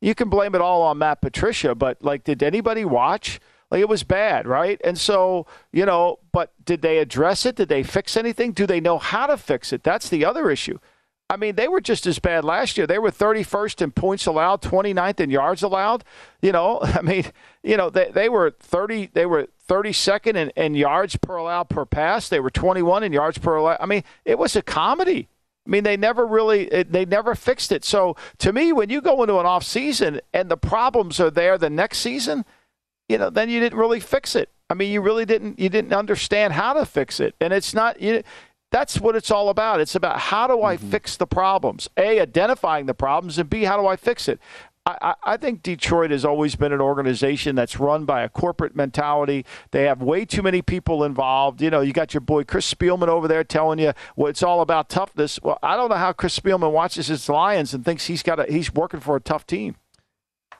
You 0.00 0.14
can 0.14 0.28
blame 0.28 0.54
it 0.54 0.60
all 0.60 0.82
on 0.82 0.98
Matt 0.98 1.20
Patricia, 1.20 1.74
but 1.74 2.02
like, 2.02 2.22
did 2.22 2.40
anybody 2.42 2.84
watch? 2.84 3.40
Like 3.70 3.80
it 3.80 3.88
was 3.88 4.04
bad, 4.04 4.46
right? 4.46 4.80
And 4.84 4.96
so, 4.96 5.46
you 5.72 5.84
know, 5.84 6.20
but 6.32 6.52
did 6.64 6.80
they 6.80 6.98
address 6.98 7.44
it? 7.44 7.56
Did 7.56 7.68
they 7.68 7.82
fix 7.82 8.16
anything? 8.16 8.52
Do 8.52 8.66
they 8.66 8.80
know 8.80 8.98
how 8.98 9.26
to 9.26 9.36
fix 9.36 9.72
it? 9.72 9.82
That's 9.82 10.08
the 10.08 10.24
other 10.24 10.50
issue. 10.50 10.78
I 11.30 11.36
mean, 11.36 11.56
they 11.56 11.68
were 11.68 11.82
just 11.82 12.06
as 12.06 12.18
bad 12.18 12.42
last 12.44 12.78
year. 12.78 12.86
They 12.86 12.98
were 12.98 13.10
31st 13.10 13.82
in 13.82 13.90
points 13.90 14.24
allowed, 14.24 14.62
29th 14.62 15.20
in 15.20 15.28
yards 15.28 15.62
allowed. 15.62 16.04
You 16.40 16.52
know, 16.52 16.80
I 16.82 17.02
mean, 17.02 17.26
you 17.62 17.76
know, 17.76 17.90
they, 17.90 18.10
they 18.10 18.28
were 18.28 18.52
30 18.58 19.10
they 19.12 19.26
were 19.26 19.48
32nd 19.68 20.36
in, 20.36 20.50
in 20.50 20.74
yards 20.74 21.16
per 21.16 21.36
allowed 21.36 21.68
per 21.68 21.84
pass. 21.84 22.28
They 22.28 22.40
were 22.40 22.50
21 22.50 23.02
in 23.02 23.12
yards 23.12 23.38
per 23.38 23.56
allowed. 23.56 23.78
I 23.80 23.86
mean, 23.86 24.04
it 24.24 24.38
was 24.38 24.56
a 24.56 24.62
comedy. 24.62 25.28
I 25.66 25.70
mean, 25.70 25.84
they 25.84 25.98
never 25.98 26.26
really 26.26 26.84
they 26.84 27.04
never 27.04 27.34
fixed 27.34 27.72
it. 27.72 27.84
So, 27.84 28.16
to 28.38 28.54
me, 28.54 28.72
when 28.72 28.88
you 28.88 29.02
go 29.02 29.22
into 29.22 29.38
an 29.38 29.44
off 29.44 29.64
season 29.64 30.22
and 30.32 30.50
the 30.50 30.56
problems 30.56 31.20
are 31.20 31.30
there 31.30 31.58
the 31.58 31.68
next 31.68 31.98
season, 31.98 32.46
you 33.06 33.18
know, 33.18 33.28
then 33.28 33.50
you 33.50 33.60
didn't 33.60 33.78
really 33.78 34.00
fix 34.00 34.34
it. 34.34 34.48
I 34.70 34.74
mean, 34.74 34.90
you 34.92 35.02
really 35.02 35.26
didn't 35.26 35.58
you 35.58 35.68
didn't 35.68 35.92
understand 35.92 36.54
how 36.54 36.72
to 36.72 36.86
fix 36.86 37.20
it. 37.20 37.34
And 37.38 37.52
it's 37.52 37.74
not 37.74 38.00
you 38.00 38.22
that's 38.70 39.00
what 39.00 39.16
it's 39.16 39.30
all 39.30 39.48
about. 39.48 39.80
It's 39.80 39.94
about 39.94 40.18
how 40.18 40.46
do 40.46 40.62
I 40.62 40.76
mm-hmm. 40.76 40.90
fix 40.90 41.16
the 41.16 41.26
problems? 41.26 41.88
A, 41.96 42.20
identifying 42.20 42.86
the 42.86 42.94
problems, 42.94 43.38
and 43.38 43.48
B, 43.48 43.64
how 43.64 43.80
do 43.80 43.86
I 43.86 43.96
fix 43.96 44.28
it? 44.28 44.40
I, 44.86 45.14
I, 45.22 45.36
think 45.36 45.62
Detroit 45.62 46.10
has 46.12 46.24
always 46.24 46.56
been 46.56 46.72
an 46.72 46.80
organization 46.80 47.54
that's 47.54 47.78
run 47.78 48.06
by 48.06 48.22
a 48.22 48.28
corporate 48.28 48.74
mentality. 48.74 49.44
They 49.70 49.82
have 49.82 50.00
way 50.00 50.24
too 50.24 50.40
many 50.40 50.62
people 50.62 51.04
involved. 51.04 51.60
You 51.60 51.68
know, 51.68 51.82
you 51.82 51.92
got 51.92 52.14
your 52.14 52.22
boy 52.22 52.44
Chris 52.44 52.72
Spielman 52.72 53.08
over 53.08 53.28
there 53.28 53.44
telling 53.44 53.78
you 53.78 53.92
well, 54.16 54.28
it's 54.28 54.42
all 54.42 54.62
about 54.62 54.88
toughness. 54.88 55.42
Well, 55.42 55.58
I 55.62 55.76
don't 55.76 55.90
know 55.90 55.96
how 55.96 56.12
Chris 56.12 56.38
Spielman 56.38 56.72
watches 56.72 57.08
his 57.08 57.28
Lions 57.28 57.74
and 57.74 57.84
thinks 57.84 58.06
he's 58.06 58.22
got 58.22 58.40
a, 58.40 58.50
he's 58.50 58.72
working 58.72 59.00
for 59.00 59.14
a 59.14 59.20
tough 59.20 59.46
team. 59.46 59.76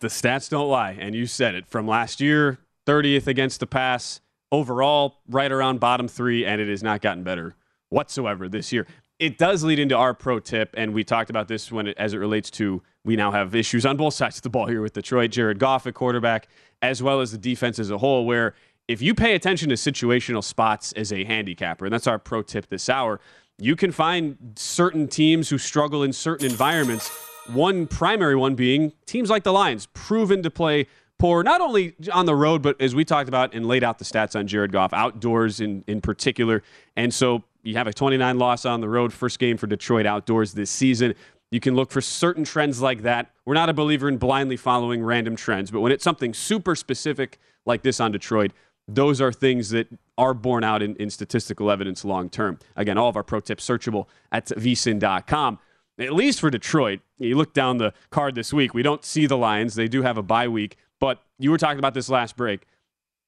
The 0.00 0.08
stats 0.08 0.50
don't 0.50 0.68
lie, 0.68 0.96
and 1.00 1.14
you 1.14 1.24
said 1.24 1.54
it. 1.54 1.66
From 1.66 1.88
last 1.88 2.20
year, 2.20 2.58
30th 2.86 3.28
against 3.28 3.60
the 3.60 3.66
pass, 3.66 4.20
overall, 4.52 5.20
right 5.26 5.50
around 5.50 5.80
bottom 5.80 6.06
three, 6.06 6.44
and 6.44 6.60
it 6.60 6.68
has 6.68 6.82
not 6.82 7.00
gotten 7.00 7.22
better 7.22 7.54
whatsoever 7.90 8.48
this 8.48 8.72
year. 8.72 8.86
It 9.18 9.36
does 9.36 9.64
lead 9.64 9.78
into 9.78 9.96
our 9.96 10.14
pro 10.14 10.38
tip, 10.38 10.74
and 10.76 10.94
we 10.94 11.02
talked 11.02 11.28
about 11.30 11.48
this 11.48 11.72
when 11.72 11.88
it, 11.88 11.98
as 11.98 12.14
it 12.14 12.18
relates 12.18 12.50
to 12.52 12.82
we 13.04 13.16
now 13.16 13.32
have 13.32 13.54
issues 13.54 13.84
on 13.84 13.96
both 13.96 14.14
sides 14.20 14.36
of 14.36 14.42
the 14.42 14.50
ball 14.50 14.66
here 14.66 14.82
with 14.82 14.92
Detroit, 14.92 15.30
Jared 15.30 15.58
Goff 15.58 15.86
at 15.86 15.94
quarterback, 15.94 16.48
as 16.82 17.02
well 17.02 17.20
as 17.20 17.32
the 17.32 17.38
defense 17.38 17.78
as 17.78 17.90
a 17.90 17.98
whole, 17.98 18.26
where 18.26 18.54
if 18.86 19.02
you 19.02 19.14
pay 19.14 19.34
attention 19.34 19.68
to 19.68 19.74
situational 19.74 20.42
spots 20.42 20.92
as 20.92 21.12
a 21.12 21.24
handicapper, 21.24 21.84
and 21.84 21.92
that's 21.92 22.06
our 22.06 22.18
pro 22.18 22.42
tip 22.42 22.68
this 22.68 22.88
hour, 22.88 23.20
you 23.58 23.76
can 23.76 23.92
find 23.92 24.36
certain 24.56 25.08
teams 25.08 25.48
who 25.48 25.58
struggle 25.58 26.02
in 26.02 26.12
certain 26.12 26.46
environments. 26.46 27.10
One 27.52 27.86
primary 27.86 28.36
one 28.36 28.54
being 28.54 28.92
teams 29.04 29.30
like 29.30 29.42
the 29.42 29.52
Lions, 29.52 29.86
proven 29.94 30.42
to 30.42 30.50
play 30.50 30.86
poor, 31.18 31.42
not 31.42 31.60
only 31.60 31.94
on 32.12 32.26
the 32.26 32.34
road, 32.34 32.62
but 32.62 32.80
as 32.80 32.94
we 32.94 33.04
talked 33.04 33.28
about 33.28 33.54
and 33.54 33.66
laid 33.66 33.82
out 33.82 33.98
the 33.98 34.04
stats 34.04 34.38
on 34.38 34.46
Jared 34.46 34.72
Goff, 34.72 34.92
outdoors 34.92 35.60
in, 35.60 35.82
in 35.86 36.00
particular. 36.00 36.62
And 36.96 37.12
so 37.12 37.42
you 37.62 37.74
have 37.74 37.86
a 37.86 37.92
29 37.92 38.38
loss 38.38 38.64
on 38.64 38.80
the 38.80 38.88
road, 38.88 39.12
first 39.12 39.38
game 39.38 39.56
for 39.56 39.66
Detroit 39.66 40.06
outdoors 40.06 40.54
this 40.54 40.70
season. 40.70 41.14
You 41.50 41.60
can 41.60 41.74
look 41.74 41.90
for 41.90 42.00
certain 42.00 42.44
trends 42.44 42.80
like 42.82 43.02
that. 43.02 43.30
We're 43.46 43.54
not 43.54 43.68
a 43.68 43.74
believer 43.74 44.08
in 44.08 44.18
blindly 44.18 44.56
following 44.56 45.02
random 45.02 45.36
trends, 45.36 45.70
but 45.70 45.80
when 45.80 45.92
it's 45.92 46.04
something 46.04 46.34
super 46.34 46.74
specific 46.74 47.38
like 47.64 47.82
this 47.82 48.00
on 48.00 48.12
Detroit, 48.12 48.52
those 48.86 49.20
are 49.20 49.32
things 49.32 49.70
that 49.70 49.88
are 50.16 50.34
borne 50.34 50.64
out 50.64 50.82
in, 50.82 50.96
in 50.96 51.10
statistical 51.10 51.70
evidence 51.70 52.04
long 52.04 52.30
term. 52.30 52.58
Again, 52.76 52.98
all 52.98 53.08
of 53.08 53.16
our 53.16 53.22
pro 53.22 53.40
tips 53.40 53.66
searchable 53.66 54.06
at 54.32 54.46
vsin.com. 54.46 55.58
At 55.98 56.12
least 56.12 56.40
for 56.40 56.50
Detroit, 56.50 57.00
you 57.18 57.36
look 57.36 57.52
down 57.52 57.78
the 57.78 57.92
card 58.10 58.34
this 58.34 58.52
week, 58.52 58.72
we 58.72 58.82
don't 58.82 59.04
see 59.04 59.26
the 59.26 59.36
Lions. 59.36 59.74
They 59.74 59.88
do 59.88 60.02
have 60.02 60.16
a 60.16 60.22
bye 60.22 60.48
week, 60.48 60.76
but 61.00 61.22
you 61.38 61.50
were 61.50 61.58
talking 61.58 61.78
about 61.78 61.94
this 61.94 62.08
last 62.08 62.36
break. 62.36 62.62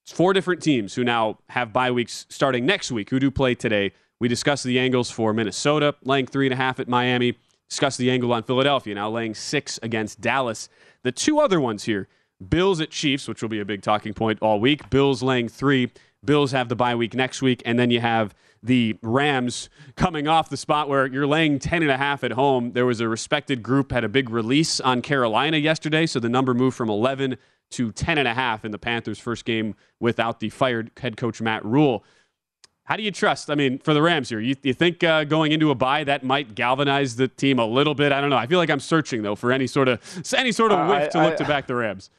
It's 0.05 0.13
four 0.13 0.33
different 0.33 0.63
teams 0.63 0.95
who 0.95 1.05
now 1.05 1.39
have 1.51 1.73
bye 1.73 1.91
weeks 1.91 2.27
starting 2.29 2.65
next 2.65 2.91
week 2.91 3.11
who 3.11 3.19
do 3.19 3.31
play 3.31 3.55
today. 3.55 3.93
We 4.21 4.29
discussed 4.29 4.65
the 4.65 4.79
angles 4.79 5.11
for 5.11 5.33
Minnesota, 5.33 5.95
laying 6.05 6.27
three 6.27 6.47
and 6.47 6.53
a 6.53 6.57
half 6.57 6.79
at 6.79 6.89
Miami. 6.89 7.37
Discussed 7.71 7.99
the 7.99 8.11
angle 8.11 8.33
on 8.33 8.43
Philadelphia, 8.43 8.95
now 8.95 9.09
laying 9.09 9.35
six 9.35 9.79
against 9.83 10.21
Dallas. 10.21 10.69
The 11.05 11.13
two 11.13 11.39
other 11.39 11.61
ones 11.61 11.85
here 11.85 12.09
Bills 12.47 12.81
at 12.81 12.91
Chiefs, 12.91 13.29
which 13.29 13.43
will 13.43 13.49
be 13.49 13.61
a 13.61 13.65
big 13.65 13.83
talking 13.83 14.13
point 14.13 14.39
all 14.43 14.61
week. 14.61 14.91
Bills 14.91 15.23
laying 15.23 15.49
three. 15.49 15.91
Bills 16.25 16.53
have 16.53 16.69
the 16.69 16.77
bye 16.77 16.95
week 16.95 17.15
next 17.15 17.41
week. 17.43 17.63
And 17.65 17.79
then 17.79 17.91
you 17.91 18.01
have 18.01 18.35
the 18.63 18.99
Rams 19.03 19.71
coming 19.95 20.29
off 20.29 20.51
the 20.51 20.57
spot 20.57 20.89
where 20.89 21.07
you're 21.07 21.27
laying 21.27 21.59
10 21.59 21.83
and 21.83 21.91
a 21.91 21.97
half 21.97 22.25
at 22.25 22.33
home. 22.33 22.73
There 22.73 22.87
was 22.87 23.01
a 23.01 23.09
respected 23.09 23.63
group 23.63 23.93
had 23.93 24.05
a 24.05 24.09
big 24.09 24.29
release 24.29 24.81
on 24.81 25.01
Carolina 25.01 25.57
yesterday, 25.57 26.07
so 26.07 26.21
the 26.21 26.29
number 26.29 26.53
moved 26.53 26.77
from 26.77 26.91
11 26.91 27.39
to 27.71 27.93
10 27.93 28.19
and 28.19 28.29
a 28.29 28.35
half 28.35 28.65
in 28.65 28.73
the 28.73 28.79
Panthers' 28.79 29.19
first 29.19 29.45
game 29.45 29.75
without 29.99 30.41
the 30.41 30.51
fired 30.51 30.91
head 30.99 31.17
coach 31.17 31.41
Matt 31.41 31.65
Rhule. 31.65 32.05
How 32.91 32.97
do 32.97 33.05
you 33.05 33.13
trust? 33.13 33.51
I 33.51 33.55
mean, 33.55 33.79
for 33.79 33.95
the 33.95 34.03
Rams 34.03 34.31
here, 34.31 34.41
you, 34.41 34.57
you 34.65 34.75
think 34.75 35.05
uh, 35.05 35.23
going 35.23 35.53
into 35.53 35.71
a 35.71 35.77
bye 35.77 36.03
that 36.03 36.25
might 36.25 36.57
galvanize 36.57 37.15
the 37.15 37.29
team 37.29 37.61
a 37.61 37.65
little 37.65 37.95
bit? 37.95 38.11
I 38.11 38.21
don't 38.21 38.31
know. 38.31 38.37
I 38.37 38.49
feel 38.49 38.59
like 38.59 38.69
I'm 38.69 38.81
searching 38.81 39.23
though 39.23 39.37
for 39.37 39.53
any 39.53 39.69
sort 39.69 39.87
of 39.87 40.01
any 40.37 40.51
sort 40.51 40.73
of 40.73 40.89
whiff 40.89 41.03
uh, 41.03 41.09
to 41.11 41.23
look 41.23 41.35
I, 41.35 41.37
to 41.37 41.45
back 41.45 41.69
the 41.69 41.77
Rams. 41.77 42.11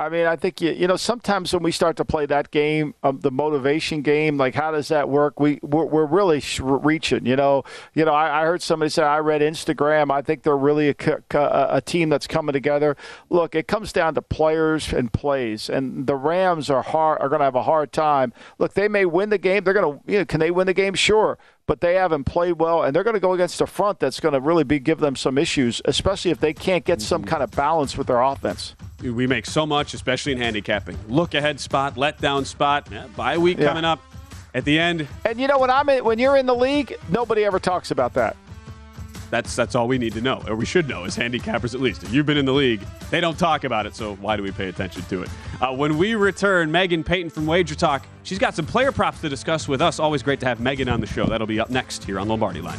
I 0.00 0.08
mean, 0.10 0.26
I 0.26 0.36
think 0.36 0.60
you, 0.60 0.70
you 0.70 0.86
know 0.86 0.94
sometimes 0.94 1.52
when 1.52 1.64
we 1.64 1.72
start 1.72 1.96
to 1.96 2.04
play 2.04 2.24
that 2.26 2.52
game, 2.52 2.94
um, 3.02 3.18
the 3.18 3.32
motivation 3.32 4.02
game, 4.02 4.38
like 4.38 4.54
how 4.54 4.70
does 4.70 4.86
that 4.88 5.08
work? 5.08 5.40
We 5.40 5.58
we're, 5.60 5.86
we're 5.86 6.06
really 6.06 6.40
reaching. 6.60 7.26
You 7.26 7.34
know, 7.34 7.64
you 7.94 8.04
know. 8.04 8.12
I, 8.12 8.42
I, 8.42 8.44
heard 8.44 8.62
somebody 8.62 8.90
say 8.90 9.02
I 9.02 9.18
read 9.18 9.40
Instagram. 9.40 10.12
I 10.12 10.22
think 10.22 10.44
they're 10.44 10.56
really 10.56 10.90
a, 10.90 10.94
a, 11.32 11.66
a, 11.70 11.80
team 11.80 12.10
that's 12.10 12.28
coming 12.28 12.52
together. 12.52 12.96
Look, 13.28 13.56
it 13.56 13.66
comes 13.66 13.92
down 13.92 14.14
to 14.14 14.22
players 14.22 14.92
and 14.92 15.12
plays, 15.12 15.68
and 15.68 16.06
the 16.06 16.14
Rams 16.14 16.70
are 16.70 16.82
hard 16.82 17.20
are 17.20 17.28
going 17.28 17.40
to 17.40 17.44
have 17.44 17.56
a 17.56 17.64
hard 17.64 17.92
time. 17.92 18.32
Look, 18.58 18.74
they 18.74 18.86
may 18.86 19.04
win 19.04 19.30
the 19.30 19.38
game. 19.38 19.64
They're 19.64 19.74
going 19.74 19.98
to 19.98 20.12
you 20.12 20.18
know 20.20 20.24
can 20.24 20.38
they 20.38 20.52
win 20.52 20.68
the 20.68 20.74
game? 20.74 20.94
Sure, 20.94 21.38
but 21.68 21.82
they 21.82 21.94
haven't 21.94 22.24
played 22.24 22.54
well, 22.54 22.82
and 22.82 22.96
they're 22.96 23.04
going 23.04 23.14
to 23.14 23.20
go 23.20 23.34
against 23.34 23.60
a 23.60 23.66
front 23.66 24.00
that's 24.00 24.18
going 24.18 24.32
to 24.32 24.40
really 24.40 24.64
be 24.64 24.80
give 24.80 24.98
them 24.98 25.14
some 25.14 25.36
issues, 25.36 25.80
especially 25.84 26.30
if 26.30 26.40
they 26.40 26.54
can't 26.54 26.84
get 26.84 27.00
some 27.00 27.20
mm-hmm. 27.20 27.28
kind 27.28 27.42
of 27.42 27.50
balance 27.52 27.96
with 27.96 28.08
their 28.08 28.22
offense. 28.22 28.74
We 29.02 29.28
make 29.28 29.46
so 29.46 29.66
much, 29.66 29.94
especially 29.94 30.32
in 30.32 30.38
handicapping. 30.38 30.98
Look 31.08 31.34
ahead 31.34 31.60
spot, 31.60 31.96
let 31.96 32.20
down 32.20 32.46
spot, 32.46 32.88
yeah, 32.90 33.06
bye 33.16 33.38
week 33.38 33.58
yeah. 33.58 33.68
coming 33.68 33.84
up 33.84 34.00
at 34.54 34.64
the 34.64 34.78
end. 34.78 35.06
And 35.26 35.38
you 35.38 35.46
know 35.46 35.58
when 35.58 35.70
I'm 35.70 35.88
in, 35.90 36.04
when 36.04 36.18
you're 36.18 36.36
in 36.36 36.46
the 36.46 36.54
league, 36.54 36.96
nobody 37.10 37.44
ever 37.44 37.60
talks 37.60 37.90
about 37.90 38.14
that. 38.14 38.34
That's 39.30 39.54
that's 39.54 39.74
all 39.74 39.88
we 39.88 39.98
need 39.98 40.14
to 40.14 40.20
know, 40.20 40.42
or 40.46 40.56
we 40.56 40.64
should 40.64 40.88
know 40.88 41.04
as 41.04 41.16
handicappers 41.16 41.74
at 41.74 41.80
least. 41.80 42.02
If 42.02 42.12
you've 42.12 42.26
been 42.26 42.36
in 42.36 42.46
the 42.46 42.52
league, 42.52 42.80
they 43.10 43.20
don't 43.20 43.38
talk 43.38 43.64
about 43.64 43.86
it, 43.86 43.94
so 43.94 44.16
why 44.16 44.36
do 44.36 44.42
we 44.42 44.50
pay 44.50 44.68
attention 44.68 45.02
to 45.04 45.22
it? 45.22 45.30
Uh, 45.60 45.74
when 45.74 45.98
we 45.98 46.14
return, 46.14 46.70
Megan 46.70 47.04
Payton 47.04 47.30
from 47.30 47.46
Wager 47.46 47.74
Talk, 47.74 48.06
she's 48.22 48.38
got 48.38 48.54
some 48.54 48.66
player 48.66 48.92
props 48.92 49.20
to 49.20 49.28
discuss 49.28 49.68
with 49.68 49.82
us. 49.82 49.98
Always 49.98 50.22
great 50.22 50.40
to 50.40 50.46
have 50.46 50.60
Megan 50.60 50.88
on 50.88 51.00
the 51.00 51.06
show. 51.06 51.26
That'll 51.26 51.46
be 51.46 51.60
up 51.60 51.70
next 51.70 52.04
here 52.04 52.18
on 52.18 52.28
Lombardi 52.28 52.60
Line. 52.60 52.78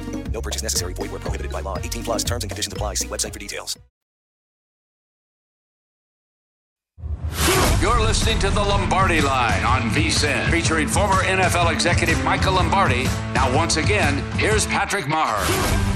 No 0.33 0.41
purchase 0.41 0.63
necessary. 0.63 0.93
Void 0.93 1.11
where 1.11 1.19
prohibited 1.19 1.51
by 1.51 1.61
law. 1.61 1.77
18 1.77 2.03
plus 2.03 2.23
terms 2.23 2.43
and 2.43 2.49
conditions 2.49 2.73
apply. 2.73 2.95
See 2.95 3.07
website 3.07 3.33
for 3.33 3.39
details. 3.39 3.77
You're 7.81 7.99
listening 7.99 8.37
to 8.39 8.51
the 8.51 8.61
Lombardi 8.61 9.21
Line 9.21 9.63
on 9.63 9.89
VSIN, 9.89 10.51
featuring 10.51 10.87
former 10.87 11.23
NFL 11.23 11.73
executive 11.73 12.23
Michael 12.23 12.53
Lombardi. 12.53 13.05
Now, 13.33 13.55
once 13.55 13.77
again, 13.77 14.19
here's 14.37 14.67
Patrick 14.67 15.05
Meagher. 15.05 15.91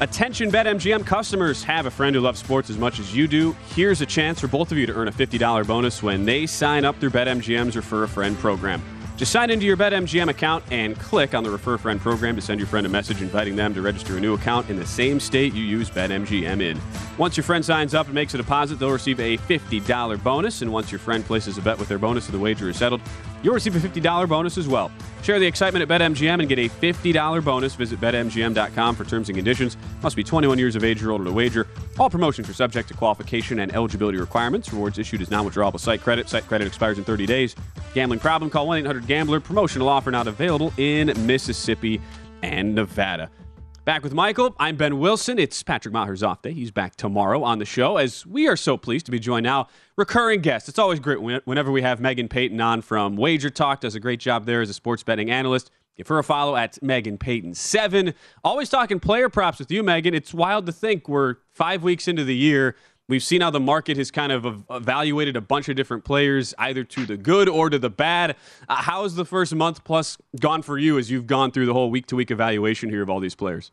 Attention 0.00 0.50
BetMGM 0.50 1.04
customers 1.04 1.62
have 1.64 1.84
a 1.84 1.90
friend 1.90 2.14
who 2.16 2.22
loves 2.22 2.38
sports 2.38 2.70
as 2.70 2.78
much 2.78 3.00
as 3.00 3.14
you 3.14 3.28
do. 3.28 3.54
Here's 3.74 4.00
a 4.00 4.06
chance 4.06 4.40
for 4.40 4.48
both 4.48 4.72
of 4.72 4.78
you 4.78 4.86
to 4.86 4.94
earn 4.94 5.08
a 5.08 5.12
$50 5.12 5.66
bonus 5.66 6.02
when 6.02 6.24
they 6.24 6.46
sign 6.46 6.86
up 6.86 6.96
through 6.98 7.10
BetMGM's 7.10 7.76
Refer 7.76 8.04
a 8.04 8.08
Friend 8.08 8.38
program. 8.38 8.80
Just 9.18 9.32
sign 9.32 9.50
into 9.50 9.66
your 9.66 9.76
BetMGM 9.76 10.28
account 10.28 10.62
and 10.70 10.96
click 10.96 11.34
on 11.34 11.42
the 11.42 11.50
Refer 11.50 11.76
Friend 11.76 12.00
program 12.00 12.36
to 12.36 12.40
send 12.40 12.60
your 12.60 12.68
friend 12.68 12.86
a 12.86 12.88
message 12.88 13.20
inviting 13.20 13.56
them 13.56 13.74
to 13.74 13.82
register 13.82 14.16
a 14.16 14.20
new 14.20 14.34
account 14.34 14.70
in 14.70 14.76
the 14.76 14.86
same 14.86 15.18
state 15.18 15.52
you 15.52 15.64
use 15.64 15.90
BetMGM 15.90 16.62
in. 16.62 16.80
Once 17.18 17.36
your 17.36 17.42
friend 17.42 17.64
signs 17.64 17.94
up 17.94 18.06
and 18.06 18.14
makes 18.14 18.34
a 18.34 18.36
deposit, 18.36 18.78
they'll 18.78 18.92
receive 18.92 19.18
a 19.18 19.36
$50 19.36 20.22
bonus. 20.22 20.62
And 20.62 20.72
once 20.72 20.92
your 20.92 21.00
friend 21.00 21.24
places 21.24 21.58
a 21.58 21.62
bet 21.62 21.80
with 21.80 21.88
their 21.88 21.98
bonus 21.98 22.26
and 22.26 22.34
the 22.34 22.38
wager 22.38 22.68
is 22.68 22.76
settled, 22.76 23.00
you'll 23.42 23.54
receive 23.54 23.76
a 23.76 23.88
$50 23.88 24.28
bonus 24.28 24.58
as 24.58 24.68
well. 24.68 24.90
Share 25.22 25.38
the 25.38 25.46
excitement 25.46 25.82
at 25.82 26.00
BetMGM 26.00 26.40
and 26.40 26.48
get 26.48 26.58
a 26.58 26.68
$50 26.68 27.44
bonus. 27.44 27.74
Visit 27.74 28.00
BetMGM.com 28.00 28.94
for 28.94 29.04
terms 29.04 29.28
and 29.28 29.36
conditions. 29.36 29.76
Must 30.02 30.16
be 30.16 30.24
21 30.24 30.58
years 30.58 30.76
of 30.76 30.84
age 30.84 31.02
or 31.02 31.10
older 31.10 31.24
to 31.24 31.32
wager. 31.32 31.66
All 31.98 32.08
promotions 32.08 32.48
are 32.48 32.54
subject 32.54 32.88
to 32.88 32.94
qualification 32.94 33.58
and 33.58 33.74
eligibility 33.74 34.18
requirements. 34.18 34.72
Rewards 34.72 34.98
issued 34.98 35.20
as 35.20 35.30
non-withdrawable 35.30 35.80
site 35.80 36.00
credit. 36.00 36.28
Site 36.28 36.46
credit 36.46 36.66
expires 36.66 36.98
in 36.98 37.04
30 37.04 37.26
days. 37.26 37.56
Gambling 37.94 38.20
problem? 38.20 38.50
Call 38.50 38.66
1-800-GAMBLER. 38.68 39.40
Promotional 39.40 39.88
offer 39.88 40.10
not 40.10 40.26
available 40.28 40.72
in 40.76 41.12
Mississippi 41.26 42.00
and 42.42 42.74
Nevada. 42.74 43.30
Back 43.88 44.02
with 44.02 44.12
Michael. 44.12 44.54
I'm 44.58 44.76
Ben 44.76 44.98
Wilson. 44.98 45.38
It's 45.38 45.62
Patrick 45.62 45.94
Meagher's 45.94 46.22
off 46.22 46.42
day. 46.42 46.52
He's 46.52 46.70
back 46.70 46.94
tomorrow 46.96 47.42
on 47.42 47.58
the 47.58 47.64
show 47.64 47.96
as 47.96 48.26
we 48.26 48.46
are 48.46 48.54
so 48.54 48.76
pleased 48.76 49.06
to 49.06 49.10
be 49.10 49.18
joined 49.18 49.44
now. 49.44 49.68
Recurring 49.96 50.42
guest. 50.42 50.68
It's 50.68 50.78
always 50.78 51.00
great 51.00 51.22
whenever 51.46 51.72
we 51.72 51.80
have 51.80 51.98
Megan 51.98 52.28
Payton 52.28 52.60
on 52.60 52.82
from 52.82 53.16
Wager 53.16 53.48
Talk. 53.48 53.80
Does 53.80 53.94
a 53.94 54.00
great 54.00 54.20
job 54.20 54.44
there 54.44 54.60
as 54.60 54.68
a 54.68 54.74
sports 54.74 55.02
betting 55.02 55.30
analyst. 55.30 55.70
Give 55.96 56.06
her 56.08 56.18
a 56.18 56.22
follow 56.22 56.54
at 56.54 56.82
Megan 56.82 57.16
Payton7. 57.16 58.12
Always 58.44 58.68
talking 58.68 59.00
player 59.00 59.30
props 59.30 59.58
with 59.58 59.70
you, 59.70 59.82
Megan. 59.82 60.12
It's 60.12 60.34
wild 60.34 60.66
to 60.66 60.72
think 60.72 61.08
we're 61.08 61.36
five 61.54 61.82
weeks 61.82 62.06
into 62.06 62.24
the 62.24 62.36
year. 62.36 62.76
We've 63.08 63.22
seen 63.22 63.40
how 63.40 63.48
the 63.48 63.58
market 63.58 63.96
has 63.96 64.10
kind 64.10 64.32
of 64.32 64.64
evaluated 64.68 65.34
a 65.34 65.40
bunch 65.40 65.70
of 65.70 65.76
different 65.76 66.04
players, 66.04 66.52
either 66.58 66.84
to 66.84 67.06
the 67.06 67.16
good 67.16 67.48
or 67.48 67.70
to 67.70 67.78
the 67.78 67.88
bad. 67.88 68.36
Uh, 68.68 68.74
how 68.76 69.04
has 69.04 69.14
the 69.14 69.24
first 69.24 69.54
month 69.54 69.82
plus 69.82 70.18
gone 70.38 70.60
for 70.60 70.76
you 70.76 70.98
as 70.98 71.10
you've 71.10 71.26
gone 71.26 71.50
through 71.50 71.64
the 71.64 71.72
whole 71.72 71.90
week 71.90 72.04
to 72.08 72.16
week 72.16 72.30
evaluation 72.30 72.90
here 72.90 73.00
of 73.00 73.08
all 73.08 73.18
these 73.18 73.34
players? 73.34 73.72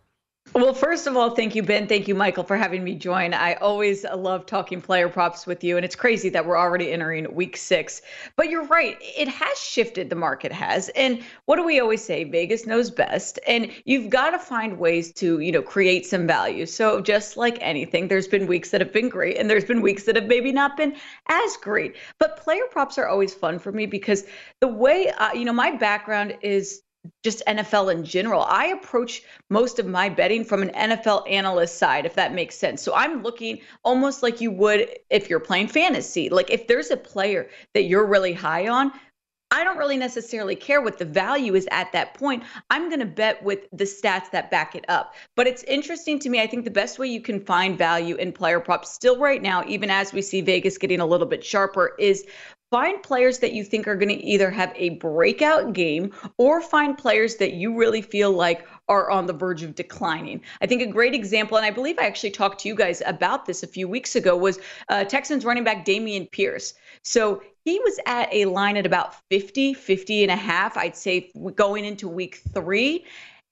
Well, 0.56 0.74
first 0.74 1.06
of 1.06 1.18
all, 1.18 1.32
thank 1.32 1.54
you, 1.54 1.64
Ben. 1.64 1.86
Thank 1.86 2.08
you, 2.08 2.16
Michael, 2.16 2.46
for 2.46 2.56
having 2.56 2.82
me 2.82 2.96
join. 2.96 3.34
I 3.34 3.56
always 3.56 4.06
love 4.06 4.46
talking 4.46 4.82
player 4.82 5.10
props 5.10 5.46
with 5.46 5.66
you, 5.66 5.76
and 5.76 5.84
it's 5.84 5.98
crazy 5.98 6.30
that 6.30 6.46
we're 6.46 6.58
already 6.58 6.94
entering 6.94 7.36
week 7.36 7.58
six. 7.58 8.02
But 8.38 8.50
you're 8.50 8.64
right, 8.64 8.98
it 9.02 9.28
has 9.28 9.60
shifted, 9.60 10.10
the 10.10 10.16
market 10.16 10.54
has. 10.54 10.88
And 10.96 11.22
what 11.44 11.58
do 11.58 11.66
we 11.66 11.82
always 11.82 12.02
say? 12.02 12.24
Vegas 12.24 12.66
knows 12.66 12.90
best. 12.90 13.38
And 13.46 13.70
you've 13.84 14.10
got 14.10 14.30
to 14.30 14.40
find 14.40 14.80
ways 14.80 15.12
to, 15.16 15.42
you 15.42 15.52
know, 15.52 15.62
create 15.62 16.06
some 16.06 16.26
value. 16.26 16.66
So 16.66 17.02
just 17.02 17.36
like 17.36 17.58
anything, 17.60 18.08
there's 18.08 18.30
been 18.30 18.48
weeks 18.48 18.70
that 18.70 18.80
have 18.80 18.94
been 18.94 19.10
great, 19.10 19.38
and 19.38 19.50
there's 19.50 19.66
been 19.66 19.82
weeks 19.82 20.04
that 20.04 20.16
have 20.16 20.28
maybe 20.28 20.54
not 20.54 20.78
been 20.78 20.96
as 21.28 21.58
great. 21.58 21.98
But 22.18 22.38
player 22.38 22.64
props 22.72 22.98
are 22.98 23.10
always 23.10 23.34
fun 23.34 23.60
for 23.60 23.74
me 23.74 23.88
because 23.88 24.24
the 24.62 24.70
way, 24.70 25.10
uh, 25.18 25.34
you 25.34 25.44
know, 25.44 25.52
my 25.52 25.72
background 25.72 26.38
is 26.42 26.82
just 27.24 27.44
NFL 27.48 27.92
in 27.92 28.04
general. 28.04 28.44
I 28.44 28.68
approach 28.68 29.24
most 29.50 29.80
of 29.80 29.86
my 29.86 30.10
betting 30.10 30.44
from 30.44 30.62
an 30.62 30.70
NFL 30.70 31.30
analyst 31.30 31.78
side, 31.78 32.06
if 32.06 32.16
that 32.16 32.34
makes 32.34 32.56
sense. 32.56 32.82
So 32.82 32.94
I'm 32.96 33.24
looking 33.24 33.60
almost 33.84 34.24
like 34.24 34.42
you 34.42 34.52
would 34.52 34.90
if 35.10 35.30
you're 35.30 35.40
playing 35.40 35.68
fantasy. 35.68 36.30
Like 36.30 36.52
if 36.52 36.68
there's 36.68 36.92
a 36.92 36.98
player 36.98 37.50
that 37.74 37.84
you're 37.84 38.06
really 38.06 38.34
high 38.34 38.68
on, 38.68 38.92
I 39.52 39.64
don't 39.64 39.78
really 39.78 39.98
necessarily 39.98 40.56
care 40.56 40.82
what 40.82 40.98
the 40.98 41.06
value 41.06 41.54
is 41.54 41.68
at 41.72 41.92
that 41.94 42.16
point. 42.16 42.44
I'm 42.72 42.90
going 42.90 43.00
to 43.00 43.06
bet 43.06 43.44
with 43.44 43.70
the 43.72 43.84
stats 43.84 44.32
that 44.32 44.50
back 44.50 44.76
it 44.76 44.84
up. 44.90 45.14
But 45.36 45.46
it's 45.46 45.64
interesting 45.64 46.20
to 46.20 46.30
me. 46.30 46.42
I 46.42 46.48
think 46.48 46.66
the 46.66 46.72
best 46.72 46.98
way 46.98 47.08
you 47.08 47.22
can 47.22 47.40
find 47.40 47.78
value 47.78 48.16
in 48.16 48.32
player 48.34 48.60
props 48.60 48.92
still 48.92 49.20
right 49.20 49.42
now, 49.42 49.64
even 49.68 49.92
as 49.92 50.12
we 50.12 50.22
see 50.24 50.42
Vegas 50.42 50.78
getting 50.78 51.00
a 51.00 51.06
little 51.06 51.28
bit 51.28 51.44
sharper, 51.44 51.96
is 52.00 52.26
find 52.76 53.02
players 53.02 53.40
that 53.40 53.54
you 53.54 53.64
think 53.64 53.88
are 53.88 53.96
going 53.96 54.10
to 54.10 54.22
either 54.22 54.52
have 54.52 54.74
a 54.76 54.90
breakout 54.90 55.72
game 55.72 56.12
or 56.38 56.60
find 56.60 56.98
players 56.98 57.38
that 57.38 57.54
you 57.54 57.74
really 57.74 58.02
feel 58.02 58.34
like 58.34 58.68
are 58.90 59.10
on 59.10 59.28
the 59.28 59.32
verge 59.32 59.64
of 59.64 59.76
declining. 59.76 60.42
I 60.60 60.68
think 60.68 60.82
a 60.82 60.86
great 60.86 61.14
example, 61.14 61.56
and 61.56 61.66
I 61.66 61.72
believe 61.72 61.98
I 61.98 62.06
actually 62.06 62.32
talked 62.32 62.60
to 62.60 62.68
you 62.68 62.76
guys 62.76 63.02
about 63.06 63.46
this 63.46 63.64
a 63.64 63.68
few 63.68 63.88
weeks 63.88 64.18
ago, 64.18 64.36
was 64.36 64.60
uh, 64.90 65.06
Texans 65.06 65.46
running 65.46 65.64
back 65.64 65.86
Dameon 65.86 66.30
Pierce. 66.30 66.74
So 67.02 67.42
he 67.64 67.80
was 67.80 67.98
at 68.08 68.28
a 68.34 68.44
line 68.44 68.76
at 68.76 68.86
about 68.86 69.16
50, 69.30 69.74
50 69.74 70.24
and 70.24 70.32
a 70.34 70.36
half, 70.36 70.76
I'd 70.76 70.98
say 70.98 71.32
going 71.56 71.86
into 71.86 72.10
week 72.10 72.42
three. 72.54 73.06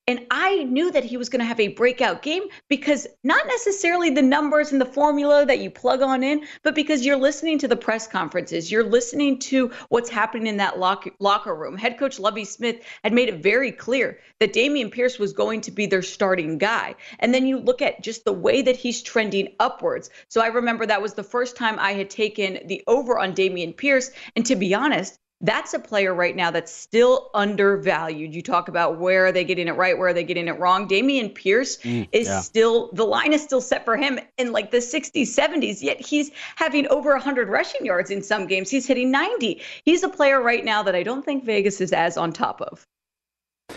And 0.05 0.25
I 0.29 0.63
knew 0.63 0.91
that 0.91 1.05
he 1.05 1.15
was 1.15 1.29
going 1.29 1.39
to 1.39 1.45
have 1.45 1.61
a 1.61 1.69
breakout 1.69 2.21
game 2.21 2.43
because 2.67 3.07
not 3.23 3.47
necessarily 3.47 4.09
the 4.09 4.21
numbers 4.21 4.73
and 4.73 4.81
the 4.81 4.85
formula 4.85 5.45
that 5.45 5.59
you 5.59 5.71
plug 5.71 6.01
on 6.01 6.23
in, 6.23 6.45
but 6.61 6.75
because 6.75 7.05
you're 7.05 7.15
listening 7.15 7.57
to 7.59 7.69
the 7.69 7.77
press 7.77 8.05
conferences, 8.05 8.69
you're 8.69 8.83
listening 8.83 9.39
to 9.39 9.71
what's 9.87 10.09
happening 10.09 10.47
in 10.47 10.57
that 10.57 10.77
lock, 10.77 11.07
locker 11.19 11.55
room. 11.55 11.77
Head 11.77 11.97
coach 11.97 12.19
Lovie 12.19 12.43
Smith 12.43 12.81
had 13.05 13.13
made 13.13 13.29
it 13.29 13.41
very 13.41 13.71
clear 13.71 14.19
that 14.41 14.51
Dameon 14.51 14.91
Pierce 14.91 15.17
was 15.17 15.31
going 15.31 15.61
to 15.61 15.71
be 15.71 15.85
their 15.85 16.01
starting 16.01 16.57
guy. 16.57 16.95
And 17.19 17.33
then 17.33 17.47
you 17.47 17.57
look 17.59 17.81
at 17.81 18.03
just 18.03 18.25
the 18.25 18.33
way 18.33 18.61
that 18.61 18.75
he's 18.75 19.01
trending 19.01 19.55
upwards. 19.61 20.09
So 20.27 20.41
I 20.41 20.47
remember 20.47 20.85
that 20.85 21.01
was 21.01 21.13
the 21.13 21.23
first 21.23 21.55
time 21.55 21.79
I 21.79 21.93
had 21.93 22.09
taken 22.09 22.67
the 22.67 22.83
over 22.87 23.17
on 23.17 23.33
Dameon 23.33 23.77
Pierce. 23.77 24.11
And 24.35 24.45
to 24.47 24.57
be 24.57 24.75
honest, 24.75 25.17
that's 25.43 25.73
a 25.73 25.79
player 25.79 26.13
right 26.13 26.35
now 26.35 26.49
that's 26.49 26.71
still 26.71 27.29
undervalued. 27.33 28.33
You 28.33 28.41
talk 28.41 28.69
about 28.69 28.97
where 28.97 29.25
are 29.25 29.31
they 29.31 29.43
getting 29.43 29.67
it 29.67 29.73
right, 29.73 29.97
where 29.97 30.07
are 30.07 30.13
they 30.13 30.23
getting 30.23 30.47
it 30.47 30.57
wrong. 30.57 30.87
Dameon 30.87 31.35
Pierce 31.35 31.77
mm, 31.77 32.07
is 32.11 32.27
yeah. 32.27 32.39
still 32.39 32.89
the 32.93 33.03
line 33.03 33.33
is 33.33 33.43
still 33.43 33.61
set 33.61 33.83
for 33.83 33.97
him 33.97 34.19
in 34.37 34.53
like 34.53 34.71
the 34.71 34.77
60s, 34.77 35.27
70s, 35.27 35.81
yet 35.81 35.99
he's 35.99 36.31
having 36.55 36.87
over 36.87 37.11
100 37.11 37.49
rushing 37.49 37.85
yards 37.85 38.09
in 38.09 38.23
some 38.23 38.47
games. 38.47 38.69
He's 38.69 38.87
hitting 38.87 39.11
90. 39.11 39.61
He's 39.83 40.01
a 40.03 40.09
player 40.09 40.41
right 40.41 40.63
now 40.63 40.81
that 40.81 40.95
I 40.95 41.03
don't 41.03 41.25
think 41.25 41.43
Vegas 41.43 41.81
is 41.81 41.91
as 41.91 42.17
on 42.17 42.31
top 42.31 42.61
of. 42.61 42.87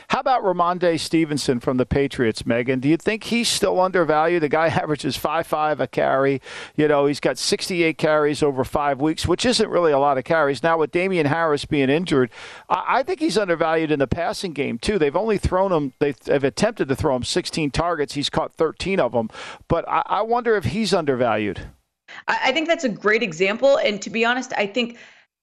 How 0.08 0.20
about 0.20 0.42
Rhamondre 0.42 0.98
Stevenson 0.98 1.60
from 1.60 1.76
the 1.76 1.86
Patriots, 1.86 2.44
Megan? 2.44 2.80
Do 2.80 2.88
you 2.88 2.96
think 2.96 3.24
he's 3.24 3.48
still 3.48 3.80
undervalued? 3.80 4.42
The 4.42 4.48
guy 4.48 4.66
averages 4.82 5.16
five 5.16 5.46
five 5.46 5.80
a 5.80 5.86
carry. 5.86 6.40
You 6.74 6.88
know, 6.88 7.06
he's 7.06 7.20
got 7.20 7.38
68 7.38 7.96
carries 7.96 8.42
over 8.42 8.64
five 8.64 9.00
weeks, 9.00 9.26
which 9.26 9.46
isn't 9.46 9.68
really 9.68 9.92
a 9.92 9.98
lot 9.98 10.18
of 10.18 10.24
carries. 10.24 10.62
Now, 10.62 10.78
with 10.78 10.90
Damien 10.90 11.26
Harris 11.26 11.64
being 11.64 11.90
injured, 11.90 12.30
I, 12.68 13.02
think 13.02 13.20
he's 13.20 13.38
undervalued 13.38 13.90
in 13.90 13.98
the 13.98 14.06
passing 14.06 14.52
game, 14.52 14.78
too. 14.78 14.98
They've 14.98 15.14
only 15.14 15.38
thrown 15.38 15.72
him, 15.72 15.92
they've, 15.98 16.18
they've 16.18 16.42
attempted 16.42 16.88
to 16.88 16.96
throw 16.96 17.14
him 17.14 17.22
16 17.22 17.70
targets. 17.70 18.14
He's 18.14 18.30
caught 18.30 18.54
13 18.54 18.98
of 18.98 19.12
them. 19.12 19.30
But 19.68 19.88
I, 19.88 20.02
I 20.06 20.22
wonder 20.22 20.56
if 20.56 20.64
he's 20.64 20.92
undervalued. 20.92 21.60
I 22.28 22.52
think 22.52 22.68
that's 22.68 22.84
a 22.84 22.88
great 22.88 23.22
example. 23.22 23.78
And 23.78 24.00
to 24.02 24.10
be 24.10 24.24
honest, 24.24 24.52
I 24.56 24.66
think 24.66 24.96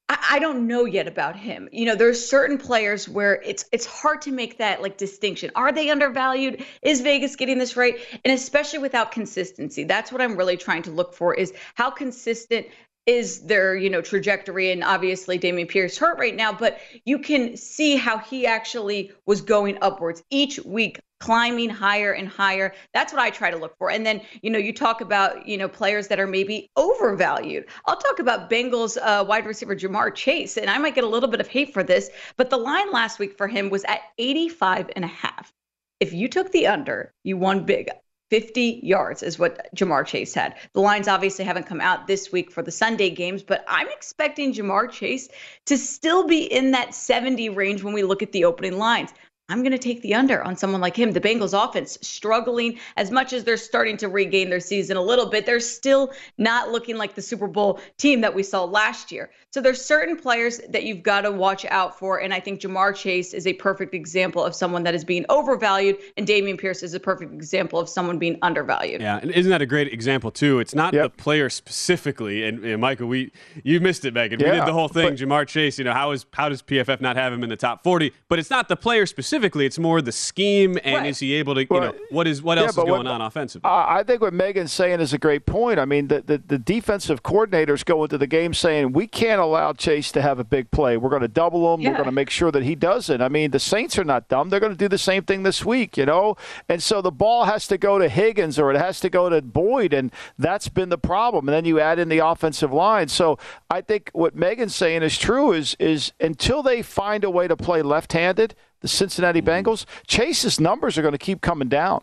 I, 0.09 0.39
don't 0.39 0.67
know 0.67 0.85
yet 0.85 1.07
about 1.07 1.35
him. 1.35 1.69
You 1.71 1.85
know, 1.85 1.95
there's 1.95 2.27
certain 2.27 2.57
players 2.57 3.07
where 3.07 3.41
it's 3.43 3.65
it's 3.71 3.85
hard 3.85 4.21
to 4.23 4.31
make 4.31 4.57
that 4.57 4.81
like 4.81 4.97
distinction. 4.97 5.51
Are 5.55 5.71
they 5.71 5.89
undervalued? 5.89 6.65
Is 6.81 7.01
Vegas 7.01 7.35
getting 7.35 7.57
this 7.57 7.77
right? 7.77 7.97
And 8.25 8.33
especially 8.33 8.79
without 8.79 9.11
consistency. 9.11 9.83
That's 9.83 10.11
what 10.11 10.21
I'm 10.21 10.35
really 10.35 10.57
trying 10.57 10.83
to 10.83 10.91
look 10.91 11.13
for 11.13 11.33
is 11.33 11.53
how 11.75 11.89
consistent 11.89 12.67
is 13.05 13.41
their 13.41 13.75
you 13.75 13.89
know 13.89 14.01
trajectory 14.01 14.71
and 14.71 14.83
obviously 14.83 15.37
Dameon 15.37 15.67
Pierce 15.67 15.97
hurt 15.97 16.17
right 16.17 16.35
now 16.35 16.53
but 16.53 16.79
you 17.03 17.19
can 17.19 17.57
see 17.57 17.97
how 17.97 18.17
he 18.17 18.47
actually 18.47 19.11
was 19.25 19.41
going 19.41 19.77
upwards 19.81 20.23
each 20.29 20.57
week 20.59 21.01
climbing 21.23 21.69
higher 21.69 22.11
and 22.11 22.27
higher. 22.27 22.73
That's 22.93 23.13
what 23.13 23.21
I 23.21 23.29
try 23.29 23.49
to 23.49 23.55
look 23.55 23.77
for. 23.77 23.89
And 23.89 24.05
then, 24.05 24.19
you 24.41 24.49
know, 24.49 24.59
you 24.59 24.73
talk 24.73 24.99
about, 24.99 25.47
you 25.47 25.57
know, 25.57 25.69
players 25.69 26.09
that 26.09 26.19
are 26.19 26.27
maybe 26.27 26.69
overvalued. 26.75 27.63
I'll 27.85 27.95
talk 27.95 28.19
about 28.19 28.49
Bengals 28.49 28.97
uh, 29.01 29.23
wide 29.23 29.45
receiver 29.45 29.73
Ja'Marr 29.73 30.13
Chase, 30.13 30.57
and 30.57 30.69
I 30.69 30.77
might 30.79 30.95
get 30.95 31.05
a 31.05 31.07
little 31.07 31.29
bit 31.29 31.39
of 31.39 31.47
hate 31.47 31.71
for 31.71 31.81
this, 31.81 32.09
but 32.35 32.49
the 32.49 32.57
line 32.57 32.91
last 32.91 33.19
week 33.19 33.37
for 33.37 33.47
him 33.47 33.69
was 33.69 33.85
at 33.85 34.01
85 34.17 34.89
and 34.97 35.05
a 35.05 35.07
half. 35.07 35.53
If 36.01 36.11
you 36.11 36.27
took 36.27 36.51
the 36.51 36.67
under, 36.67 37.13
you 37.23 37.37
won 37.37 37.63
big. 37.63 37.89
50 38.29 38.81
yards 38.83 39.23
is 39.23 39.39
what 39.39 39.73
Ja'Marr 39.77 40.05
Chase 40.05 40.33
had. 40.33 40.55
The 40.73 40.81
lines 40.81 41.07
obviously 41.07 41.45
haven't 41.45 41.67
come 41.67 41.79
out 41.79 42.05
this 42.05 42.33
week 42.33 42.51
for 42.51 42.63
the 42.63 42.71
Sunday 42.71 43.11
games, 43.11 43.43
but 43.43 43.63
I'm 43.65 43.87
expecting 43.87 44.53
Ja'Marr 44.53 44.91
Chase 44.91 45.29
to 45.67 45.77
still 45.77 46.27
be 46.27 46.43
in 46.43 46.71
that 46.71 46.93
70 46.93 47.47
range 47.49 47.81
when 47.81 47.93
we 47.93 48.03
look 48.03 48.21
at 48.21 48.33
the 48.33 48.43
opening 48.43 48.77
lines. 48.77 49.13
I'm 49.53 49.61
going 49.61 49.71
to 49.71 49.77
take 49.77 50.01
the 50.01 50.15
under 50.15 50.43
on 50.43 50.57
someone 50.57 50.81
like 50.81 50.95
him. 50.95 51.11
The 51.11 51.21
Bengals 51.21 51.53
offense 51.53 51.99
struggling 52.01 52.79
as 52.97 53.11
much 53.11 53.33
as 53.33 53.43
they're 53.43 53.55
starting 53.55 53.97
to 53.97 54.09
regain 54.09 54.49
their 54.49 54.59
season 54.59 54.97
a 54.97 55.01
little 55.01 55.27
bit. 55.27 55.45
They're 55.45 55.59
still 55.59 56.11
not 56.39 56.71
looking 56.71 56.97
like 56.97 57.13
the 57.13 57.21
Super 57.21 57.45
Bowl 57.45 57.79
team 57.97 58.21
that 58.21 58.33
we 58.33 58.41
saw 58.41 58.63
last 58.63 59.11
year. 59.11 59.29
So 59.53 59.61
there's 59.61 59.83
certain 59.83 60.17
players 60.17 60.59
that 60.69 60.83
you've 60.83 61.03
got 61.03 61.21
to 61.21 61.31
watch 61.31 61.63
out 61.65 61.97
for. 61.97 62.19
And 62.19 62.33
I 62.33 62.39
think 62.39 62.61
Ja'Marr 62.61 62.95
Chase 62.95 63.35
is 63.35 63.45
a 63.45 63.53
perfect 63.53 63.93
example 63.93 64.43
of 64.43 64.55
someone 64.55 64.81
that 64.83 64.95
is 64.95 65.05
being 65.05 65.25
overvalued. 65.29 65.97
And 66.17 66.25
Dameon 66.27 66.57
Pierce 66.57 66.81
is 66.81 66.95
a 66.95 66.99
perfect 66.99 67.33
example 67.33 67.79
of 67.79 67.87
someone 67.87 68.17
being 68.17 68.39
undervalued. 68.41 69.01
Yeah. 69.01 69.19
And 69.21 69.29
isn't 69.29 69.51
that 69.51 69.61
a 69.61 69.67
great 69.67 69.93
example, 69.93 70.31
too? 70.31 70.59
It's 70.59 70.73
not 70.73 70.93
yep. 70.93 71.03
the 71.03 71.21
player 71.21 71.51
specifically. 71.51 72.43
And, 72.43 72.65
and, 72.65 72.81
Michael, 72.81 73.07
we 73.07 73.31
you 73.63 73.79
missed 73.79 74.05
it, 74.05 74.13
Megan. 74.13 74.39
Yeah, 74.39 74.51
we 74.51 74.57
did 74.57 74.67
the 74.67 74.73
whole 74.73 74.87
thing. 74.87 75.09
But, 75.09 75.19
Ja'Marr 75.19 75.47
Chase, 75.47 75.77
you 75.77 75.83
know, 75.83 75.93
how 75.93 76.11
is 76.11 76.25
how 76.33 76.49
does 76.49 76.63
PFF 76.63 76.99
not 76.99 77.15
have 77.15 77.31
him 77.31 77.43
in 77.43 77.49
the 77.49 77.55
top 77.55 77.83
40? 77.83 78.11
But 78.29 78.39
it's 78.39 78.49
not 78.49 78.69
the 78.69 78.75
player 78.75 79.05
specifically 79.05 79.23
specifically, 79.43 79.65
it's 79.65 79.79
more 79.79 80.01
the 80.01 80.11
scheme 80.11 80.77
and 80.83 80.95
right. 80.95 81.05
is 81.07 81.19
he 81.19 81.33
able 81.33 81.55
to, 81.55 81.61
you 81.61 81.67
well, 81.69 81.81
know, 81.81 81.93
what 82.09 82.27
is 82.27 82.41
what 82.41 82.57
else 82.57 82.71
is 82.71 82.75
going 82.75 82.89
what, 82.89 83.07
on 83.07 83.21
offensively? 83.21 83.69
I 83.69 84.03
think 84.03 84.21
what 84.21 84.33
Megan's 84.33 84.71
saying 84.71 84.99
is 84.99 85.13
a 85.13 85.17
great 85.17 85.45
point. 85.45 85.79
I 85.79 85.85
mean, 85.85 86.07
the, 86.07 86.21
the, 86.21 86.37
the 86.37 86.57
defensive 86.57 87.23
coordinators 87.23 87.83
go 87.85 88.03
into 88.03 88.17
the 88.17 88.27
game 88.27 88.53
saying 88.53 88.93
we 88.93 89.07
can't 89.07 89.41
allow 89.43 89.73
Chase 89.73 90.11
to 90.13 90.21
have 90.21 90.39
a 90.39 90.43
big 90.43 90.71
play. 90.71 90.97
We're 90.97 91.09
going 91.09 91.21
to 91.21 91.27
double 91.27 91.73
him. 91.73 91.81
Yeah. 91.81 91.89
We're 91.89 91.97
going 91.97 92.05
to 92.05 92.11
make 92.11 92.29
sure 92.29 92.51
that 92.51 92.63
he 92.63 92.75
doesn't. 92.75 93.21
I 93.21 93.29
mean, 93.29 93.51
the 93.51 93.59
Saints 93.59 93.97
are 93.97 94.03
not 94.03 94.27
dumb. 94.27 94.49
They're 94.49 94.59
going 94.59 94.71
to 94.71 94.77
do 94.77 94.87
the 94.87 94.97
same 94.97 95.23
thing 95.23 95.43
this 95.43 95.63
week, 95.65 95.97
you 95.97 96.05
know. 96.05 96.35
And 96.69 96.81
so 96.81 97.01
the 97.01 97.11
ball 97.11 97.45
has 97.45 97.67
to 97.67 97.77
go 97.77 97.99
to 97.99 98.09
Higgins 98.09 98.57
or 98.57 98.71
it 98.71 98.77
has 98.77 98.99
to 99.01 99.09
go 99.09 99.29
to 99.29 99.41
Boyd, 99.41 99.93
and 99.93 100.11
that's 100.37 100.69
been 100.69 100.89
the 100.89 100.97
problem. 100.97 101.47
And 101.47 101.55
then 101.55 101.65
you 101.65 101.79
add 101.79 101.99
in 101.99 102.09
the 102.09 102.19
offensive 102.19 102.73
line. 102.73 103.07
So 103.07 103.37
I 103.69 103.81
think 103.81 104.09
what 104.13 104.35
Megan's 104.35 104.75
saying 104.75 105.03
is 105.03 105.17
true. 105.17 105.51
Is 105.51 105.75
is 105.79 106.11
until 106.19 106.63
they 106.63 106.81
find 106.81 107.23
a 107.23 107.29
way 107.29 107.47
to 107.47 107.55
play 107.55 107.81
left-handed 107.81 108.55
the 108.81 108.87
Cincinnati 108.87 109.41
mm-hmm. 109.41 109.67
Bengals, 109.67 109.85
Chase's 110.07 110.59
numbers 110.59 110.97
are 110.97 111.01
going 111.01 111.13
to 111.13 111.17
keep 111.17 111.41
coming 111.41 111.69
down. 111.69 112.01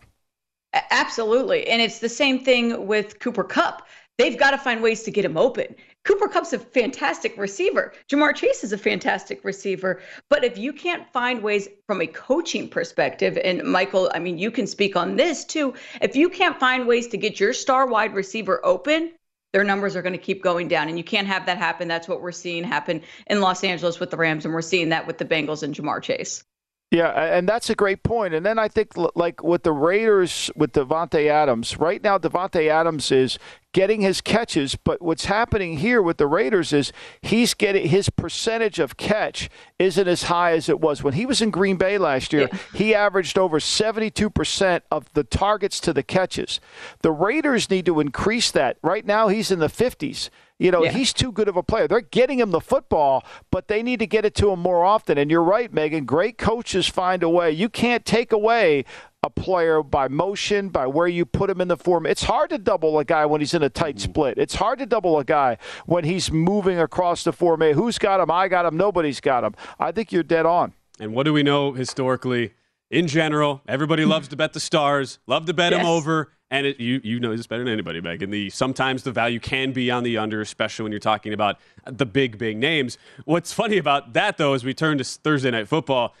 Absolutely. 0.89 1.67
And 1.67 1.81
it's 1.81 1.99
the 1.99 2.09
same 2.09 2.43
thing 2.43 2.87
with 2.87 3.19
Cooper 3.19 3.43
Kupp. 3.43 3.87
They've 4.17 4.37
got 4.37 4.51
to 4.51 4.57
find 4.57 4.81
ways 4.81 5.03
to 5.03 5.11
get 5.11 5.25
him 5.25 5.37
open. 5.37 5.75
Cooper 6.03 6.27
Kupp's 6.27 6.53
a 6.53 6.59
fantastic 6.59 7.37
receiver. 7.37 7.93
Ja'Marr 8.09 8.35
Chase 8.35 8.63
is 8.63 8.73
a 8.73 8.77
fantastic 8.77 9.43
receiver. 9.43 10.01
But 10.29 10.43
if 10.43 10.57
you 10.57 10.73
can't 10.73 11.11
find 11.13 11.43
ways 11.43 11.67
from 11.85 12.01
a 12.01 12.07
coaching 12.07 12.67
perspective, 12.67 13.37
and 13.43 13.63
Michael, 13.63 14.11
I 14.13 14.19
mean, 14.19 14.37
you 14.37 14.49
can 14.49 14.65
speak 14.65 14.95
on 14.95 15.15
this 15.15 15.45
too. 15.45 15.75
If 16.01 16.15
you 16.15 16.29
can't 16.29 16.59
find 16.59 16.87
ways 16.87 17.07
to 17.09 17.17
get 17.17 17.39
your 17.39 17.53
star 17.53 17.87
wide 17.87 18.15
receiver 18.15 18.59
open, 18.65 19.11
their 19.53 19.63
numbers 19.63 19.95
are 19.95 20.01
going 20.01 20.13
to 20.13 20.19
keep 20.19 20.41
going 20.41 20.67
down. 20.67 20.87
And 20.87 20.97
you 20.97 21.03
can't 21.03 21.27
have 21.27 21.45
that 21.45 21.57
happen. 21.57 21.87
That's 21.87 22.07
what 22.07 22.21
we're 22.21 22.31
seeing 22.31 22.63
happen 22.63 23.01
in 23.27 23.41
Los 23.41 23.63
Angeles 23.63 23.99
with 23.99 24.09
the 24.09 24.17
Rams, 24.17 24.45
and 24.45 24.53
we're 24.53 24.61
seeing 24.61 24.89
that 24.89 25.05
with 25.05 25.17
the 25.17 25.25
Bengals 25.25 25.61
and 25.61 25.75
Ja'Marr 25.75 26.01
Chase. 26.01 26.43
Yeah, 26.91 27.07
and 27.07 27.47
that's 27.47 27.69
a 27.69 27.75
great 27.75 28.03
point. 28.03 28.33
And 28.33 28.45
then 28.45 28.59
I 28.59 28.67
think, 28.67 28.91
like 29.15 29.41
with 29.41 29.63
the 29.63 29.71
Raiders, 29.71 30.51
with 30.57 30.73
Davante 30.73 31.27
Adams, 31.27 31.77
right 31.77 32.03
now 32.03 32.17
Davante 32.17 32.67
Adams 32.67 33.13
is 33.13 33.39
getting 33.71 34.01
his 34.01 34.19
catches, 34.19 34.75
but 34.75 35.01
what's 35.01 35.25
happening 35.25 35.77
here 35.77 36.01
with 36.01 36.17
the 36.17 36.27
Raiders 36.27 36.73
is 36.73 36.91
he's 37.21 37.53
getting 37.53 37.87
his 37.87 38.09
percentage 38.09 38.77
of 38.79 38.97
catch 38.97 39.49
isn't 39.79 40.07
as 40.09 40.23
high 40.23 40.51
as 40.51 40.67
it 40.67 40.81
was 40.81 41.01
when 41.01 41.13
he 41.13 41.25
was 41.25 41.41
in 41.41 41.49
Green 41.49 41.77
Bay 41.77 41.97
last 41.97 42.33
year. 42.33 42.49
Yeah. 42.51 42.59
He 42.73 42.93
averaged 42.93 43.37
over 43.37 43.59
72% 43.59 44.81
of 44.91 45.13
the 45.13 45.23
targets 45.23 45.79
to 45.79 45.93
the 45.93 46.03
catches. 46.03 46.59
The 47.01 47.11
Raiders 47.11 47.69
need 47.69 47.85
to 47.85 48.01
increase 48.01 48.51
that. 48.51 48.75
Right 48.81 49.05
now 49.05 49.29
he's 49.29 49.49
in 49.49 49.59
the 49.59 49.67
50s. 49.67 50.29
You 50.61 50.69
know, 50.69 50.83
yeah. 50.83 50.91
he's 50.91 51.11
too 51.11 51.31
good 51.31 51.47
of 51.47 51.57
a 51.57 51.63
player. 51.63 51.87
They're 51.87 52.01
getting 52.01 52.39
him 52.39 52.51
the 52.51 52.61
football, 52.61 53.25
but 53.49 53.67
they 53.67 53.81
need 53.81 53.97
to 53.97 54.05
get 54.05 54.25
it 54.25 54.35
to 54.35 54.51
him 54.51 54.59
more 54.59 54.85
often. 54.85 55.17
And 55.17 55.31
you're 55.31 55.41
right, 55.41 55.73
Megan. 55.73 56.05
Great 56.05 56.37
coaches 56.37 56.87
find 56.87 57.23
a 57.23 57.29
way. 57.29 57.49
You 57.49 57.67
can't 57.67 58.05
take 58.05 58.31
away 58.31 58.85
a 59.23 59.29
player 59.31 59.81
by 59.81 60.07
motion, 60.07 60.69
by 60.69 60.85
where 60.85 61.07
you 61.07 61.25
put 61.25 61.49
him 61.49 61.61
in 61.61 61.67
the 61.67 61.77
form. 61.77 62.05
It's 62.05 62.21
hard 62.21 62.51
to 62.51 62.59
double 62.59 62.99
a 62.99 63.03
guy 63.03 63.25
when 63.25 63.41
he's 63.41 63.55
in 63.55 63.63
a 63.63 63.69
tight 63.69 63.95
mm-hmm. 63.95 64.11
split. 64.11 64.37
It's 64.37 64.53
hard 64.53 64.77
to 64.77 64.85
double 64.85 65.17
a 65.17 65.23
guy 65.23 65.57
when 65.87 66.03
he's 66.03 66.31
moving 66.31 66.79
across 66.79 67.23
the 67.23 67.33
form. 67.33 67.61
Who's 67.61 67.97
got 67.97 68.19
him? 68.19 68.29
I 68.29 68.47
got 68.47 68.67
him. 68.67 68.77
Nobody's 68.77 69.19
got 69.19 69.43
him. 69.43 69.55
I 69.79 69.91
think 69.91 70.11
you're 70.11 70.21
dead 70.21 70.45
on. 70.45 70.73
And 70.99 71.15
what 71.15 71.23
do 71.23 71.33
we 71.33 71.41
know 71.41 71.73
historically? 71.73 72.53
In 72.91 73.07
general, 73.07 73.61
everybody 73.67 74.05
loves 74.05 74.27
to 74.27 74.35
bet 74.35 74.53
the 74.53 74.59
stars, 74.59 75.17
love 75.25 75.45
to 75.47 75.55
bet 75.55 75.71
yes. 75.71 75.79
them 75.79 75.87
over. 75.87 76.33
And 76.51 76.67
it, 76.67 76.79
you 76.81 76.99
you 77.03 77.19
know 77.19 77.35
this 77.35 77.47
better 77.47 77.63
than 77.63 77.71
anybody, 77.71 78.01
Megan. 78.01 78.29
The 78.29 78.49
sometimes 78.49 79.03
the 79.03 79.11
value 79.11 79.39
can 79.39 79.71
be 79.71 79.89
on 79.89 80.03
the 80.03 80.17
under, 80.17 80.41
especially 80.41 80.83
when 80.83 80.91
you're 80.91 80.99
talking 80.99 81.31
about 81.31 81.57
the 81.85 82.05
big 82.05 82.37
big 82.37 82.57
names. 82.57 82.97
What's 83.23 83.53
funny 83.53 83.77
about 83.77 84.13
that 84.13 84.37
though, 84.37 84.53
is 84.53 84.65
we 84.65 84.73
turn 84.73 84.97
to 84.97 85.03
Thursday 85.05 85.49
night 85.49 85.69
football. 85.69 86.13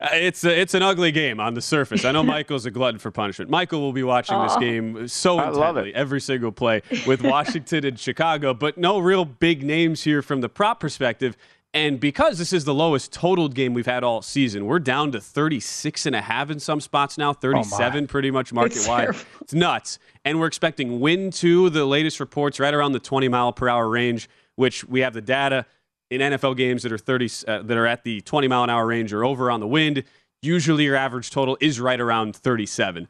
Uh, 0.00 0.08
it's 0.14 0.44
a, 0.44 0.60
it's 0.60 0.74
an 0.74 0.82
ugly 0.82 1.12
game 1.12 1.38
on 1.38 1.54
the 1.54 1.60
surface. 1.60 2.04
I 2.04 2.10
know 2.10 2.22
Michael's 2.24 2.66
a 2.66 2.70
glutton 2.70 2.98
for 2.98 3.10
punishment. 3.10 3.50
Michael 3.50 3.80
will 3.80 3.92
be 3.92 4.02
watching 4.02 4.40
this 4.42 4.56
game 4.56 5.06
so 5.06 5.40
intently, 5.40 5.94
every 5.94 6.20
single 6.20 6.50
play 6.50 6.82
with 7.06 7.22
Washington 7.22 7.84
and 7.84 7.98
Chicago, 8.00 8.52
but 8.52 8.76
no 8.76 8.98
real 8.98 9.24
big 9.24 9.62
names 9.62 10.02
here 10.02 10.20
from 10.20 10.40
the 10.40 10.48
prop 10.48 10.80
perspective. 10.80 11.36
And 11.74 11.98
because 11.98 12.36
this 12.36 12.52
is 12.52 12.64
the 12.64 12.74
lowest 12.74 13.12
totaled 13.12 13.54
game 13.54 13.72
we've 13.72 13.86
had 13.86 14.04
all 14.04 14.20
season, 14.20 14.66
we're 14.66 14.78
down 14.78 15.10
to 15.12 15.20
36 15.20 16.04
and 16.04 16.14
a 16.14 16.20
half 16.20 16.50
in 16.50 16.60
some 16.60 16.82
spots 16.82 17.16
now, 17.16 17.32
37 17.32 18.04
oh 18.04 18.06
pretty 18.06 18.30
much 18.30 18.52
market 18.52 18.84
wide. 18.86 19.08
It's, 19.08 19.24
it's 19.40 19.54
nuts. 19.54 19.98
And 20.22 20.38
we're 20.38 20.48
expecting 20.48 21.00
wind 21.00 21.32
to 21.34 21.70
the 21.70 21.86
latest 21.86 22.20
reports 22.20 22.60
right 22.60 22.74
around 22.74 22.92
the 22.92 23.00
20 23.00 23.28
mile 23.28 23.54
per 23.54 23.70
hour 23.70 23.88
range, 23.88 24.28
which 24.56 24.84
we 24.84 25.00
have 25.00 25.14
the 25.14 25.22
data 25.22 25.64
in 26.10 26.20
NFL 26.20 26.58
games 26.58 26.82
that 26.82 26.92
are 26.92 26.98
30 26.98 27.30
uh, 27.48 27.62
that 27.62 27.76
are 27.78 27.86
at 27.86 28.04
the 28.04 28.20
20 28.20 28.48
mile 28.48 28.64
an 28.64 28.70
hour 28.70 28.86
range 28.86 29.10
or 29.14 29.24
over 29.24 29.50
on 29.50 29.60
the 29.60 29.66
wind. 29.66 30.04
Usually 30.42 30.84
your 30.84 30.96
average 30.96 31.30
total 31.30 31.56
is 31.58 31.80
right 31.80 32.00
around 32.00 32.36
37. 32.36 33.08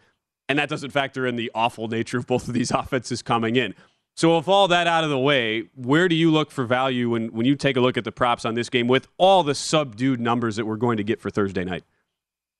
And 0.48 0.58
that 0.58 0.68
doesn't 0.68 0.90
factor 0.90 1.26
in 1.26 1.34
the 1.34 1.50
awful 1.54 1.88
nature 1.88 2.18
of 2.18 2.28
both 2.28 2.46
of 2.46 2.54
these 2.54 2.70
offenses 2.74 3.22
coming 3.22 3.56
in. 3.56 3.74
So, 4.14 4.36
with 4.36 4.46
all 4.46 4.68
that 4.68 4.86
out 4.86 5.04
of 5.04 5.10
the 5.10 5.18
way, 5.18 5.68
where 5.74 6.06
do 6.06 6.14
you 6.14 6.30
look 6.30 6.50
for 6.50 6.64
value 6.64 7.10
when, 7.10 7.28
when 7.28 7.46
you 7.46 7.56
take 7.56 7.76
a 7.76 7.80
look 7.80 7.96
at 7.96 8.04
the 8.04 8.12
props 8.12 8.44
on 8.44 8.54
this 8.54 8.68
game 8.68 8.86
with 8.86 9.08
all 9.16 9.42
the 9.42 9.54
subdued 9.54 10.20
numbers 10.20 10.56
that 10.56 10.66
we're 10.66 10.76
going 10.76 10.98
to 10.98 11.04
get 11.04 11.20
for 11.20 11.30
Thursday 11.30 11.64
night? 11.64 11.84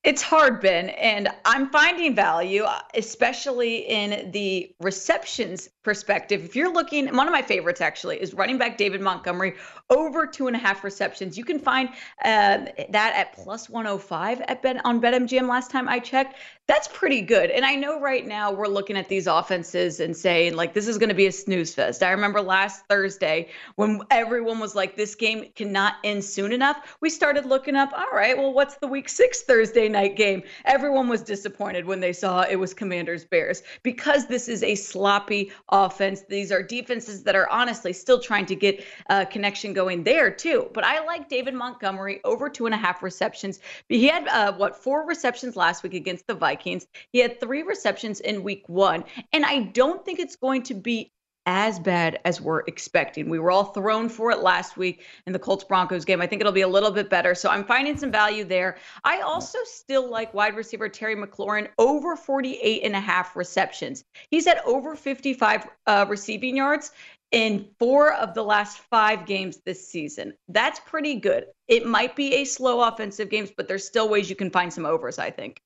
It's 0.05 0.21
hard, 0.21 0.61
Ben, 0.61 0.89
and 0.89 1.29
I'm 1.45 1.71
finding 1.71 2.13
value, 2.17 2.65
especially 2.93 3.89
in 3.89 4.33
the 4.33 4.75
receptions 4.81 5.69
perspective. 5.85 6.45
If 6.45 6.57
you're 6.57 6.73
looking, 6.73 7.15
one 7.17 7.29
of 7.29 7.33
my 7.33 7.43
favorites 7.43 7.81
actually 7.81 8.21
is 8.21 8.35
running 8.35 8.59
back 8.59 8.77
David 8.77 9.01
Montgomery 9.01 9.55
over 9.91 10.27
two 10.27 10.49
and 10.49 10.57
a 10.57 10.59
half 10.59 10.83
receptions. 10.83 11.39
You 11.39 11.45
can 11.45 11.61
find 11.61 11.89
uh, 12.25 12.67
that 12.91 13.13
at 13.15 13.33
plus 13.35 13.69
105 13.69 14.41
at 14.43 14.61
Bet 14.61 14.85
on 14.85 15.01
BetMGM 15.01 15.49
last 15.49 15.71
time 15.71 15.89
I 15.89 16.01
checked. 16.01 16.37
That's 16.67 16.89
pretty 16.89 17.21
good. 17.21 17.51
And 17.51 17.65
I 17.65 17.75
know 17.75 18.01
right 18.01 18.27
now 18.27 18.53
we're 18.53 18.69
looking 18.69 18.97
at 18.97 19.09
these 19.09 19.27
offenses 19.27 20.01
and 20.01 20.17
saying 20.17 20.55
like 20.55 20.73
this 20.75 20.87
is 20.87 20.97
going 20.99 21.09
to 21.09 21.15
be 21.15 21.27
a 21.27 21.33
snooze 21.33 21.75
fest. 21.75 22.03
I 22.03 22.13
remember 22.13 22.41
last 22.41 22.87
Thursday 22.89 23.51
when 23.77 24.01
everyone 24.11 24.59
was 24.61 24.75
like 24.75 24.97
this 24.97 25.15
game 25.15 25.51
cannot 25.55 25.97
end 26.03 26.25
soon 26.25 26.53
enough. 26.53 26.97
We 27.01 27.11
started 27.11 27.45
looking 27.45 27.77
up. 27.77 27.93
All 27.93 28.11
right, 28.13 28.39
well, 28.39 28.53
what's 28.53 28.77
the 28.77 28.87
Week 28.87 29.09
Six 29.09 29.43
Thursday 29.43 29.89
night 29.93 30.17
game? 30.17 30.43
Everyone 30.65 31.09
was 31.09 31.23
disappointed 31.23 31.85
when 31.85 32.01
they 32.01 32.13
saw 32.13 32.43
it 32.43 32.57
was 32.57 32.75
Commanders 32.75 33.25
Bears 33.25 33.63
because 33.83 34.27
this 34.27 34.49
is 34.49 34.63
a 34.63 34.75
sloppy 34.75 35.53
offense. 35.69 36.23
These 36.29 36.51
are 36.51 36.63
defenses 36.63 37.23
that 37.25 37.37
are 37.37 37.49
honestly 37.51 37.93
still 37.93 38.21
trying 38.21 38.47
to 38.47 38.57
get 38.57 38.85
a 39.09 39.25
connection 39.25 39.73
going 39.73 40.03
there 40.03 40.31
too. 40.31 40.69
But 40.75 40.85
I 40.85 41.05
like 41.05 41.29
David 41.29 41.55
Montgomery 41.55 42.21
over 42.25 42.49
two 42.49 42.67
and 42.67 42.75
a 42.75 42.79
half 42.79 43.03
receptions. 43.03 43.61
He 43.89 44.09
had 44.09 44.27
uh, 44.29 44.53
what 44.55 44.83
four 44.83 45.07
receptions 45.07 45.55
last 45.57 45.83
week 45.83 45.95
against 45.95 46.27
the 46.27 46.35
Vikings. 46.35 46.87
He 47.13 47.19
had 47.21 47.39
three 47.41 47.63
receptions 47.63 48.21
in 48.21 48.43
week 48.43 48.69
one. 48.69 49.05
And 49.33 49.45
I 49.45 49.65
don't 49.65 50.05
think 50.05 50.19
it's 50.19 50.37
going 50.37 50.63
to 50.65 50.75
be 50.75 51.13
as 51.47 51.79
bad 51.79 52.21
as 52.25 52.41
we're 52.41 52.61
expecting. 52.61 53.29
We 53.29 53.39
were 53.39 53.51
all 53.51 53.65
thrown 53.65 54.09
for 54.09 54.31
it 54.31 54.41
last 54.41 54.77
week 54.77 55.05
in 55.27 55.33
the 55.33 55.39
Colts 55.39 55.65
Broncos 55.65 56.05
game. 56.05 56.21
I 56.21 56.27
think 56.27 56.41
it'll 56.41 56.53
be 56.53 56.63
a 56.63 56.69
little 56.69 56.91
bit 56.91 57.11
better. 57.11 57.35
So 57.35 57.51
I'm 57.51 57.65
finding 57.65 57.97
some 57.97 58.11
value 58.11 58.45
there. 58.45 58.79
I 59.05 59.21
also 59.21 59.59
still 59.65 60.09
like 60.09 60.33
wide 60.35 60.57
receiver 60.57 60.89
Terry 60.89 61.17
McLaurin 61.17 61.69
over 61.79 62.17
48 62.17 62.83
and 62.85 62.95
a 62.95 63.01
half 63.01 63.35
receptions. 63.35 64.05
He's 64.31 64.47
at 64.47 64.65
over 64.67 64.95
55 64.95 65.67
uh, 65.87 66.07
receiving 66.09 66.57
yards 66.57 66.93
in 67.33 67.67
four 67.79 68.13
of 68.13 68.35
the 68.35 68.43
last 68.43 68.79
five 68.79 69.27
games 69.27 69.61
this 69.65 69.89
season. 69.89 70.35
That's 70.49 70.81
pretty 70.81 71.17
good. 71.17 71.47
It 71.67 71.87
might 71.87 72.15
be 72.15 72.35
a 72.35 72.45
slow 72.45 72.83
offensive 72.83 73.31
games, 73.31 73.51
but 73.57 73.67
there's 73.67 73.87
still 73.87 74.09
ways 74.09 74.29
you 74.29 74.37
can 74.37 74.51
find 74.51 74.73
some 74.73 74.87
overs, 74.87 75.19
I 75.19 75.31
think. 75.31 75.61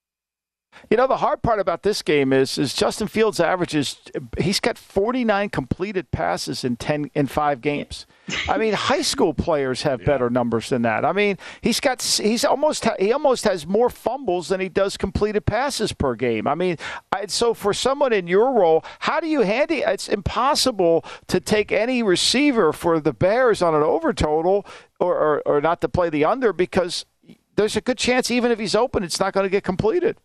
You 0.91 0.97
know, 0.97 1.07
the 1.07 1.17
hard 1.17 1.43
part 1.43 1.59
about 1.59 1.83
this 1.83 2.03
game 2.03 2.33
is 2.33 2.59
is 2.59 2.75
Justin 2.75 3.09
Fields 3.09 3.41
averages 3.41 3.99
he's 4.39 4.61
got 4.61 4.79
49 4.79 5.49
completed 5.49 6.11
passes 6.11 6.65
in 6.65 6.77
10 6.77 7.11
in 7.15 7.27
5 7.27 7.61
games. 7.61 8.07
I 8.49 8.59
mean, 8.59 8.73
high 8.75 9.03
school 9.03 9.35
players 9.35 9.83
have 9.83 10.01
yeah. 10.01 10.07
better 10.07 10.31
numbers 10.31 10.69
than 10.69 10.83
that. 10.83 11.05
I 11.05 11.13
mean, 11.13 11.39
he's 11.61 11.81
got 11.81 12.03
he's 12.03 12.45
almost 12.45 12.87
he 13.01 13.13
almost 13.13 13.45
has 13.45 13.67
more 13.67 13.91
fumbles 13.91 14.49
than 14.49 14.61
he 14.61 14.69
does 14.69 14.97
completed 14.97 15.47
passes 15.47 15.93
per 15.93 16.15
game. 16.15 16.47
I 16.47 16.55
mean, 16.55 16.77
I, 17.11 17.27
so 17.27 17.55
for 17.55 17.73
someone 17.73 18.13
in 18.13 18.27
your 18.27 18.53
role, 18.53 18.85
how 19.01 19.19
do 19.19 19.27
you 19.27 19.41
handle 19.41 19.57
it's 19.67 20.09
impossible 20.09 21.05
to 21.27 21.41
take 21.41 21.73
any 21.73 22.03
receiver 22.03 22.73
for 22.73 23.01
the 23.01 23.13
Bears 23.13 23.63
on 23.63 23.75
an 23.75 23.83
over 23.83 24.13
total 24.13 24.65
or, 25.01 25.17
or, 25.17 25.43
or 25.47 25.61
not 25.61 25.81
to 25.81 25.89
play 25.89 26.09
the 26.09 26.25
under 26.25 26.53
because 26.53 27.05
there's 27.57 27.77
a 27.77 27.81
good 27.81 27.99
chance 27.99 28.31
even 28.31 28.51
if 28.53 28.59
he's 28.59 28.75
open 28.75 29.03
it's 29.03 29.19
not 29.19 29.33
going 29.33 29.45
to 29.45 29.51
get 29.51 29.65
completed. 29.65 30.17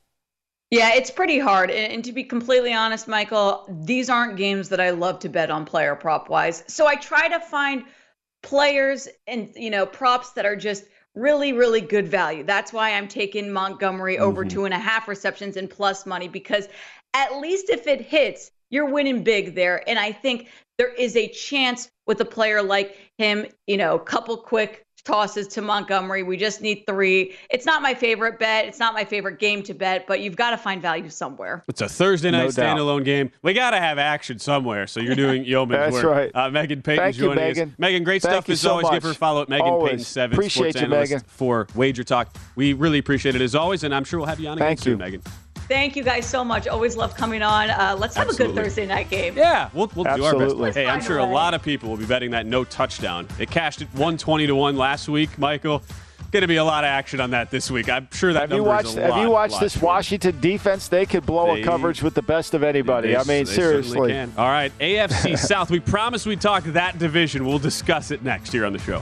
Yeah, 0.72 0.94
it's 0.94 1.12
pretty 1.12 1.38
hard. 1.38 1.70
And, 1.70 1.94
and, 1.94 2.04
to 2.06 2.14
be 2.14 2.24
completely 2.24 2.74
honest, 2.74 3.08
Michael, 3.08 3.66
these 3.70 4.10
aren't 4.10 4.38
games 4.38 4.70
that 4.70 4.80
I 4.80 4.92
love 4.92 5.20
to 5.20 5.30
bet 5.30 5.52
on 5.52 5.66
player 5.66 5.96
prop 5.96 6.30
wise. 6.30 6.64
So 6.68 6.88
I 6.88 6.96
try 6.96 7.28
to 7.28 7.42
find 7.42 7.84
players 8.42 9.10
and, 9.28 9.52
you 9.56 9.70
know, 9.70 9.86
props 9.86 10.32
that 10.32 10.46
are 10.46 10.56
just 10.56 10.86
really, 11.14 11.52
really 11.52 11.82
good 11.82 12.08
value. 12.08 12.46
That's 12.46 12.72
why 12.72 12.94
I'm 12.94 13.10
taking 13.10 13.52
Montgomery 13.52 14.16
mm-hmm. 14.16 14.24
over 14.24 14.46
two 14.46 14.64
and 14.64 14.74
a 14.74 14.80
half 14.80 15.10
receptions 15.10 15.58
and 15.58 15.70
plus 15.70 16.06
money 16.06 16.30
because 16.30 16.70
at 17.14 17.38
least 17.40 17.70
if 17.70 17.86
it 17.86 18.00
hits, 18.00 18.52
you're 18.70 18.90
winning 18.90 19.24
big 19.24 19.56
there. 19.56 19.88
And 19.90 20.00
I 20.00 20.14
think 20.14 20.48
there 20.78 20.94
is 20.94 21.18
a 21.18 21.28
chance 21.28 21.92
with 22.08 22.22
a 22.22 22.26
player 22.26 22.64
like 22.64 22.98
him, 23.18 23.46
you 23.68 23.76
know, 23.76 24.00
couple 24.00 24.38
quick 24.38 24.86
tosses 25.04 25.48
to 25.50 25.62
Montgomery. 25.62 26.24
We 26.24 26.38
just 26.38 26.62
need 26.62 26.84
three. 26.88 27.36
It's 27.50 27.66
not 27.66 27.82
my 27.82 27.94
favorite 27.94 28.40
bet. 28.40 28.66
It's 28.66 28.80
not 28.80 28.94
my 28.94 29.04
favorite 29.04 29.40
game 29.40 29.64
to 29.64 29.74
bet, 29.74 30.08
but 30.08 30.22
you've 30.22 30.36
got 30.36 30.52
to 30.52 30.58
find 30.58 30.82
value 30.82 31.10
somewhere. 31.10 31.64
It's 31.68 31.82
a 31.82 31.90
Thursday 31.90 32.32
night 32.32 32.44
no 32.44 32.48
standalone 32.50 33.04
game. 33.06 33.32
We 33.42 33.54
got 33.54 33.72
to 33.72 33.80
have 33.80 33.98
action 33.98 34.40
somewhere. 34.40 34.88
So 34.88 35.00
you're 35.00 35.16
doing 35.16 35.46
yeoman's 35.46 35.78
work. 35.80 35.92
That's 35.94 36.04
work. 36.04 36.16
right. 36.16 36.32
Uh, 36.36 36.50
Megan 36.52 36.82
Payton 36.82 37.04
Thank 37.04 37.16
joining 37.16 37.32
you, 37.38 37.50
Megan. 37.50 37.70
us. 37.70 37.80
Megan, 37.80 38.04
great 38.04 38.22
Thank 38.22 38.34
stuff 38.34 38.50
as 38.50 38.62
so 38.62 38.72
always. 38.72 38.84
Much. 38.84 38.94
Give 38.94 39.04
her 39.04 39.12
a 39.12 39.16
follow 39.16 39.42
at 39.42 39.50
Megan 39.50 39.68
always. 39.68 39.92
Payton 39.92 40.06
seven 40.06 40.36
appreciate 40.36 40.74
sports 40.74 40.82
you, 40.82 40.88
analyst 40.88 41.12
Megan. 41.12 41.26
for 41.28 41.68
Wager 41.76 42.04
Talk. 42.04 42.36
We 42.56 42.74
really 42.74 43.00
appreciate 43.00 43.36
it 43.36 43.42
as 43.42 43.56
always, 43.56 43.84
and 43.84 43.94
I'm 43.94 44.04
sure 44.04 44.20
we'll 44.20 44.28
have 44.28 44.40
you 44.40 44.50
on 44.50 44.58
Thank 44.58 44.82
again 44.82 44.92
you. 44.92 44.98
soon, 44.98 45.00
Megan. 45.00 45.22
Thank 45.72 45.96
you 45.96 46.04
guys 46.04 46.26
so 46.26 46.44
much. 46.44 46.68
Always 46.68 46.98
love 46.98 47.16
coming 47.16 47.42
on. 47.42 47.70
Uh, 47.70 47.96
let's 47.98 48.14
have 48.18 48.28
Absolutely. 48.28 48.52
a 48.52 48.56
good 48.56 48.64
Thursday 48.66 48.86
night 48.86 49.10
game. 49.10 49.38
Yeah, 49.38 49.70
we'll, 49.74 49.90
we'll 49.96 50.04
do 50.04 50.10
our 50.26 50.34
Absolutely. 50.34 50.70
best. 50.72 50.78
Hey, 50.78 50.86
I'm 50.86 51.00
sure 51.02 51.20
a 51.20 51.24
lot 51.24 51.54
of 51.54 51.64
people 51.64 51.90
will 51.90 51.96
be 51.96 52.06
betting 52.06 52.32
that 52.32 52.46
no 52.46 52.66
touchdown. 52.66 53.26
It 53.40 53.50
cashed 53.50 53.82
at 53.82 53.88
120 53.94 54.48
to 54.48 54.54
1 54.56 54.76
last 54.76 55.08
week, 55.08 55.38
Michael. 55.40 55.82
Going 56.34 56.42
to 56.42 56.48
be 56.48 56.58
a 56.58 56.64
lot 56.66 56.84
of 56.84 56.90
action 56.90 57.22
on 57.22 57.32
that 57.32 57.52
this 57.52 57.72
week. 57.72 57.90
I'm 57.90 58.10
sure 58.12 58.34
that 58.34 58.50
have 58.50 58.52
you 58.52 58.66
watched 58.66 58.96
Have 58.96 59.18
you 59.24 59.30
watched 59.30 59.62
this 59.62 59.76
bigger. 59.76 59.86
Washington 59.86 60.42
defense? 60.42 60.90
They 60.90 61.06
could 61.06 61.26
blow 61.26 61.56
They- 61.56 61.62
a 61.62 61.64
coverage 61.66 62.04
with 62.04 62.16
the 62.16 62.22
best 62.22 62.54
of 62.54 62.64
anybody. 62.64 63.10
They- 63.10 63.16
I 63.16 63.20
mean, 63.24 63.46
they 63.46 63.52
seriously. 63.54 64.12
can. 64.12 64.34
All 64.38 64.50
right, 64.50 64.74
AFC 64.80 65.38
South. 65.40 65.72
We 65.72 65.80
promised 65.80 66.26
we'd 66.26 66.42
talk 66.42 66.66
that 66.66 67.00
division. 67.00 67.46
We'll 67.46 67.60
discuss 67.60 68.12
it 68.12 68.24
next 68.24 68.52
here 68.52 68.66
on 68.66 68.74
the 68.74 68.80
show. 68.80 69.02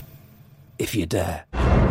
if 0.81 0.95
you 0.95 1.05
dare. 1.05 1.90